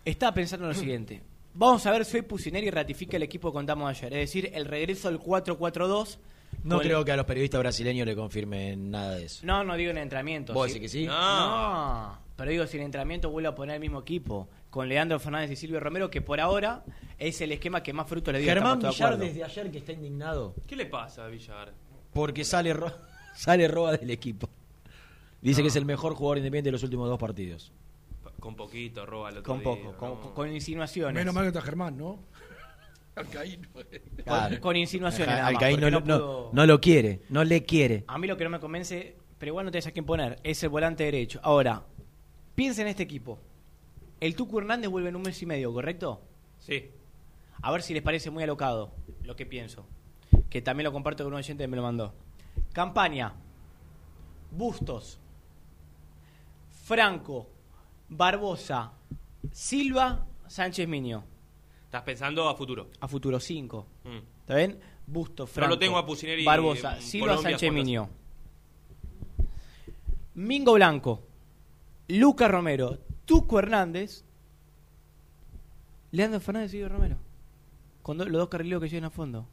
[0.05, 1.23] estaba pensando en lo siguiente.
[1.55, 4.13] Vamos a ver si hoy Pucineri ratifica el equipo que contamos ayer.
[4.15, 6.19] Es decir, el regreso del 4-4-2.
[6.65, 9.45] No creo que a los periodistas brasileños le confirmen nada de eso.
[9.47, 10.53] No, no digo en entrenamiento.
[10.53, 10.75] ¿Vos sí.
[10.75, 11.07] decís que sí?
[11.07, 12.19] No.
[12.37, 15.57] Pero digo, si en entrenamiento vuelve a poner el mismo equipo, con Leandro Fernández y
[15.57, 16.83] Silvio Romero, que por ahora
[17.19, 18.49] es el esquema que más fruto le dio.
[18.49, 21.73] Germán de Villar desde ayer que está indignado ¿Qué le pasa a Villar?
[22.13, 22.93] porque sale, ro-
[23.37, 24.49] sale roba del equipo.
[25.41, 27.71] Dice que es el mejor jugador independiente de los últimos dos partidos.
[28.45, 30.35] Con poquito, roba otro Con día, poco, con, no.
[30.35, 31.15] con insinuaciones.
[31.15, 32.19] Menos mal que está Germán, ¿no?
[33.17, 33.69] Alcaíno.
[34.27, 35.29] Con, con insinuaciones.
[35.29, 38.05] Ajá, nada más, Alcaín no, porque lo- no- pudo- no lo quiere, no le quiere.
[38.07, 40.63] A mí lo que no me convence, pero igual no te a quién poner, es
[40.63, 41.41] el volante derecho.
[41.43, 41.85] Ahora,
[42.55, 43.39] piensa en este equipo.
[44.21, 46.21] El Tucu Hernández vuelve en un mes y medio, ¿correcto?
[46.59, 46.91] Sí.
[47.63, 48.93] A ver si les parece muy alocado
[49.23, 49.87] lo que pienso.
[50.51, 52.13] Que también lo comparto con un oyente que me lo mandó.
[52.75, 53.33] Campaña.
[54.51, 55.19] Bustos.
[56.85, 57.49] Franco.
[58.17, 58.93] Barbosa.
[59.53, 60.27] Silva.
[60.47, 61.25] Sánchez Miño.
[61.87, 62.89] Estás pensando a futuro.
[63.01, 63.87] A futuro 5.
[64.05, 64.09] Mm.
[64.41, 64.79] ¿Está bien?
[65.07, 65.75] Bustos, Pero Franco.
[65.75, 67.01] lo tengo a Pusineri Barbosa.
[67.01, 68.09] Silva, Colombia, Sánchez Miño.
[70.35, 71.23] Mingo Blanco.
[72.09, 72.99] Luca Romero.
[73.25, 74.25] Tuco Hernández.
[76.11, 77.17] Leandro Fernández y Silvio Romero.
[78.03, 79.47] Con do- los dos carrileros que llegan a fondo.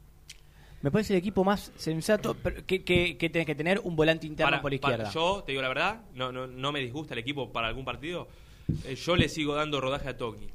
[0.81, 2.35] Me parece el equipo más sensato
[2.65, 5.11] que, que, que tenés que tener un volante interno Para- por para- izquierda.
[5.11, 8.27] yo te digo la verdad, no, no, no me disgusta el equipo para algún partido.
[8.85, 10.48] Eh, yo le sigo dando rodaje a Togni.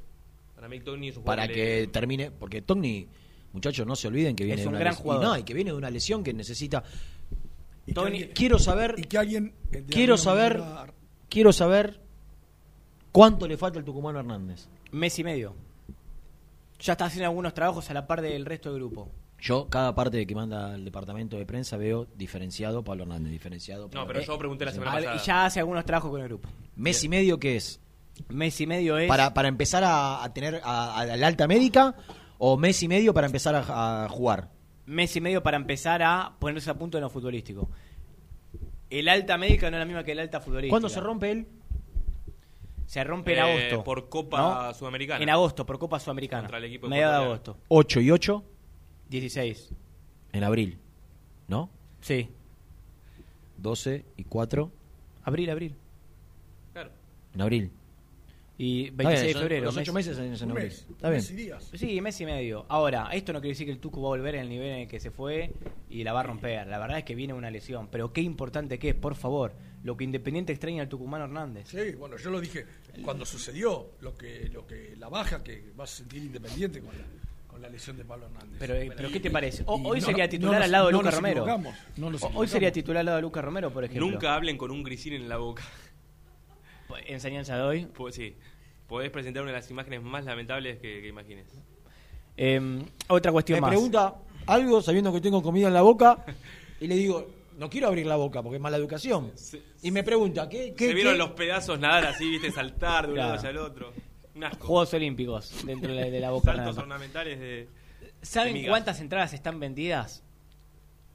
[0.55, 3.07] Para mí Togni es un jugador Para que termine, porque Togni,
[3.53, 5.03] muchachos, no se olviden que viene Es de un una gran lesión.
[5.03, 5.23] jugador.
[5.23, 6.83] Y no, y que viene de una lesión que necesita.
[7.85, 10.93] Y que Togni- alguien- quiero saber, y que alguien eh, de quiero saber, manera-
[11.29, 11.99] quiero saber
[13.11, 14.67] cuánto le falta al tucumano Hernández.
[14.91, 15.55] Mes y medio.
[16.79, 19.09] Ya está haciendo algunos trabajos a la par del resto del grupo.
[19.39, 23.89] Yo, cada parte que manda el departamento de prensa, veo diferenciado Pablo Hernández, diferenciado.
[23.93, 25.23] No, pero yo pregunté la semana A ver, pasada.
[25.23, 26.49] y ya hace algunos trabajos con el grupo.
[26.75, 27.79] ¿Mes y medio qué es?
[28.29, 29.07] Mes y medio es.
[29.07, 31.95] ¿Para, para empezar a, a tener a, a la alta médica
[32.37, 34.49] o mes y medio para empezar a, a jugar?
[34.85, 37.69] mes y medio para empezar a ponerse a punto en lo futbolístico.
[38.89, 40.69] El alta médica no es la misma que el alta futbolística.
[40.71, 41.47] ¿Cuándo se rompe él?
[42.85, 43.83] Se rompe en Eh, agosto.
[43.83, 45.21] por Copa Sudamericana.
[45.21, 46.43] En agosto, por Copa Sudamericana.
[46.43, 47.51] Contra el equipo Mediados de ecuatoriano.
[47.53, 47.65] agosto.
[47.67, 48.43] 8 y 8
[49.09, 49.69] 16.
[50.31, 50.79] en abril,
[51.49, 51.69] ¿no?
[51.99, 52.29] Sí.
[53.57, 54.71] 12 y 4
[55.25, 55.75] Abril, abril.
[56.71, 56.91] Claro.
[57.33, 57.71] en abril.
[58.59, 59.65] Y Está 26 bien, de febrero.
[59.65, 61.11] Los mes- 8 meses en, en Un mes, Está un bien.
[61.11, 61.71] mes y días.
[61.75, 62.65] Sí, mes y medio.
[62.69, 64.79] Ahora, esto no quiere decir que el Tucu va a volver en el nivel en
[64.79, 65.51] el que se fue
[65.91, 66.65] y la va a romper.
[66.65, 67.87] La verdad es que viene una lesión.
[67.91, 69.53] Pero qué importante que es, por favor.
[69.83, 71.67] Lo que Independiente extraña al Tucumano Hernández.
[71.67, 72.65] Sí, bueno, yo lo dije
[73.03, 77.03] cuando sucedió, lo que, lo que la baja que va a sentir Independiente con la,
[77.47, 78.55] con la lesión de Pablo Hernández.
[78.57, 79.61] Pero, eh, pero Y- ¿qué te parece?
[79.67, 81.45] O- hoy no- sería no titular al lado de no Lucas Romero.
[82.33, 84.09] hoy sería titular al lado de Lucas Romero, por ejemplo.
[84.09, 85.63] Nunca hablen con un grisín en la boca.
[87.07, 87.85] Enseñanza de hoy.
[87.85, 88.35] Pues sí.
[88.87, 91.45] Podés presentar una de las imágenes más lamentables que, que imagines.
[92.37, 93.69] Eh, otra cuestión Me más.
[93.71, 94.15] pregunta
[94.45, 96.23] algo sabiendo que tengo comida en la boca
[96.79, 97.27] y le digo,
[97.57, 99.31] no quiero abrir la boca porque es mala educación.
[99.81, 100.73] Y me pregunta, ¿qué?
[100.73, 101.17] qué Se vieron qué?
[101.17, 103.91] los pedazos nadar así, viste, saltar de un lado hacia el otro.
[104.35, 104.67] Un asco.
[104.67, 106.51] Juegos Olímpicos dentro de, de la boca.
[106.51, 106.83] nada Saltos más.
[106.83, 107.67] ornamentales de.
[108.21, 110.23] ¿Saben cuántas entradas están vendidas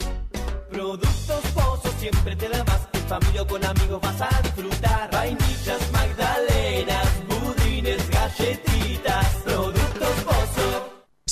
[0.71, 2.81] Productos Pozos siempre te da más.
[2.93, 5.11] En familia o con amigos vas a disfrutar.
[5.11, 9.35] Vainillas, magdalenas, budines, galletitas.
[9.45, 9.76] Productos.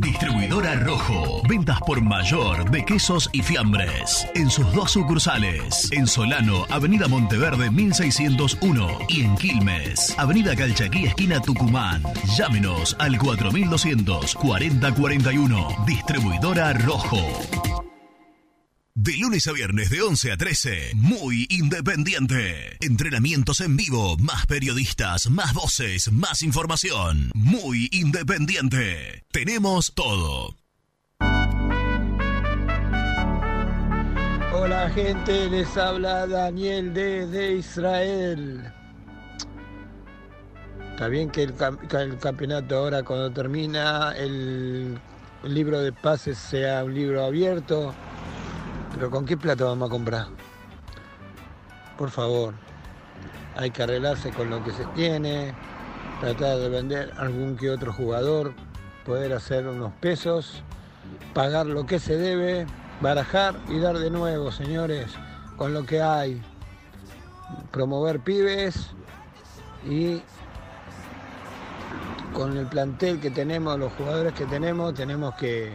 [0.01, 1.43] Distribuidora Rojo.
[1.49, 4.27] Ventas por mayor de quesos y fiambres.
[4.35, 5.91] En sus dos sucursales.
[5.93, 8.99] En Solano, Avenida Monteverde 1601.
[9.09, 12.03] Y en Quilmes, Avenida Calchaquí, esquina Tucumán.
[12.37, 13.16] Llámenos al
[13.51, 15.85] 4200 4041.
[15.86, 17.23] Distribuidora Rojo.
[18.98, 22.78] De lunes a viernes de 11 a 13, muy independiente.
[22.81, 27.31] Entrenamientos en vivo, más periodistas, más voces, más información.
[27.35, 29.23] Muy independiente.
[29.31, 30.56] Tenemos todo.
[34.59, 38.73] Hola gente, les habla Daniel desde Israel.
[40.97, 41.55] Está bien que el,
[42.18, 44.98] campeonato ahora cuando termina el,
[45.44, 47.93] el libro de pases sea un libro abierto,
[48.94, 50.28] pero ¿con qué plata vamos a comprar?
[51.98, 52.55] Por favor,
[53.56, 55.55] hay que arreglarse con lo que se tiene,
[56.23, 58.55] tratar de vender algún que otro jugador,
[59.05, 60.62] poder hacer unos pesos,
[61.35, 62.64] pagar lo que se debe,
[63.02, 65.09] barajar y dar de nuevo, señores,
[65.59, 66.40] con lo que hay.
[67.70, 68.93] Promover pibes
[69.86, 70.23] y
[72.36, 75.72] con el plantel que tenemos, los jugadores que tenemos, tenemos que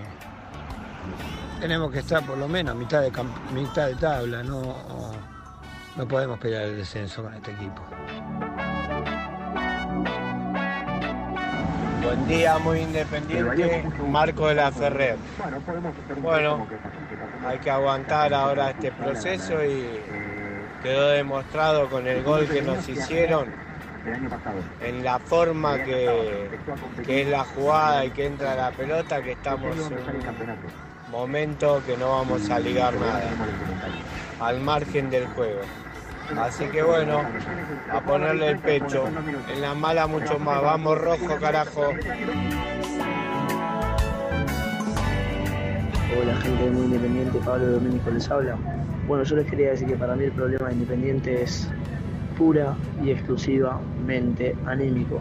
[1.59, 3.11] tenemos que estar por lo menos a mitad de
[3.51, 4.75] mitad de tabla, no
[5.95, 7.81] no podemos pelear el descenso con este equipo.
[12.03, 13.83] Buen día, muy independiente.
[14.07, 15.17] Marco de la Ferrer.
[16.21, 16.67] Bueno,
[17.43, 19.99] hay que aguantar ahora este proceso y
[20.83, 23.70] quedó demostrado con el gol que nos hicieron
[24.82, 26.49] en la forma que,
[27.06, 31.98] que es la jugada y que entra la pelota que estamos en un momento que
[31.98, 33.23] no vamos a ligar nada
[34.40, 35.61] al margen del juego.
[36.38, 37.22] Así que bueno,
[37.91, 39.06] a ponerle el pecho.
[39.53, 40.61] En la mala mucho más.
[40.61, 41.90] Vamos rojo, carajo.
[46.19, 48.56] Hola gente muy independiente, Pablo Domínico les habla.
[49.07, 51.68] Bueno, yo les quería decir que para mí el problema de Independiente es
[53.03, 55.19] y exclusivamente anímico.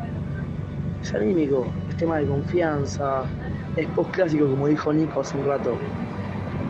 [1.03, 3.25] Es anímico, es tema de confianza,
[3.77, 5.77] es post clásico como dijo Nico hace un rato.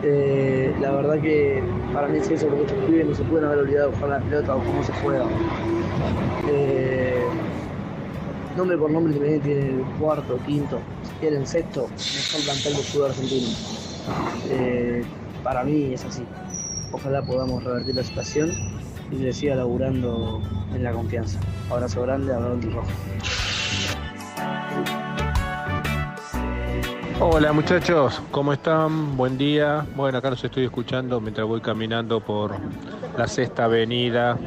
[0.03, 1.63] Eh, la verdad que
[1.93, 4.27] para mí es eso, porque estos pibes no se pueden haber olvidado de jugar la
[4.27, 5.25] pelota o cómo se juega.
[6.49, 7.23] Eh,
[8.57, 13.11] nombre por nombre Independiente tiene el cuarto, quinto, si quieren sexto, mejor plantel del fútbol
[13.11, 13.49] argentino.
[14.51, 15.05] Eh,
[15.45, 16.25] para mí es así.
[16.93, 18.51] Ojalá podamos revertir la situación
[19.11, 20.41] y le siga laburando
[20.75, 21.41] en la confianza.
[21.71, 22.89] Abrazo grande, abrazo rojo.
[27.23, 29.17] Hola muchachos, ¿cómo están?
[29.17, 29.85] Buen día.
[29.95, 32.57] Bueno, acá los estoy escuchando mientras voy caminando por
[33.19, 34.39] la sexta avenida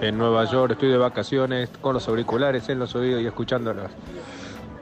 [0.00, 0.72] en Nueva York.
[0.72, 3.90] Estoy de vacaciones con los auriculares en los oídos y escuchándolos.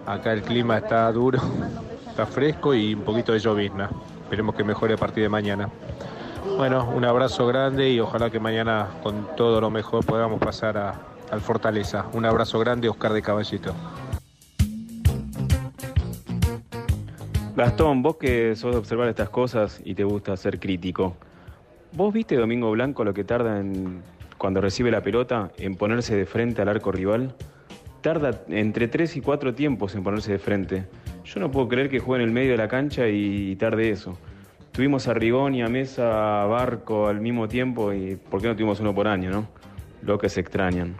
[0.04, 1.40] Acá el clima está duro,
[2.08, 3.88] está fresco y un poquito de llovizna.
[4.24, 5.70] Esperemos que mejore a partir de mañana.
[6.44, 11.00] Bueno, un abrazo grande y ojalá que mañana con todo lo mejor podamos pasar a,
[11.30, 12.06] al Fortaleza.
[12.12, 13.74] Un abrazo grande, Oscar de Caballito.
[17.54, 21.16] Gastón, vos que sos de observar estas cosas y te gusta ser crítico,
[21.92, 24.02] ¿vos viste Domingo Blanco lo que tarda en,
[24.36, 27.34] cuando recibe la pelota en ponerse de frente al arco rival?
[28.00, 30.86] Tarda entre 3 y 4 tiempos en ponerse de frente.
[31.24, 34.18] Yo no puedo creer que juegue en el medio de la cancha y tarde eso.
[34.72, 38.54] Tuvimos a Rigón y a Mesa, a Barco al mismo tiempo y ¿por qué no
[38.56, 39.46] tuvimos uno por año, no?
[40.02, 40.96] Lo que se extrañan.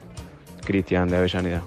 [0.65, 1.63] Cristian de Avellaneda.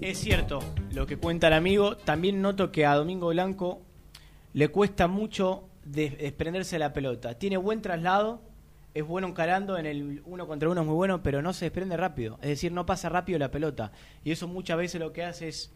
[0.00, 0.60] Es cierto
[0.92, 1.96] lo que cuenta el amigo.
[1.96, 3.82] También noto que a Domingo Blanco
[4.52, 7.34] le cuesta mucho de- desprenderse de la pelota.
[7.38, 8.42] Tiene buen traslado,
[8.92, 11.96] es bueno encarando en el uno contra uno es muy bueno, pero no se desprende
[11.96, 12.38] rápido.
[12.42, 13.92] Es decir, no pasa rápido la pelota.
[14.22, 15.72] Y eso muchas veces lo que hace es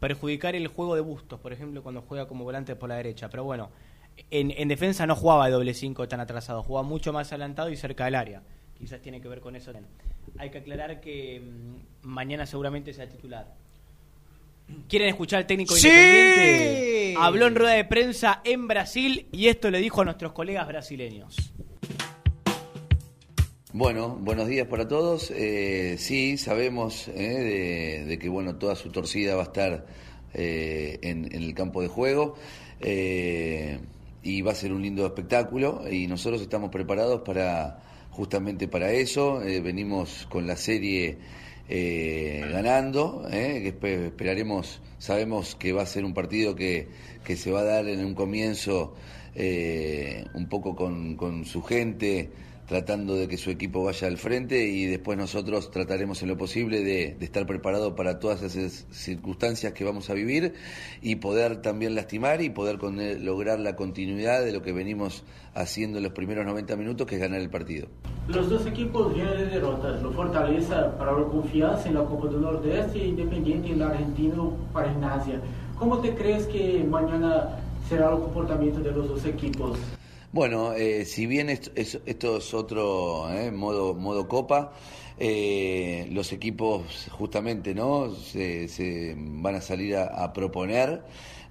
[0.00, 3.28] perjudicar el juego de bustos, por ejemplo, cuando juega como volante por la derecha.
[3.28, 3.70] Pero bueno,
[4.30, 7.76] en, en defensa no jugaba de doble 5 tan atrasado, jugaba mucho más adelantado y
[7.76, 8.42] cerca del área.
[8.78, 9.72] Quizás tiene que ver con eso.
[10.38, 13.54] Hay que aclarar que mm, mañana seguramente sea titular.
[14.88, 15.88] ¿Quieren escuchar al técnico ¡Sí!
[15.88, 17.14] independiente?
[17.18, 21.52] Habló en rueda de prensa en Brasil y esto le dijo a nuestros colegas brasileños.
[23.72, 25.30] Bueno, buenos días para todos.
[25.34, 29.86] Eh, sí, sabemos eh, de, que bueno toda su torcida va a estar
[30.34, 32.34] eh, en, el campo de juego
[32.80, 33.78] eh,
[34.24, 37.78] y va a ser un lindo espectáculo y nosotros estamos preparados para
[38.10, 39.40] justamente para eso.
[39.42, 41.18] Eh, venimos con la serie
[41.68, 46.88] eh, ganando, que espe- esperaremos, sabemos que va a ser un partido que,
[47.24, 48.94] que se va a dar en un comienzo
[50.34, 52.30] un poco con, con su gente,
[52.70, 56.84] tratando de que su equipo vaya al frente y después nosotros trataremos en lo posible
[56.84, 60.54] de, de estar preparados para todas esas circunstancias que vamos a vivir
[61.02, 65.24] y poder también lastimar y poder con- eh, lograr la continuidad de lo que venimos
[65.52, 67.88] haciendo en los primeros 90 minutos, que es ganar el partido.
[68.28, 70.00] Los dos equipos vienen de derrotas.
[70.00, 74.56] Lo Fortaleza para la confianza en la Copa del Nordeste y Independiente en la Argentino
[74.72, 75.40] para Gimnasia.
[75.76, 79.76] ¿Cómo te crees que mañana será el comportamiento de los dos equipos?
[80.32, 84.72] Bueno, eh, si bien esto, es- otro eh, modo, modo copa,
[85.18, 88.68] eh, los equipos justamente no se,
[89.18, 91.02] van a salir a, proponer.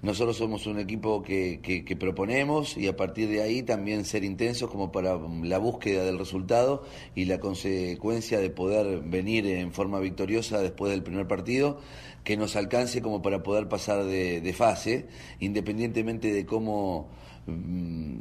[0.02, 4.70] Nosotros somos un equipo que, que- proponemos y a partir de ahí también ser intensos
[4.72, 6.84] como para la búsqueda del resultado
[7.16, 11.80] y la consecuencia de poder venir en forma victoriosa después del primer partido
[12.24, 15.08] que nos alcance como para poder pasar de, fase,
[15.40, 17.29] independientemente de cómo mm,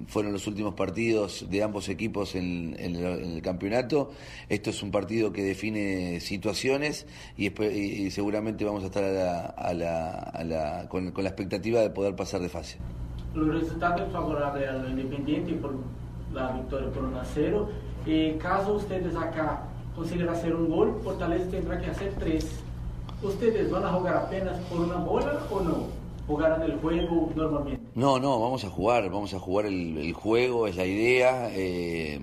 [0.07, 4.11] fueron los últimos partidos de ambos equipos en, en en el campeonato.
[4.49, 9.45] Esto es un partido que define situaciones y- y seguramente vamos a estar a la-
[9.47, 12.79] a la- a la- con, con la expectativa de poder pasar de fase.
[13.35, 15.75] Los resultados favorables al Independiente por
[16.33, 17.69] la victoria por 1 a 0.
[18.07, 19.63] Eh, caso ustedes acá
[19.95, 22.47] consigan hacer un gol, Fortaleza tendrá que hacer tres.
[23.23, 25.87] ¿Ustedes van a jugar apenas por una bola o no?
[26.27, 27.78] ¿Jugarán el juego normalmente?
[27.99, 31.51] No, no, vamos a jugar, vamos a jugar el, el juego, es la idea.
[31.53, 32.21] eh,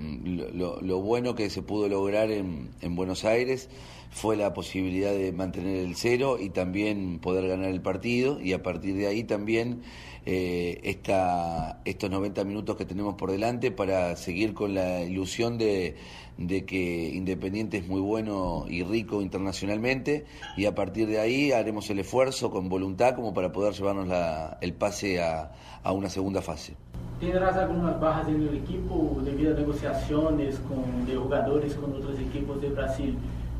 [0.53, 3.67] lo, lo- bueno que se pudo lograr en Buenos Aires
[4.11, 8.63] fue la posibilidad de mantener el cero y también poder ganar el partido y a
[8.63, 9.81] partir de ahí también
[10.25, 15.95] eh, esta, estos 90 minutos que tenemos por delante para seguir con la ilusión de,
[16.37, 20.25] de que Independiente es muy bueno y rico internacionalmente
[20.57, 24.57] y a partir de ahí haremos el esfuerzo con voluntad como para poder llevarnos la-
[24.61, 25.51] el pase a,
[25.83, 26.73] a una segunda fase.
[27.19, 32.61] ¿Tendrás algunas bajas en el equipo debido a negociaciones con, de jugadores con otros equipos
[32.61, 33.17] de Brasil?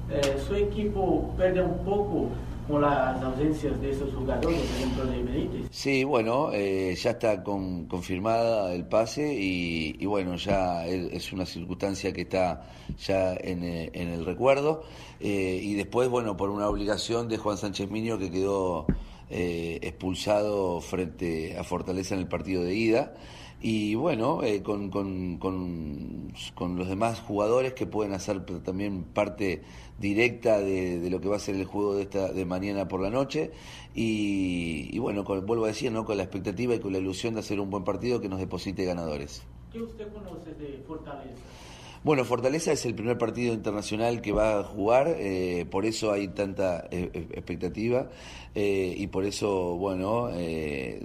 [0.09, 2.27] Eh, ¿Su equipo pierde un poco
[2.67, 5.67] con las ausencias de esos jugadores, por ejemplo, de Benítez?
[5.71, 11.45] Sí, bueno, eh, ya está con- confirmada el pase y, y bueno, ya es, una
[11.45, 12.63] circunstancia que está
[13.03, 14.83] ya en, eh, en el recuerdo.
[15.19, 18.85] Eh, y después, bueno, por una obligación de Juan Sánchez Miño que quedó
[19.29, 23.13] eh, expulsado frente a Fortaleza en el partido de ida.
[23.67, 29.63] Y bueno, eh, con, con, con, con los demás jugadores que pueden hacer también parte
[29.97, 33.09] directa de, lo que va a ser el juego de esta de mañana por la
[33.09, 33.49] noche.
[33.95, 37.33] Y, y bueno con- vuelvo a decir no con la expectativa y con la ilusión
[37.33, 39.41] de hacer un buen partido que nos deposite ganadores.
[39.71, 41.33] ¿Qué usted conoce de Fortaleza?
[42.05, 46.27] Bueno, Fortaleza es el primer partido internacional que va a jugar, eh, por eso hay
[46.27, 48.11] tanta eh, eh, expectativa
[48.53, 50.29] y por eso, bueno,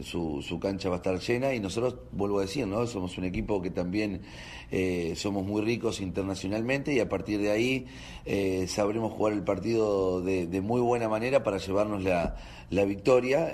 [0.03, 2.87] su, cancha va a estar llena y nosotros, vuelvo a decir, ¿no?
[2.87, 4.21] Somos un equipo que también
[5.17, 7.87] somos muy ricos internacionalmente y a partir de ahí
[8.69, 13.53] sabremos jugar el partido de, muy buena manera para llevarnos la victoria.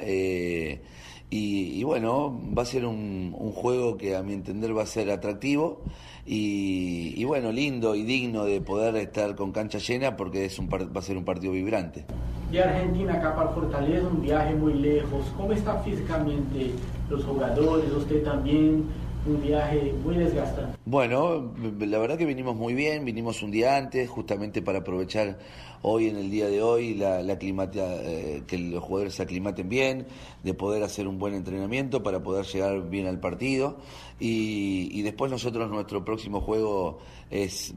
[1.30, 4.86] Y, y bueno, va a ser un, un juego que a mi entender va a
[4.86, 5.82] ser atractivo
[6.24, 10.68] y, y bueno, lindo y digno de poder estar con cancha llena porque es un
[10.68, 12.04] va a ser un partido vibrante.
[12.50, 15.26] De Argentina acá para Fortaleza, un viaje muy lejos.
[15.36, 16.70] ¿Cómo está físicamente
[17.10, 17.90] los jugadores?
[17.92, 18.84] Usted también,
[19.26, 20.78] un viaje muy desgastante.
[20.84, 25.38] Bueno, la verdad que vinimos muy bien, vinimos un día antes, justamente para aprovechar
[25.82, 30.06] hoy en el día de hoy la, la eh, que los jugadores se aclimaten bien,
[30.42, 33.76] de poder hacer un buen entrenamiento para poder llegar bien al partido.
[34.18, 36.98] Y, y después nosotros nuestro próximo juego
[37.30, 37.74] es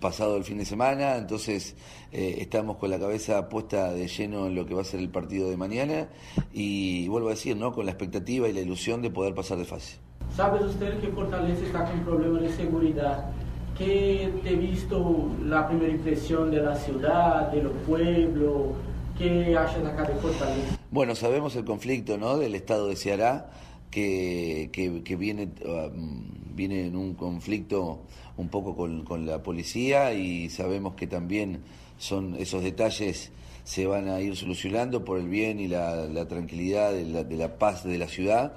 [0.00, 1.74] pasado el fin de semana, entonces
[2.12, 5.10] eh, estamos con la cabeza puesta de lleno en lo que va a ser el
[5.10, 6.08] partido de mañana
[6.52, 7.72] y vuelvo a decir, ¿no?
[7.72, 10.09] con la expectativa y la ilusión de poder pasar de fase.
[10.36, 13.30] ¿Sabe usted que Fortaleza está con problemas de seguridad?
[13.80, 18.72] ¿qué te visto la primera impresión de la ciudad, de los pueblos?
[19.16, 20.78] ¿Qué hayas acá de Fortaleza?
[20.90, 22.36] Bueno, sabemos el conflicto ¿no?
[22.36, 23.50] del estado de Ceará,
[23.90, 26.24] que, que, que viene, um,
[26.54, 28.02] viene en un conflicto
[28.36, 31.60] un poco con, con la policía y sabemos que también
[31.98, 33.32] son esos detalles
[33.64, 37.36] se van a ir solucionando por el bien y la, la tranquilidad de la, de
[37.36, 38.54] la paz de la ciudad.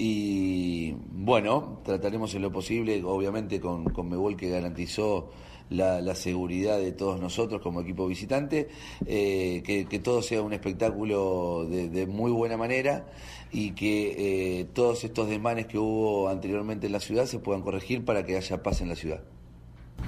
[0.00, 5.30] Y bueno, trataremos en lo posible, obviamente con, con Mebol que garantizó
[5.70, 8.68] la, la seguridad de todos nosotros como equipo visitante,
[9.06, 13.08] eh, que, que todo sea un espectáculo de, muy buena manera
[13.50, 18.04] y que eh, todos estos desmanes que hubo anteriormente en la ciudad se puedan corregir
[18.04, 19.22] para que haya paz en la ciudad.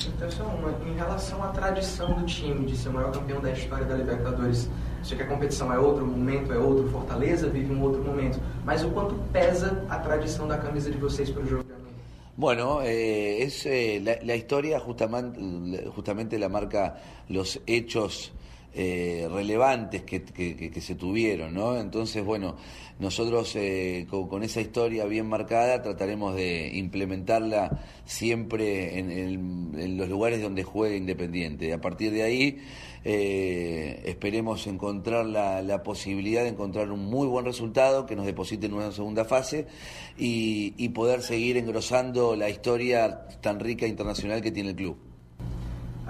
[0.06, 0.70] Então, só uma.
[0.88, 4.68] Em relação à tradição do time de ser o maior campeão da história da Libertadores,
[5.02, 8.82] sei que a competição é outro momento, é outro, Fortaleza vive um outro momento, mas
[8.82, 11.64] o quanto pesa a tradição da camisa de vocês para o jogo?
[12.36, 15.38] Bueno, eh, es eh, la, la historia justamente,
[15.94, 16.96] justamente la marca
[17.28, 18.32] los hechos
[18.72, 21.76] eh, relevantes que, se tuvieron, ¿no?
[21.76, 22.56] Entonces, bueno,
[23.00, 30.62] nosotros eh, con, esa historia bien marcada trataremos de implementarla siempre en, los lugares donde
[30.62, 31.72] juegue Independiente.
[31.72, 32.58] A partir de ahí
[33.04, 38.66] eh, esperemos encontrar la, la posibilidad de encontrar un muy buen resultado que nos deposite
[38.66, 39.66] en una segunda fase
[40.16, 45.09] y, y poder seguir engrosando la historia tan rica internacional que tiene el club.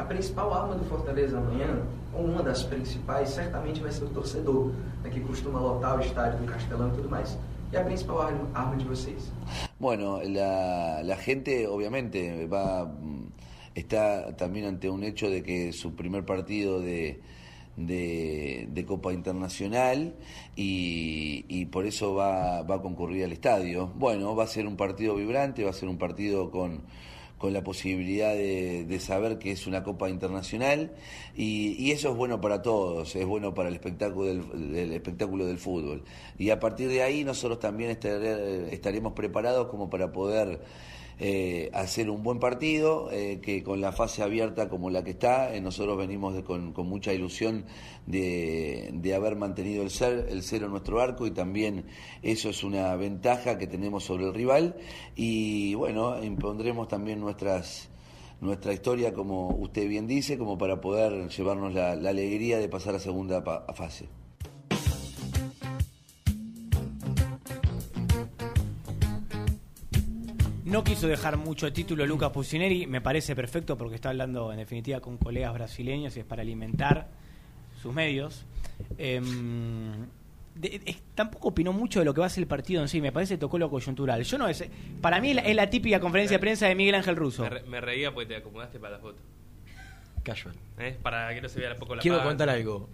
[0.01, 1.83] A principal arma do Fortaleza amanhã,
[2.15, 4.73] ou uma das principais, certamente vai ser o torcedor,
[5.05, 7.37] né, que costuma lotar o estádio do Castelão e tudo mais.
[7.71, 9.31] E a principal arma, de vocês?
[9.79, 12.91] Bueno, la, la gente obviamente va
[13.75, 17.21] está también ante un hecho de que su primer partido de,
[17.77, 20.15] de, de Copa Internacional
[20.57, 23.93] y, y por eso va, va a concurrir al estadio.
[23.97, 26.81] Bueno, va a ser un partido vibrante, va a ser un partido con,
[27.41, 30.93] con la posibilidad de, saber que es una Copa Internacional
[31.35, 35.47] y, y eso es bueno para todos, es bueno para el espectáculo del, el espectáculo
[35.47, 36.05] del fútbol.
[36.39, 40.61] Y a partir de ahí nosotros también estaré- estaremos preparados como para poder
[41.23, 45.55] eh, hacer un buen partido, eh, que con la fase abierta como la que está,
[45.55, 47.67] eh, nosotros venimos de- con, mucha ilusión
[48.07, 51.85] de, haber mantenido el, cero en nuestro arco y también
[52.23, 54.77] eso es una ventaja que tenemos sobre el rival
[55.15, 57.91] y bueno, impondremos también nuestras
[58.41, 62.95] nuestra historia, como usted bien dice, como para poder llevarnos la, la alegría de pasar
[62.95, 63.43] a segunda
[63.75, 64.09] fase.
[70.71, 75.01] No quiso dejar mucho título Lucas Pusineri, me parece perfecto porque está hablando en definitiva
[75.01, 77.09] con colegas brasileños y es para alimentar
[77.83, 78.45] sus medios.
[78.97, 80.07] Em,
[80.55, 83.11] de- tampoco opinó mucho de lo que va a ser el partido en sí, me
[83.11, 84.23] parece que tocó lo coyuntural.
[84.23, 84.65] Yo no es,
[85.01, 87.43] para mí es la- es la típica conferencia de prensa de Miguel Ángel Russo.
[87.43, 89.19] Me, re- me reía porque te acomodaste para la foto.
[90.23, 90.55] Casual.
[90.79, 90.97] ¿Eh?
[91.03, 92.29] Para que no se vea poco la Quiero panza.
[92.31, 92.89] contar algo.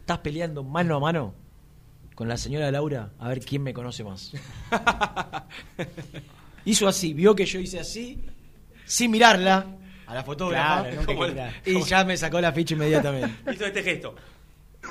[0.00, 1.34] ¿Estás peleando mano a mano
[2.14, 3.10] con la señora Laura?
[3.18, 4.32] A ver quién me conoce más.
[6.64, 8.18] Hizo así, vio que yo hice así,
[8.84, 9.66] sin mirarla
[10.06, 10.82] a la fotógrafa.
[10.82, 11.52] Claro, nunca hay que mirar.
[11.66, 13.30] y ya me sacó la ficha inmediatamente.
[13.52, 14.14] Hizo este gesto.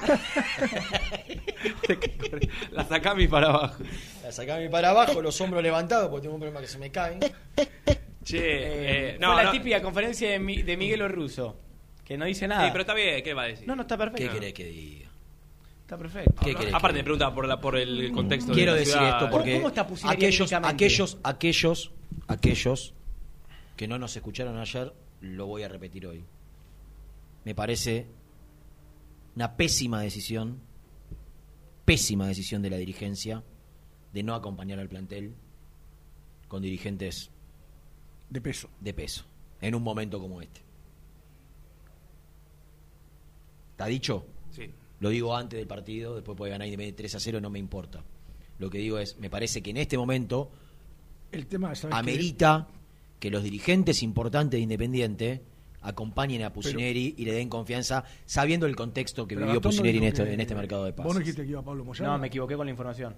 [2.71, 3.83] la sacame para abajo.
[4.23, 7.19] La sacaba para abajo, los hombros levantados, porque tengo un problema que se me caen.
[8.23, 9.51] Che, Eh, eh, fue no, la no.
[9.51, 11.57] típica conferencia de, Mi- de Miguel Russo,
[12.05, 12.65] que no dice nada.
[12.65, 13.67] Sí, pero está bien, ¿qué va a decir?
[13.67, 14.27] No, no, está perfecto.
[14.27, 15.09] ¿Qué querés que diga?
[15.89, 16.45] Está perfecto.
[16.45, 19.23] ¿Qué querés Aparte me pregunta por, la, por el contexto Quiero de la decir ciudad.
[19.23, 21.91] esto porque ¿Cómo está Pusineri aquellos, aquellos, aquellos,
[22.27, 22.93] aquellos
[23.75, 26.23] que no nos escucharon ayer, lo voy a repetir hoy.
[27.43, 28.05] Me parece
[29.35, 30.59] una pésima decisión,
[31.85, 33.43] pésima decisión de la dirigencia
[34.13, 35.33] de no acompañar al plantel
[36.47, 37.31] con dirigentes
[38.29, 38.69] De peso.
[38.79, 39.25] de peso
[39.59, 40.61] en un momento como este.
[43.71, 44.27] ¿Está dicho?
[44.99, 48.03] Lo digo antes del partido, después puede ganar Independiente 3 a 0, no me importa.
[48.57, 50.51] Lo que digo es, me parece que en este momento
[51.31, 52.67] El tema, amerita
[53.19, 55.41] que los dirigentes importantes de Independiente
[55.81, 60.11] acompañen a Pusineri y le den confianza, sabiendo el contexto que vivió no Pusineri en,
[60.13, 61.19] que- en este mercado de ¿Vos no pases.
[61.19, 62.11] dijiste que iba Pablo Moyano?
[62.11, 63.15] No, me equivoqué con la información.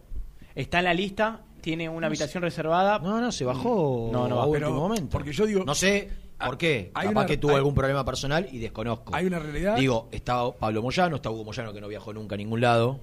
[0.53, 2.99] Está en la lista, tiene una habitación reservada.
[2.99, 4.49] No, no, se bajó No, no a bajó.
[4.52, 5.10] último momento.
[5.10, 5.64] Porque yo digo...
[5.64, 6.10] No sé
[6.46, 6.92] por qué.
[6.94, 9.14] hay Capaz una- que tuvo hay- algún problema personal y desconozco.
[9.16, 9.76] Hay una realidad...
[9.78, 13.00] Digo, está Pablo Moyano, está Hugo Moyano que no viajó nunca a ningún lado.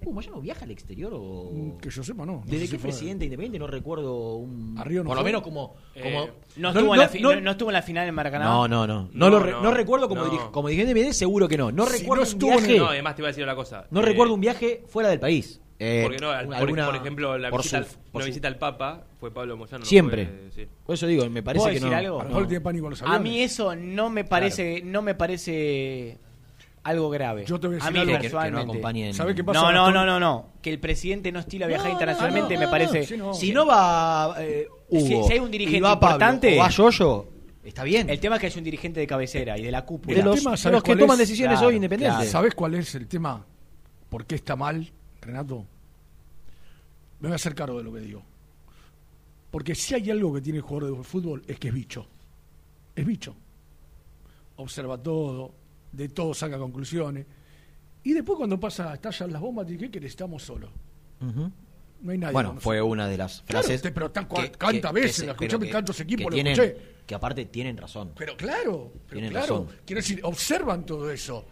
[0.00, 1.50] ¿Hugo Moyano viaja al exterior o...?
[1.52, 2.32] Mm, Que yo sepa, no.
[2.32, 3.60] No ¿Desde qué presidente independiente?
[3.60, 4.74] No recuerdo un...
[4.76, 5.76] ¿A Río no Por lo menos como...
[5.94, 8.44] Eh, no, estuvo en la fi- no- no- no estuvo en la final en Maracaná.
[8.46, 9.02] no, no, no.
[9.02, 10.30] No, No, lo re- no, no recuerdo como, no.
[10.30, 11.70] dirige- como dirigente independiente, seguro que no.
[11.70, 12.78] No Si recuerdo no un viaje...
[12.78, 13.86] No, además te iba a decir una cosa.
[13.92, 15.60] No Eh, recuerdo un viaje fuera del país.
[15.84, 18.24] Eh, Porque no, al- por, alguna- por ejemplo, la, por visita, al- su- por una
[18.24, 19.80] su- visita al Papa fue Pablo Moyano.
[19.80, 20.28] no Siempre.
[20.54, 20.66] sí.
[20.86, 21.96] Por eso digo, me parece ¿Puedo que decir no.
[21.96, 22.20] algo?
[22.20, 25.14] A lo mejor tiene pánico a los A mí eso no me parece, no me
[25.16, 26.18] parece
[26.84, 27.44] algo grave.
[27.46, 28.12] Yo te voy a decir mí algo.
[28.20, 30.52] Que- que no acompañen- ¿Sabés qué pasa, No, no, no, no, no.
[30.62, 33.16] Que el presidente no estila viajar No, internacionalmente no, me no, parece.
[33.16, 33.34] no, no.
[33.34, 36.68] Si no va eh, Si- Hugo, si hay un dirigente va Pablo, importante- o va
[36.68, 37.26] Yoyo,
[37.64, 38.08] está bien.
[38.10, 40.16] El tema es que es un dirigente de cabecera y de la cúpula.
[40.16, 41.18] de los, tema, de ¿sabes los que toman es?
[41.28, 42.30] decisiones hoy independientes.
[42.30, 43.44] ¿Sabes cuál es el tema?
[44.08, 44.92] ¿Por qué está mal,
[45.22, 45.64] Renato?
[47.22, 48.22] Me voy a hacer cargo de lo que digo.
[49.50, 52.06] Porque si hay algo que tiene el jugador de fútbol es que es bicho.
[52.96, 53.34] Es bicho.
[54.56, 55.54] Observa todo,
[55.92, 57.24] de todo saca conclusiones.
[58.04, 60.10] Y después cuando pasa, estallan las bombas, dice, ¿qué querés?
[60.10, 60.70] Estamos solos.
[61.20, 62.32] No hay nadie.
[62.32, 63.80] Bueno, fue una de las frases.
[63.82, 66.34] pero tan que- cuántas que- veces que la se- escuché, pero que- tantos equipos que
[66.34, 66.76] tienen, escuché.
[67.06, 68.12] Que aparte tienen razón.
[68.16, 69.64] Pero claro, pero Tienen claro.
[69.66, 69.76] razón.
[69.86, 71.46] Quiero decir, observan todo eso.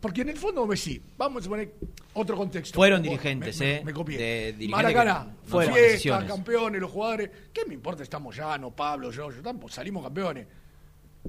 [0.00, 1.74] Porque en el fondo, me sí, vamos a poner
[2.14, 2.74] otro contexto.
[2.76, 3.82] Fueron Vos- dirigentes, me, ¿eh?
[3.84, 4.52] me copié.
[4.52, 6.30] De Maracaná, que fueron fiesta, decisiones.
[6.32, 7.30] campeones, los jugadores.
[7.52, 8.02] ¿Qué me importa?
[8.02, 10.46] Estamos ya, no Pablo, yo, yo tampoco, salimos campeones.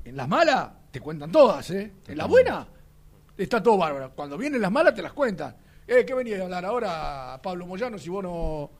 [0.03, 1.91] En las malas, te cuentan todas, ¿eh?
[2.07, 2.65] En las buenas,
[3.37, 4.13] está todo bárbaro.
[4.15, 5.55] Cuando vienen las malas, te las cuentan.
[5.87, 8.71] Eh, ¿qué venía a hablar ahora, Pablo Moyano, si vos no,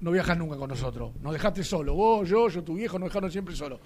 [0.00, 1.12] no viajas nunca con nosotros?
[1.20, 1.94] Nos dejaste solo.
[1.94, 3.78] Vos, yo, yo, tu viejo, nos dejaron siempre solo.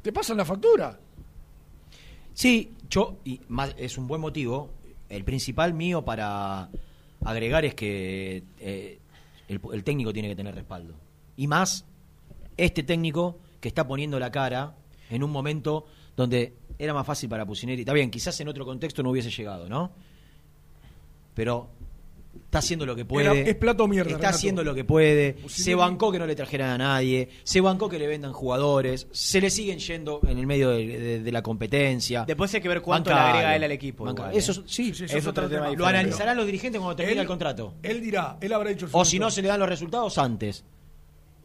[0.00, 0.98] Te pasan la factura.
[2.34, 4.70] Sí, yo, y más, es un buen motivo.
[5.08, 6.70] El principal mío para
[7.24, 8.98] agregar es que eh,
[9.48, 10.94] el, el técnico tiene que tener respaldo.
[11.36, 11.84] Y más,
[12.56, 14.76] este técnico que está poniendo la cara
[15.10, 15.86] en un momento
[16.16, 17.82] donde era más fácil para Pusineri.
[17.82, 19.92] Está bien, quizás en otro contexto no hubiese llegado, ¿no?
[21.34, 21.68] Pero
[22.44, 23.26] está haciendo lo que puede.
[23.26, 24.36] Era- es plato mierda, Está Renato.
[24.36, 25.36] haciendo lo que puede.
[25.36, 27.28] Pusineri- Se bancó que no le trajeran a nadie.
[27.44, 29.06] Se bancó que le vendan jugadores.
[29.12, 32.24] Se le siguen yendo en el medio de, de- de la competencia.
[32.26, 34.08] Después hay que ver cuánto le agrega él al equipo.
[34.08, 34.38] Igual, ¿eh?
[34.38, 34.62] Eso sí,
[34.94, 37.74] Sí, sí, es otro tema lo analizarán los dirigentes cuando termine Él- el contrato.
[37.82, 40.64] Él dirá, él habrá dicho el O si no, se le dan los resultados antes.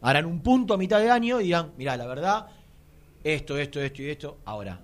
[0.00, 2.46] Harán un punto a mitad de año y dirán, mirá, la verdad,
[3.22, 4.38] esto, esto, esto y esto.
[4.44, 4.80] Ahora,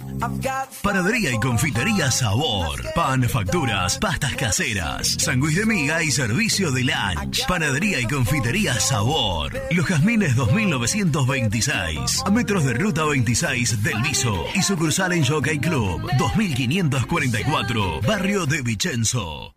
[0.82, 2.82] Panadería y confitería Sabor.
[2.96, 7.46] Pan, facturas, pastas caseras, sándwich de miga y servicio de lunch.
[7.46, 9.54] Panadería y confitería Sabor.
[9.70, 12.24] Los Jazmines 2926.
[12.26, 14.44] A metros de ruta 26 del Viso.
[14.56, 18.02] Y sucursal en Jockey Club 2544.
[18.02, 19.57] Barrio de Vicenzo.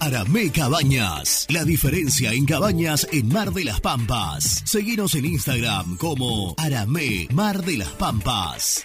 [0.00, 1.46] Aramé Cabañas.
[1.48, 4.62] La diferencia en cabañas en Mar de las Pampas.
[4.64, 8.84] Seguinos en Instagram como Aramé Mar de las Pampas.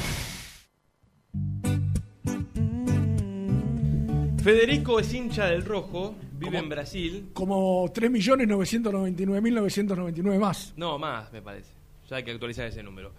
[4.43, 7.29] Federico es hincha del rojo Vive en Brasil.
[7.33, 10.73] Como 3.999.999 más.
[10.75, 11.71] No, más, me parece.
[12.09, 13.11] Ya hay que actualizar ese número.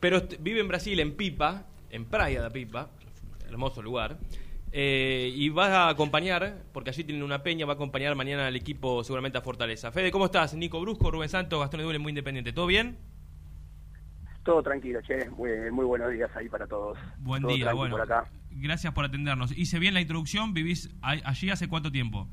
[0.00, 2.88] Pero est- vive en Brasil, en Pipa, en Praia da Pipa,
[3.48, 4.18] hermoso lugar.
[4.76, 8.56] eh, y va a acompañar, porque allí tienen una peña, va a acompañar mañana al
[8.56, 9.92] equipo seguramente a Fortaleza.
[9.92, 10.52] Fede, ¿cómo estás?
[10.54, 12.52] Nico Brusco, Rubén Santos, Gastón Edule, muy independiente.
[12.52, 12.96] ¿Todo bien?
[14.44, 15.30] Todo tranquilo, che.
[15.30, 16.98] Muy, muy buenos días ahí para todos.
[17.18, 17.94] Buen Todo día, tranqui bueno.
[17.96, 18.28] por acá.
[18.54, 19.56] Gracias por atendernos.
[19.56, 22.28] Hice bien la introducción, vivís allí hace cuánto tiempo?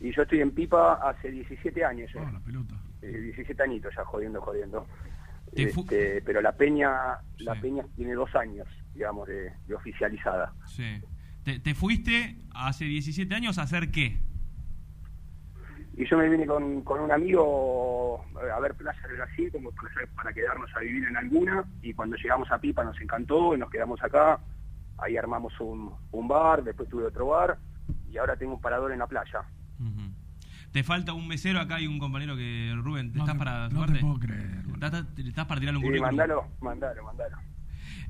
[0.00, 2.20] Y yo estoy en Pipa hace 17 años ya.
[2.22, 2.74] Ah, la pelota.
[3.00, 4.86] Eh, 17 añitos ya, jodiendo, jodiendo.
[5.52, 10.52] Este, pero la peña la peña tiene dos años, digamos, de, de oficializada.
[10.66, 11.00] Sí.
[11.44, 14.18] Te, te fuiste hace 17 años a hacer qué?
[15.96, 19.70] Y yo me vine con, con un amigo eh, a ver Playa de Brasil, como
[19.70, 21.64] para, para quedarnos a vivir en alguna.
[21.82, 24.40] Y cuando llegamos a Pipa nos encantó y nos quedamos acá.
[24.98, 27.58] Ahí armamos un, un bar, después tuve otro bar
[28.10, 29.42] y ahora tengo un parador en la playa.
[30.72, 33.68] Te falta un mesero acá y un compañero que Rubén, ¿te No estás te- para
[33.68, 36.10] no te puedo creer, ¿Estás, estás para tirarle un Sí, currículum?
[36.16, 37.36] mandalo, mandalo, mandalo.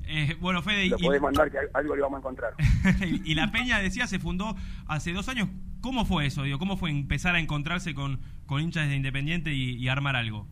[0.07, 2.53] Eh, bueno, Fede, Lo y, podés mandar que algo le vamos a encontrar.
[3.23, 4.55] y la Peña, decía, se fundó
[4.87, 5.49] hace dos años.
[5.81, 6.43] ¿Cómo fue eso?
[6.43, 10.47] Digo, ¿Cómo fue empezar a encontrarse con, con hinchas de Independiente y, y armar algo?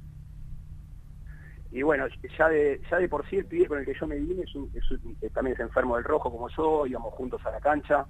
[1.74, 2.06] Y bueno,
[2.38, 4.54] ya de, ya de por sí el pibe con el que yo me vine es
[4.54, 4.84] un- es
[5.22, 8.06] eh, también es enfermo del rojo como yo, íbamos juntos a la cancha,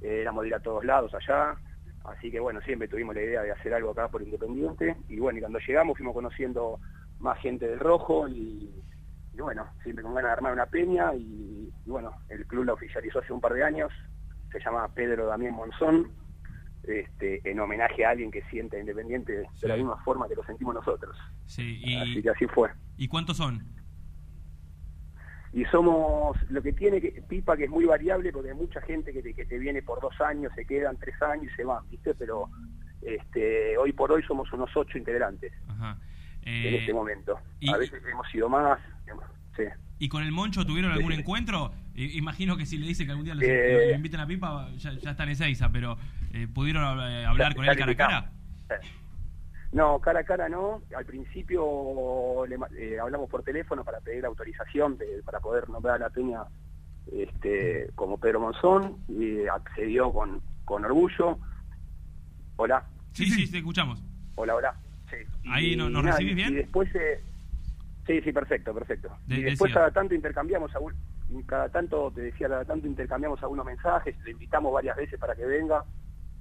[0.00, 1.58] eh, éramos de ir a todos lados allá,
[2.04, 5.38] así que bueno, siempre tuvimos la idea de hacer algo acá por Independiente, y bueno,
[5.38, 6.78] y cuando llegamos fuimos conociendo
[7.18, 8.72] más gente del rojo, y,
[9.32, 13.32] bueno, siempre con ganas de armar una peña, y bueno, el club la oficializó hace
[13.32, 13.90] un par de años,
[14.52, 16.12] se llama Pedro Damián Monzón,
[16.84, 20.44] este, en homenaje a alguien que siente a Independiente de la misma forma que lo
[20.44, 21.16] sentimos nosotros.
[21.46, 22.70] Sí, y, Así que así fue.
[22.96, 23.64] ¿y cuántos son?
[25.54, 29.12] y somos lo que tiene que, Pipa que es muy variable porque hay mucha gente
[29.12, 31.86] que te, que te viene por dos años, se quedan tres años y se van,
[31.90, 32.14] ¿viste?
[32.14, 32.48] Pero
[33.02, 35.98] este, hoy por hoy somos unos ocho integrantes Ajá.
[36.42, 37.38] en Eh, este momento.
[37.60, 38.78] y- A veces hemos sido más,
[39.56, 39.64] sí.
[39.98, 41.72] ¿Y con el Moncho tuvieron algún Sí, encuentro?
[41.94, 44.92] Imagino que si le dice que algún día los- Eh, lo invitan a Pipa, ya,
[44.94, 45.98] ya están en Ezeiza, pero
[46.32, 48.32] eh, ¿pudieron eh, hablar con él cara a cara?
[49.72, 50.82] No, cara a cara no.
[50.96, 55.98] Al principio le eh, hablamos por teléfono para pedir autorización de- para poder nombrar a
[55.98, 56.42] la peña
[57.10, 61.38] este, como Pedro Monzón y accedió con, con orgullo.
[62.56, 62.84] Hola.
[63.12, 64.02] Sí, sí, te escuchamos.
[64.34, 64.74] Hola, hola.
[65.10, 65.16] Sí.
[65.50, 66.52] Ahí, Y ¿no- nos nada, recibís bien?
[66.52, 67.22] Y después, eh,
[68.06, 69.08] sí, sí, perfecto, perfecto.
[69.26, 69.80] De- y después decía.
[69.82, 70.94] cada tanto intercambiamos, algún-
[71.46, 75.44] cada tanto, te decía, cada tanto intercambiamos algunos mensajes, le invitamos varias veces para que
[75.46, 75.82] venga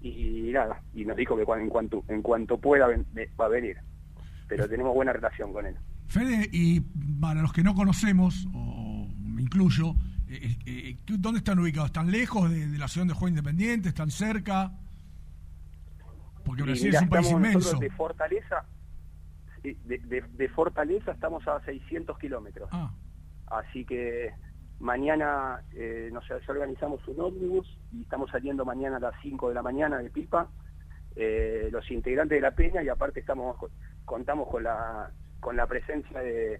[0.01, 3.05] y, nada, y nos dijo que en cuanto en cuanto pueda ven-
[3.39, 3.77] va a venir.
[4.47, 5.75] Pero tenemos buena relación con él.
[6.07, 6.81] Fede, y
[7.21, 9.91] para los que no conocemos, o me incluyo,
[10.27, 11.89] eh, eh, eh, ¿dónde están ubicados?
[11.89, 13.89] ¿Están lejos de, de la ciudad de Juego Independiente?
[13.89, 14.73] ¿Están cerca?
[16.43, 17.77] Porque Brasil mirá, es un país inmenso.
[17.79, 18.65] de Fortaleza,
[19.63, 22.67] de, de- de Fortaleza estamos a 600 kilómetros.
[22.71, 22.91] Ah.
[23.47, 24.31] Así que
[24.81, 29.55] mañana eh, nos ya organizamos un ómnibus y estamos saliendo mañana a las 5 de
[29.55, 30.49] la mañana de Pipa,
[31.15, 33.57] eh, los integrantes de la peña y aparte estamos
[34.05, 36.59] contamos con la con la presencia de,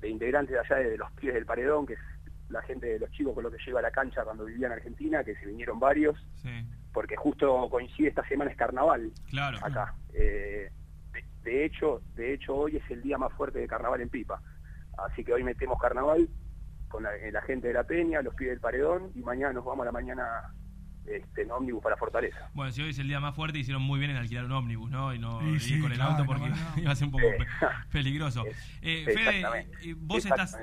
[0.00, 2.00] de integrantes de allá de los pies del paredón, que es
[2.48, 4.72] la gente de los chicos con lo que lleva a la cancha cuando vivía en
[4.72, 6.48] Argentina, que se vinieron varios, Sí.
[6.92, 9.58] porque justo coincide esta semana es carnaval Claro.
[9.62, 9.94] acá.
[10.12, 10.70] Eh,
[11.12, 14.40] de, de hecho, de hecho hoy es el día más fuerte de carnaval en Pipa.
[14.98, 16.28] Así que hoy metemos carnaval
[16.96, 19.82] con la, la gente de la Peña, los pies del paredón y mañana nos vamos
[19.82, 20.24] a la mañana
[21.04, 22.50] este, en ómnibus para Fortaleza.
[22.54, 24.90] Bueno, si hoy es el día más fuerte, hicieron muy bien en alquilar un ómnivus,
[24.90, 25.12] ¿no?
[25.12, 26.62] Y no Sí, ir sí, con el claro, auto porque no, no.
[26.78, 27.26] iba a ser un poco
[27.92, 28.44] peligroso.
[28.80, 30.58] Eh, Fede, vos estás,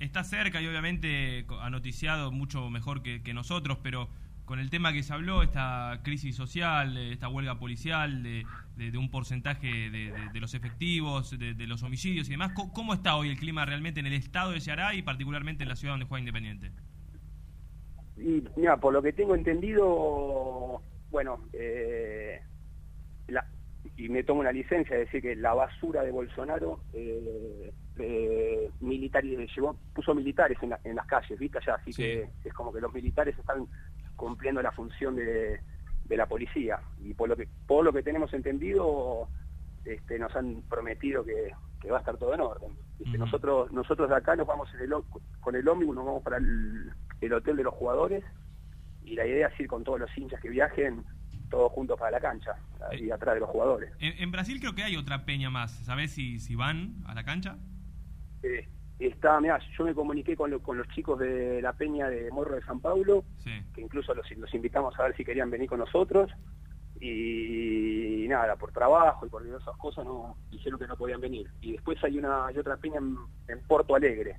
[0.00, 4.08] estás cerca y obviamente ha noticiado mucho mejor que, que nosotros, pero
[4.44, 8.44] con el tema que se habló, esta crisis social, esta huelga policial, de,
[8.76, 12.52] de- de un porcentaje de, de- de los efectivos, de, de los homicidios y demás,
[12.74, 15.76] ¿cómo está hoy el clima realmente en el estado de Ceará y particularmente en la
[15.76, 16.70] ciudad donde juega Independiente?
[18.16, 22.40] Y mira, por lo que tengo entendido, bueno, eh,
[23.28, 23.46] la-
[23.96, 29.50] y me tomo una licencia de decir que la basura de Bolsonaro eh, eh, militares
[29.54, 32.02] llevó, puso militares en, la- en las calles, viste allá, así Sí.
[32.02, 33.66] que es como que los militares están
[34.16, 35.60] cumpliendo la función de,
[36.08, 39.28] de la policía y por lo que por lo que tenemos entendido
[39.84, 42.72] este, nos han prometido que, que va a estar todo en orden.
[42.98, 43.18] ¿viste?
[43.18, 44.94] Nosotros nosotros de acá nos vamos en el,
[45.40, 48.24] con el ómnibus, nos vamos para el, el hotel de los jugadores
[49.04, 51.04] y la idea es ir con todos los hinchas que viajen
[51.48, 52.56] todos juntos para la cancha,
[52.90, 53.92] ahí atrás de los jugadores.
[54.00, 57.24] En, en Brasil creo que hay otra peña más, ¿sabés si, si van a la
[57.24, 57.56] cancha?
[58.42, 62.30] Eh, está, mirá, yo me comuniqué con, lo- con los chicos de la peña de
[62.30, 63.52] Morro de San Paulo, Sí.
[63.74, 66.30] que incluso los, los invitamos a ver si querían venir con nosotros.
[66.98, 71.48] y, nada, por trabajo y por diversas cosas no dijeron que no podían venir.
[71.60, 73.16] Y después hay una hay otra peña en,
[73.48, 74.36] en Porto Alegre.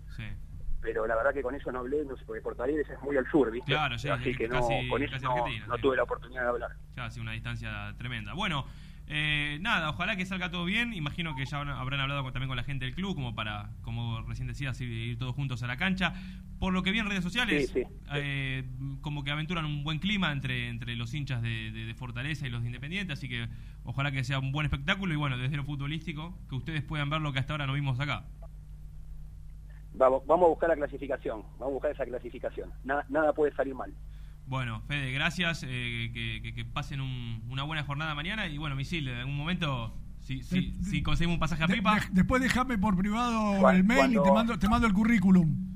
[0.81, 3.17] Pero la verdad que con eso no hablé, no sé, porque Porto Alegre es muy
[3.17, 3.71] al sur, ¿viste?
[3.71, 5.81] Claro, sí, Así que no, casi- con eso casi no, Argentina, no sí.
[5.81, 6.71] tuve la oportunidad de hablar.
[6.95, 8.33] Ya, sí, una distancia tremenda.
[8.33, 8.65] Bueno,
[9.07, 10.93] eh, nada, ojalá que salga todo bien.
[10.93, 14.21] Imagino que ya habrán- hablado con- también con la gente del club, como para, como
[14.23, 16.13] recién decías, ir, ir todos juntos a la cancha.
[16.59, 17.87] Por lo que vi en redes sociales, Sí, sí.
[18.15, 18.63] eh,
[19.01, 22.49] como que aventuran un buen clima entre, entre los hinchas de, de- de Fortaleza y
[22.49, 23.47] los de Independiente, así que
[23.83, 27.21] ojalá que sea un buen espectáculo y bueno, desde lo futbolístico, que ustedes puedan ver
[27.21, 28.25] lo que hasta ahora no vimos acá.
[29.93, 32.69] Vamos, vamos a buscar la clasificación, vamos a buscar esa clasificación.
[32.83, 33.93] Na- nada puede salir mal.
[34.47, 38.75] Bueno, Fede, gracias, eh, que, que- que pasen un- una buena jornada mañana y bueno,
[38.75, 41.95] Misil, en algún momento, si, si, si conseguimos un pasaje a De- Pipa...
[41.95, 45.67] de- después déjame por privado el mail y te mando, te mando el currículum.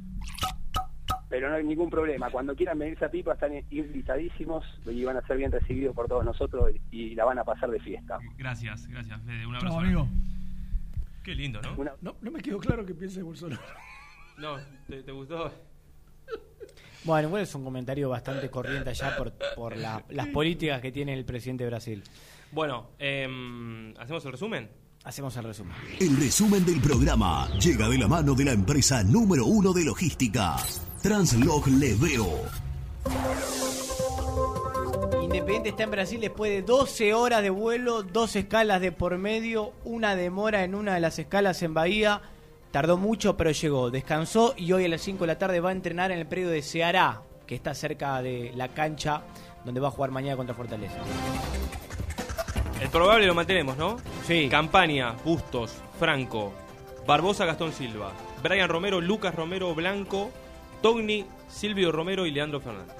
[1.29, 2.29] Pero no hay ningún problema.
[2.29, 6.23] Cuando quieran venirse a Pipa están invitadísimos y van a ser bien recibidos por todos
[6.25, 8.19] nosotros y, la van a pasar de fiesta.
[8.37, 9.45] Gracias, gracias, Fede.
[9.45, 9.77] Un abrazo.
[9.79, 9.97] Grande.
[9.99, 10.09] amigo.
[11.23, 11.75] Qué lindo, ¿no?
[12.01, 13.61] No, no me quedó claro que piense Bolsonaro.
[14.37, 14.57] No,
[14.87, 15.53] ¿te, te gustó?
[17.03, 21.13] Bueno, igual es un comentario bastante corriente allá por, por la- las políticas que tiene
[21.13, 22.03] el presidente de Brasil.
[22.51, 24.69] Bueno, em, ¿hacemos el resumen?
[25.03, 25.73] Hacemos el resumen.
[25.99, 30.57] El resumen del programa llega de la mano de la empresa número uno de logística,
[31.01, 32.27] Translog Leveo.
[35.23, 39.71] Independiente está en Brasil después de 12 horas de vuelo, dos escalas de por medio,
[39.85, 42.21] una demora en una de las escalas en Bahía.
[42.71, 43.91] Tardó mucho, pero llegó.
[43.91, 46.49] Descansó y hoy a las 5 de la tarde va a entrenar en el predio
[46.49, 49.23] de Ceará, que está cerca de la cancha
[49.65, 50.95] donde va a jugar mañana contra Fortaleza.
[52.81, 53.97] El probable lo mantenemos, ¿no?
[54.25, 54.47] Sí.
[54.49, 56.53] Campaña, Bustos, Franco,
[57.05, 58.11] Barbosa, Gastón Silva,
[58.41, 60.31] Brian Romero, Lucas Romero, Blanco,
[60.81, 62.95] Togni, Silvio Romero y Leandro Fernández.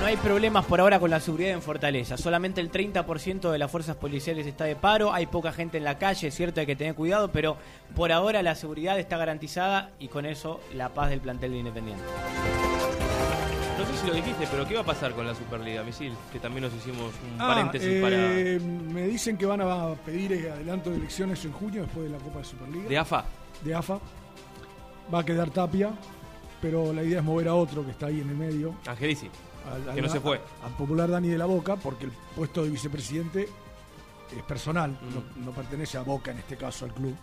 [0.00, 2.16] No hay problemas por ahora con la seguridad en Fortaleza.
[2.16, 5.12] Solamente el 30% de las fuerzas policiales está de paro.
[5.12, 7.56] Hay poca gente en la calle, es cierto, hay que tener cuidado, pero
[7.96, 12.04] por ahora la seguridad está garantizada y con eso la paz del plantel de Independiente.
[13.78, 16.12] No sé si lo dijiste, pero ¿qué va a pasar con la Superliga, Misil?
[16.32, 20.50] Que también nos hicimos un Ah, paréntesis eh, Me dicen que van a pedir eh,
[20.50, 22.84] adelanto de elecciones en junio después de la Copa de Superliga.
[22.84, 22.90] para...
[22.90, 23.24] ¿De AFA?
[23.64, 23.98] de AFA.
[25.12, 25.90] Va a quedar Tapia,
[26.62, 28.74] pero la idea es mover a otro que está ahí en el medio.
[28.86, 29.28] Angelici,
[29.66, 30.40] al- que no se fue.
[30.64, 33.48] Al popular Dani de la Boca, porque el puesto de vicepresidente
[34.36, 35.14] es personal, Mm.
[35.40, 37.14] no, no pertenece a Boca en este caso al club.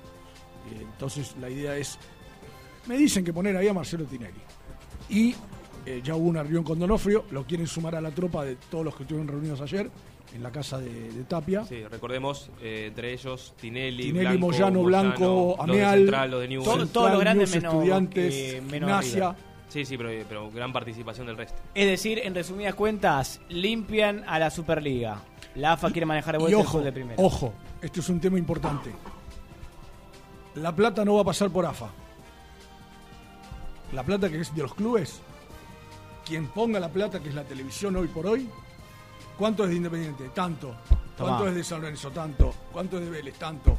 [0.71, 1.97] Eh, entonces la idea es,
[2.87, 4.39] me dicen que poner ahí a Marcelo Tinelli.
[5.09, 5.35] Y
[5.85, 8.85] eh, ya hubo una reunión con Donofrio, lo quieren sumar a la tropa de todos
[8.85, 9.89] los que estuvieron reunidos ayer
[10.33, 11.65] en la casa de, de Tapia.
[11.65, 16.41] Sí, recordemos, eh, entre ellos Tinelli, Tinelli, Blanco, Moyano, Blanco, los de Ameal, Central, los
[16.41, 16.65] de Newell's.
[16.65, 18.89] Todo- Central, todos los grandes menos, estudiantes, eh, menos.
[19.69, 21.59] Sí, sí, pero, pero gran participación del resto.
[21.73, 25.17] Es decir, en resumidas cuentas, limpian a la Superliga.
[25.55, 27.15] La AFA quiere manejar de vuelta el ojo, de primera.
[27.21, 28.91] ojo, este es un tema importante.
[30.55, 31.89] La plata no va a pasar por AFA.
[33.93, 35.21] La plata que es de los clubes,
[36.25, 38.47] quien ponga la plata, que es la televisión hoy por hoy,
[39.37, 40.29] ¿cuánto es de Independiente?
[40.29, 40.75] Tanto.
[41.17, 41.49] ¿Cuánto Tomá.
[41.49, 42.09] es de San Lorenzo?
[42.11, 42.53] Tanto.
[42.71, 43.35] ¿Cuánto es de Vélez?
[43.37, 43.77] Tanto.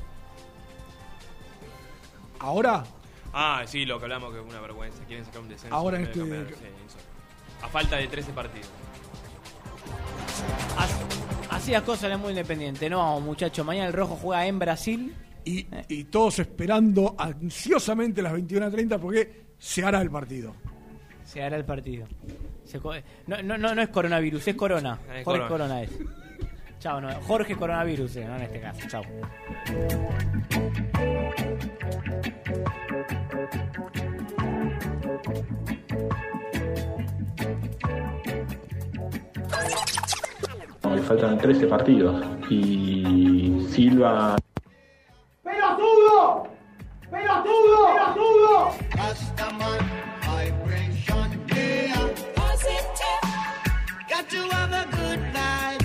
[2.40, 2.85] Ahora,
[3.35, 5.02] Ah, sí, lo que hablamos que es una vergüenza.
[5.05, 5.74] Quieren sacar un descenso.
[5.74, 6.66] Ahora en este- sí.
[7.62, 8.69] A falta de 13 partidos.
[11.51, 12.89] Así, las cosas el mundo independiente.
[12.90, 15.15] No, muchachos, mañana el Rojo juega en Brasil.
[15.47, 20.55] y, y todos esperando ansiosamente las 21.30 porque se hará el partido.
[21.24, 22.06] Se hará el partido.
[22.65, 22.94] Se co-
[23.27, 24.98] no, no, no, no es coronavirus, es corona.
[25.15, 25.48] Es Jorge corona.
[25.48, 25.90] Corona es.
[26.81, 28.81] Chao, no, Jorge Coronavirus, eh, no en este caso.
[28.89, 29.02] Chao.
[40.94, 44.36] Le faltan 13 partidos y Silva
[45.42, 46.48] ¡Pelotudo!
[47.10, 47.86] ¡Pelotudo!
[47.92, 48.70] ¡Pelotudo!
[54.08, 55.84] Got to have a good night.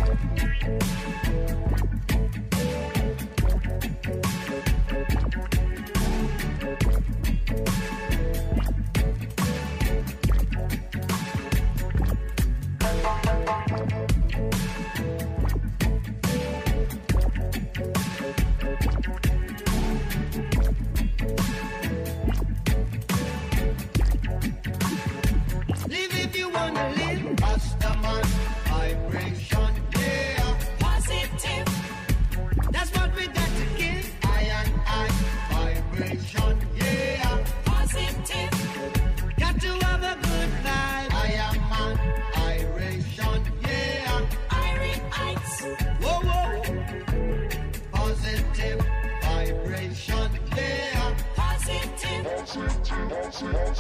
[53.32, 53.76] You're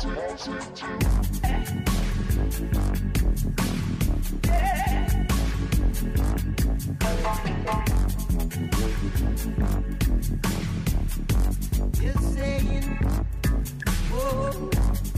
[12.16, 13.00] saying,
[14.14, 15.09] oh.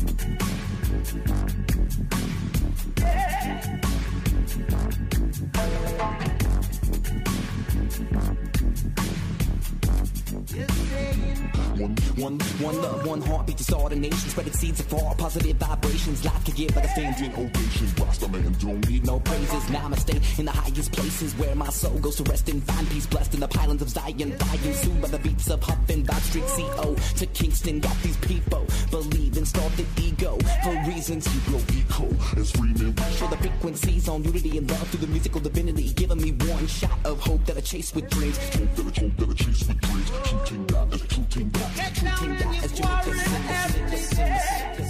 [12.21, 14.29] One, one love, one heartbeat to start a nation.
[14.29, 16.23] Spreading seeds of thought, positive vibrations.
[16.23, 17.87] Life can give like a standing ovation.
[17.97, 19.63] Rasta man don't need no praises.
[19.65, 23.07] Namaste in the highest places where my soul goes to rest and find peace.
[23.07, 26.21] Blessed in the pylons of Zion, dying soon by the beats of Huff and Vibe
[26.21, 26.43] Street.
[26.45, 29.45] CO to Kingston, got these people believing.
[29.45, 30.37] Started ego.
[30.63, 32.05] For reasons you grow eco
[32.35, 36.31] and screaming For the frequencies on unity and love Through the musical divinity Giving me
[36.31, 38.37] one shot of hope that I chase with dreams.
[38.37, 40.11] Hope that I, hope that I chase with dreams.
[40.27, 44.80] Shooting that as shooting that Shooting that as shooting that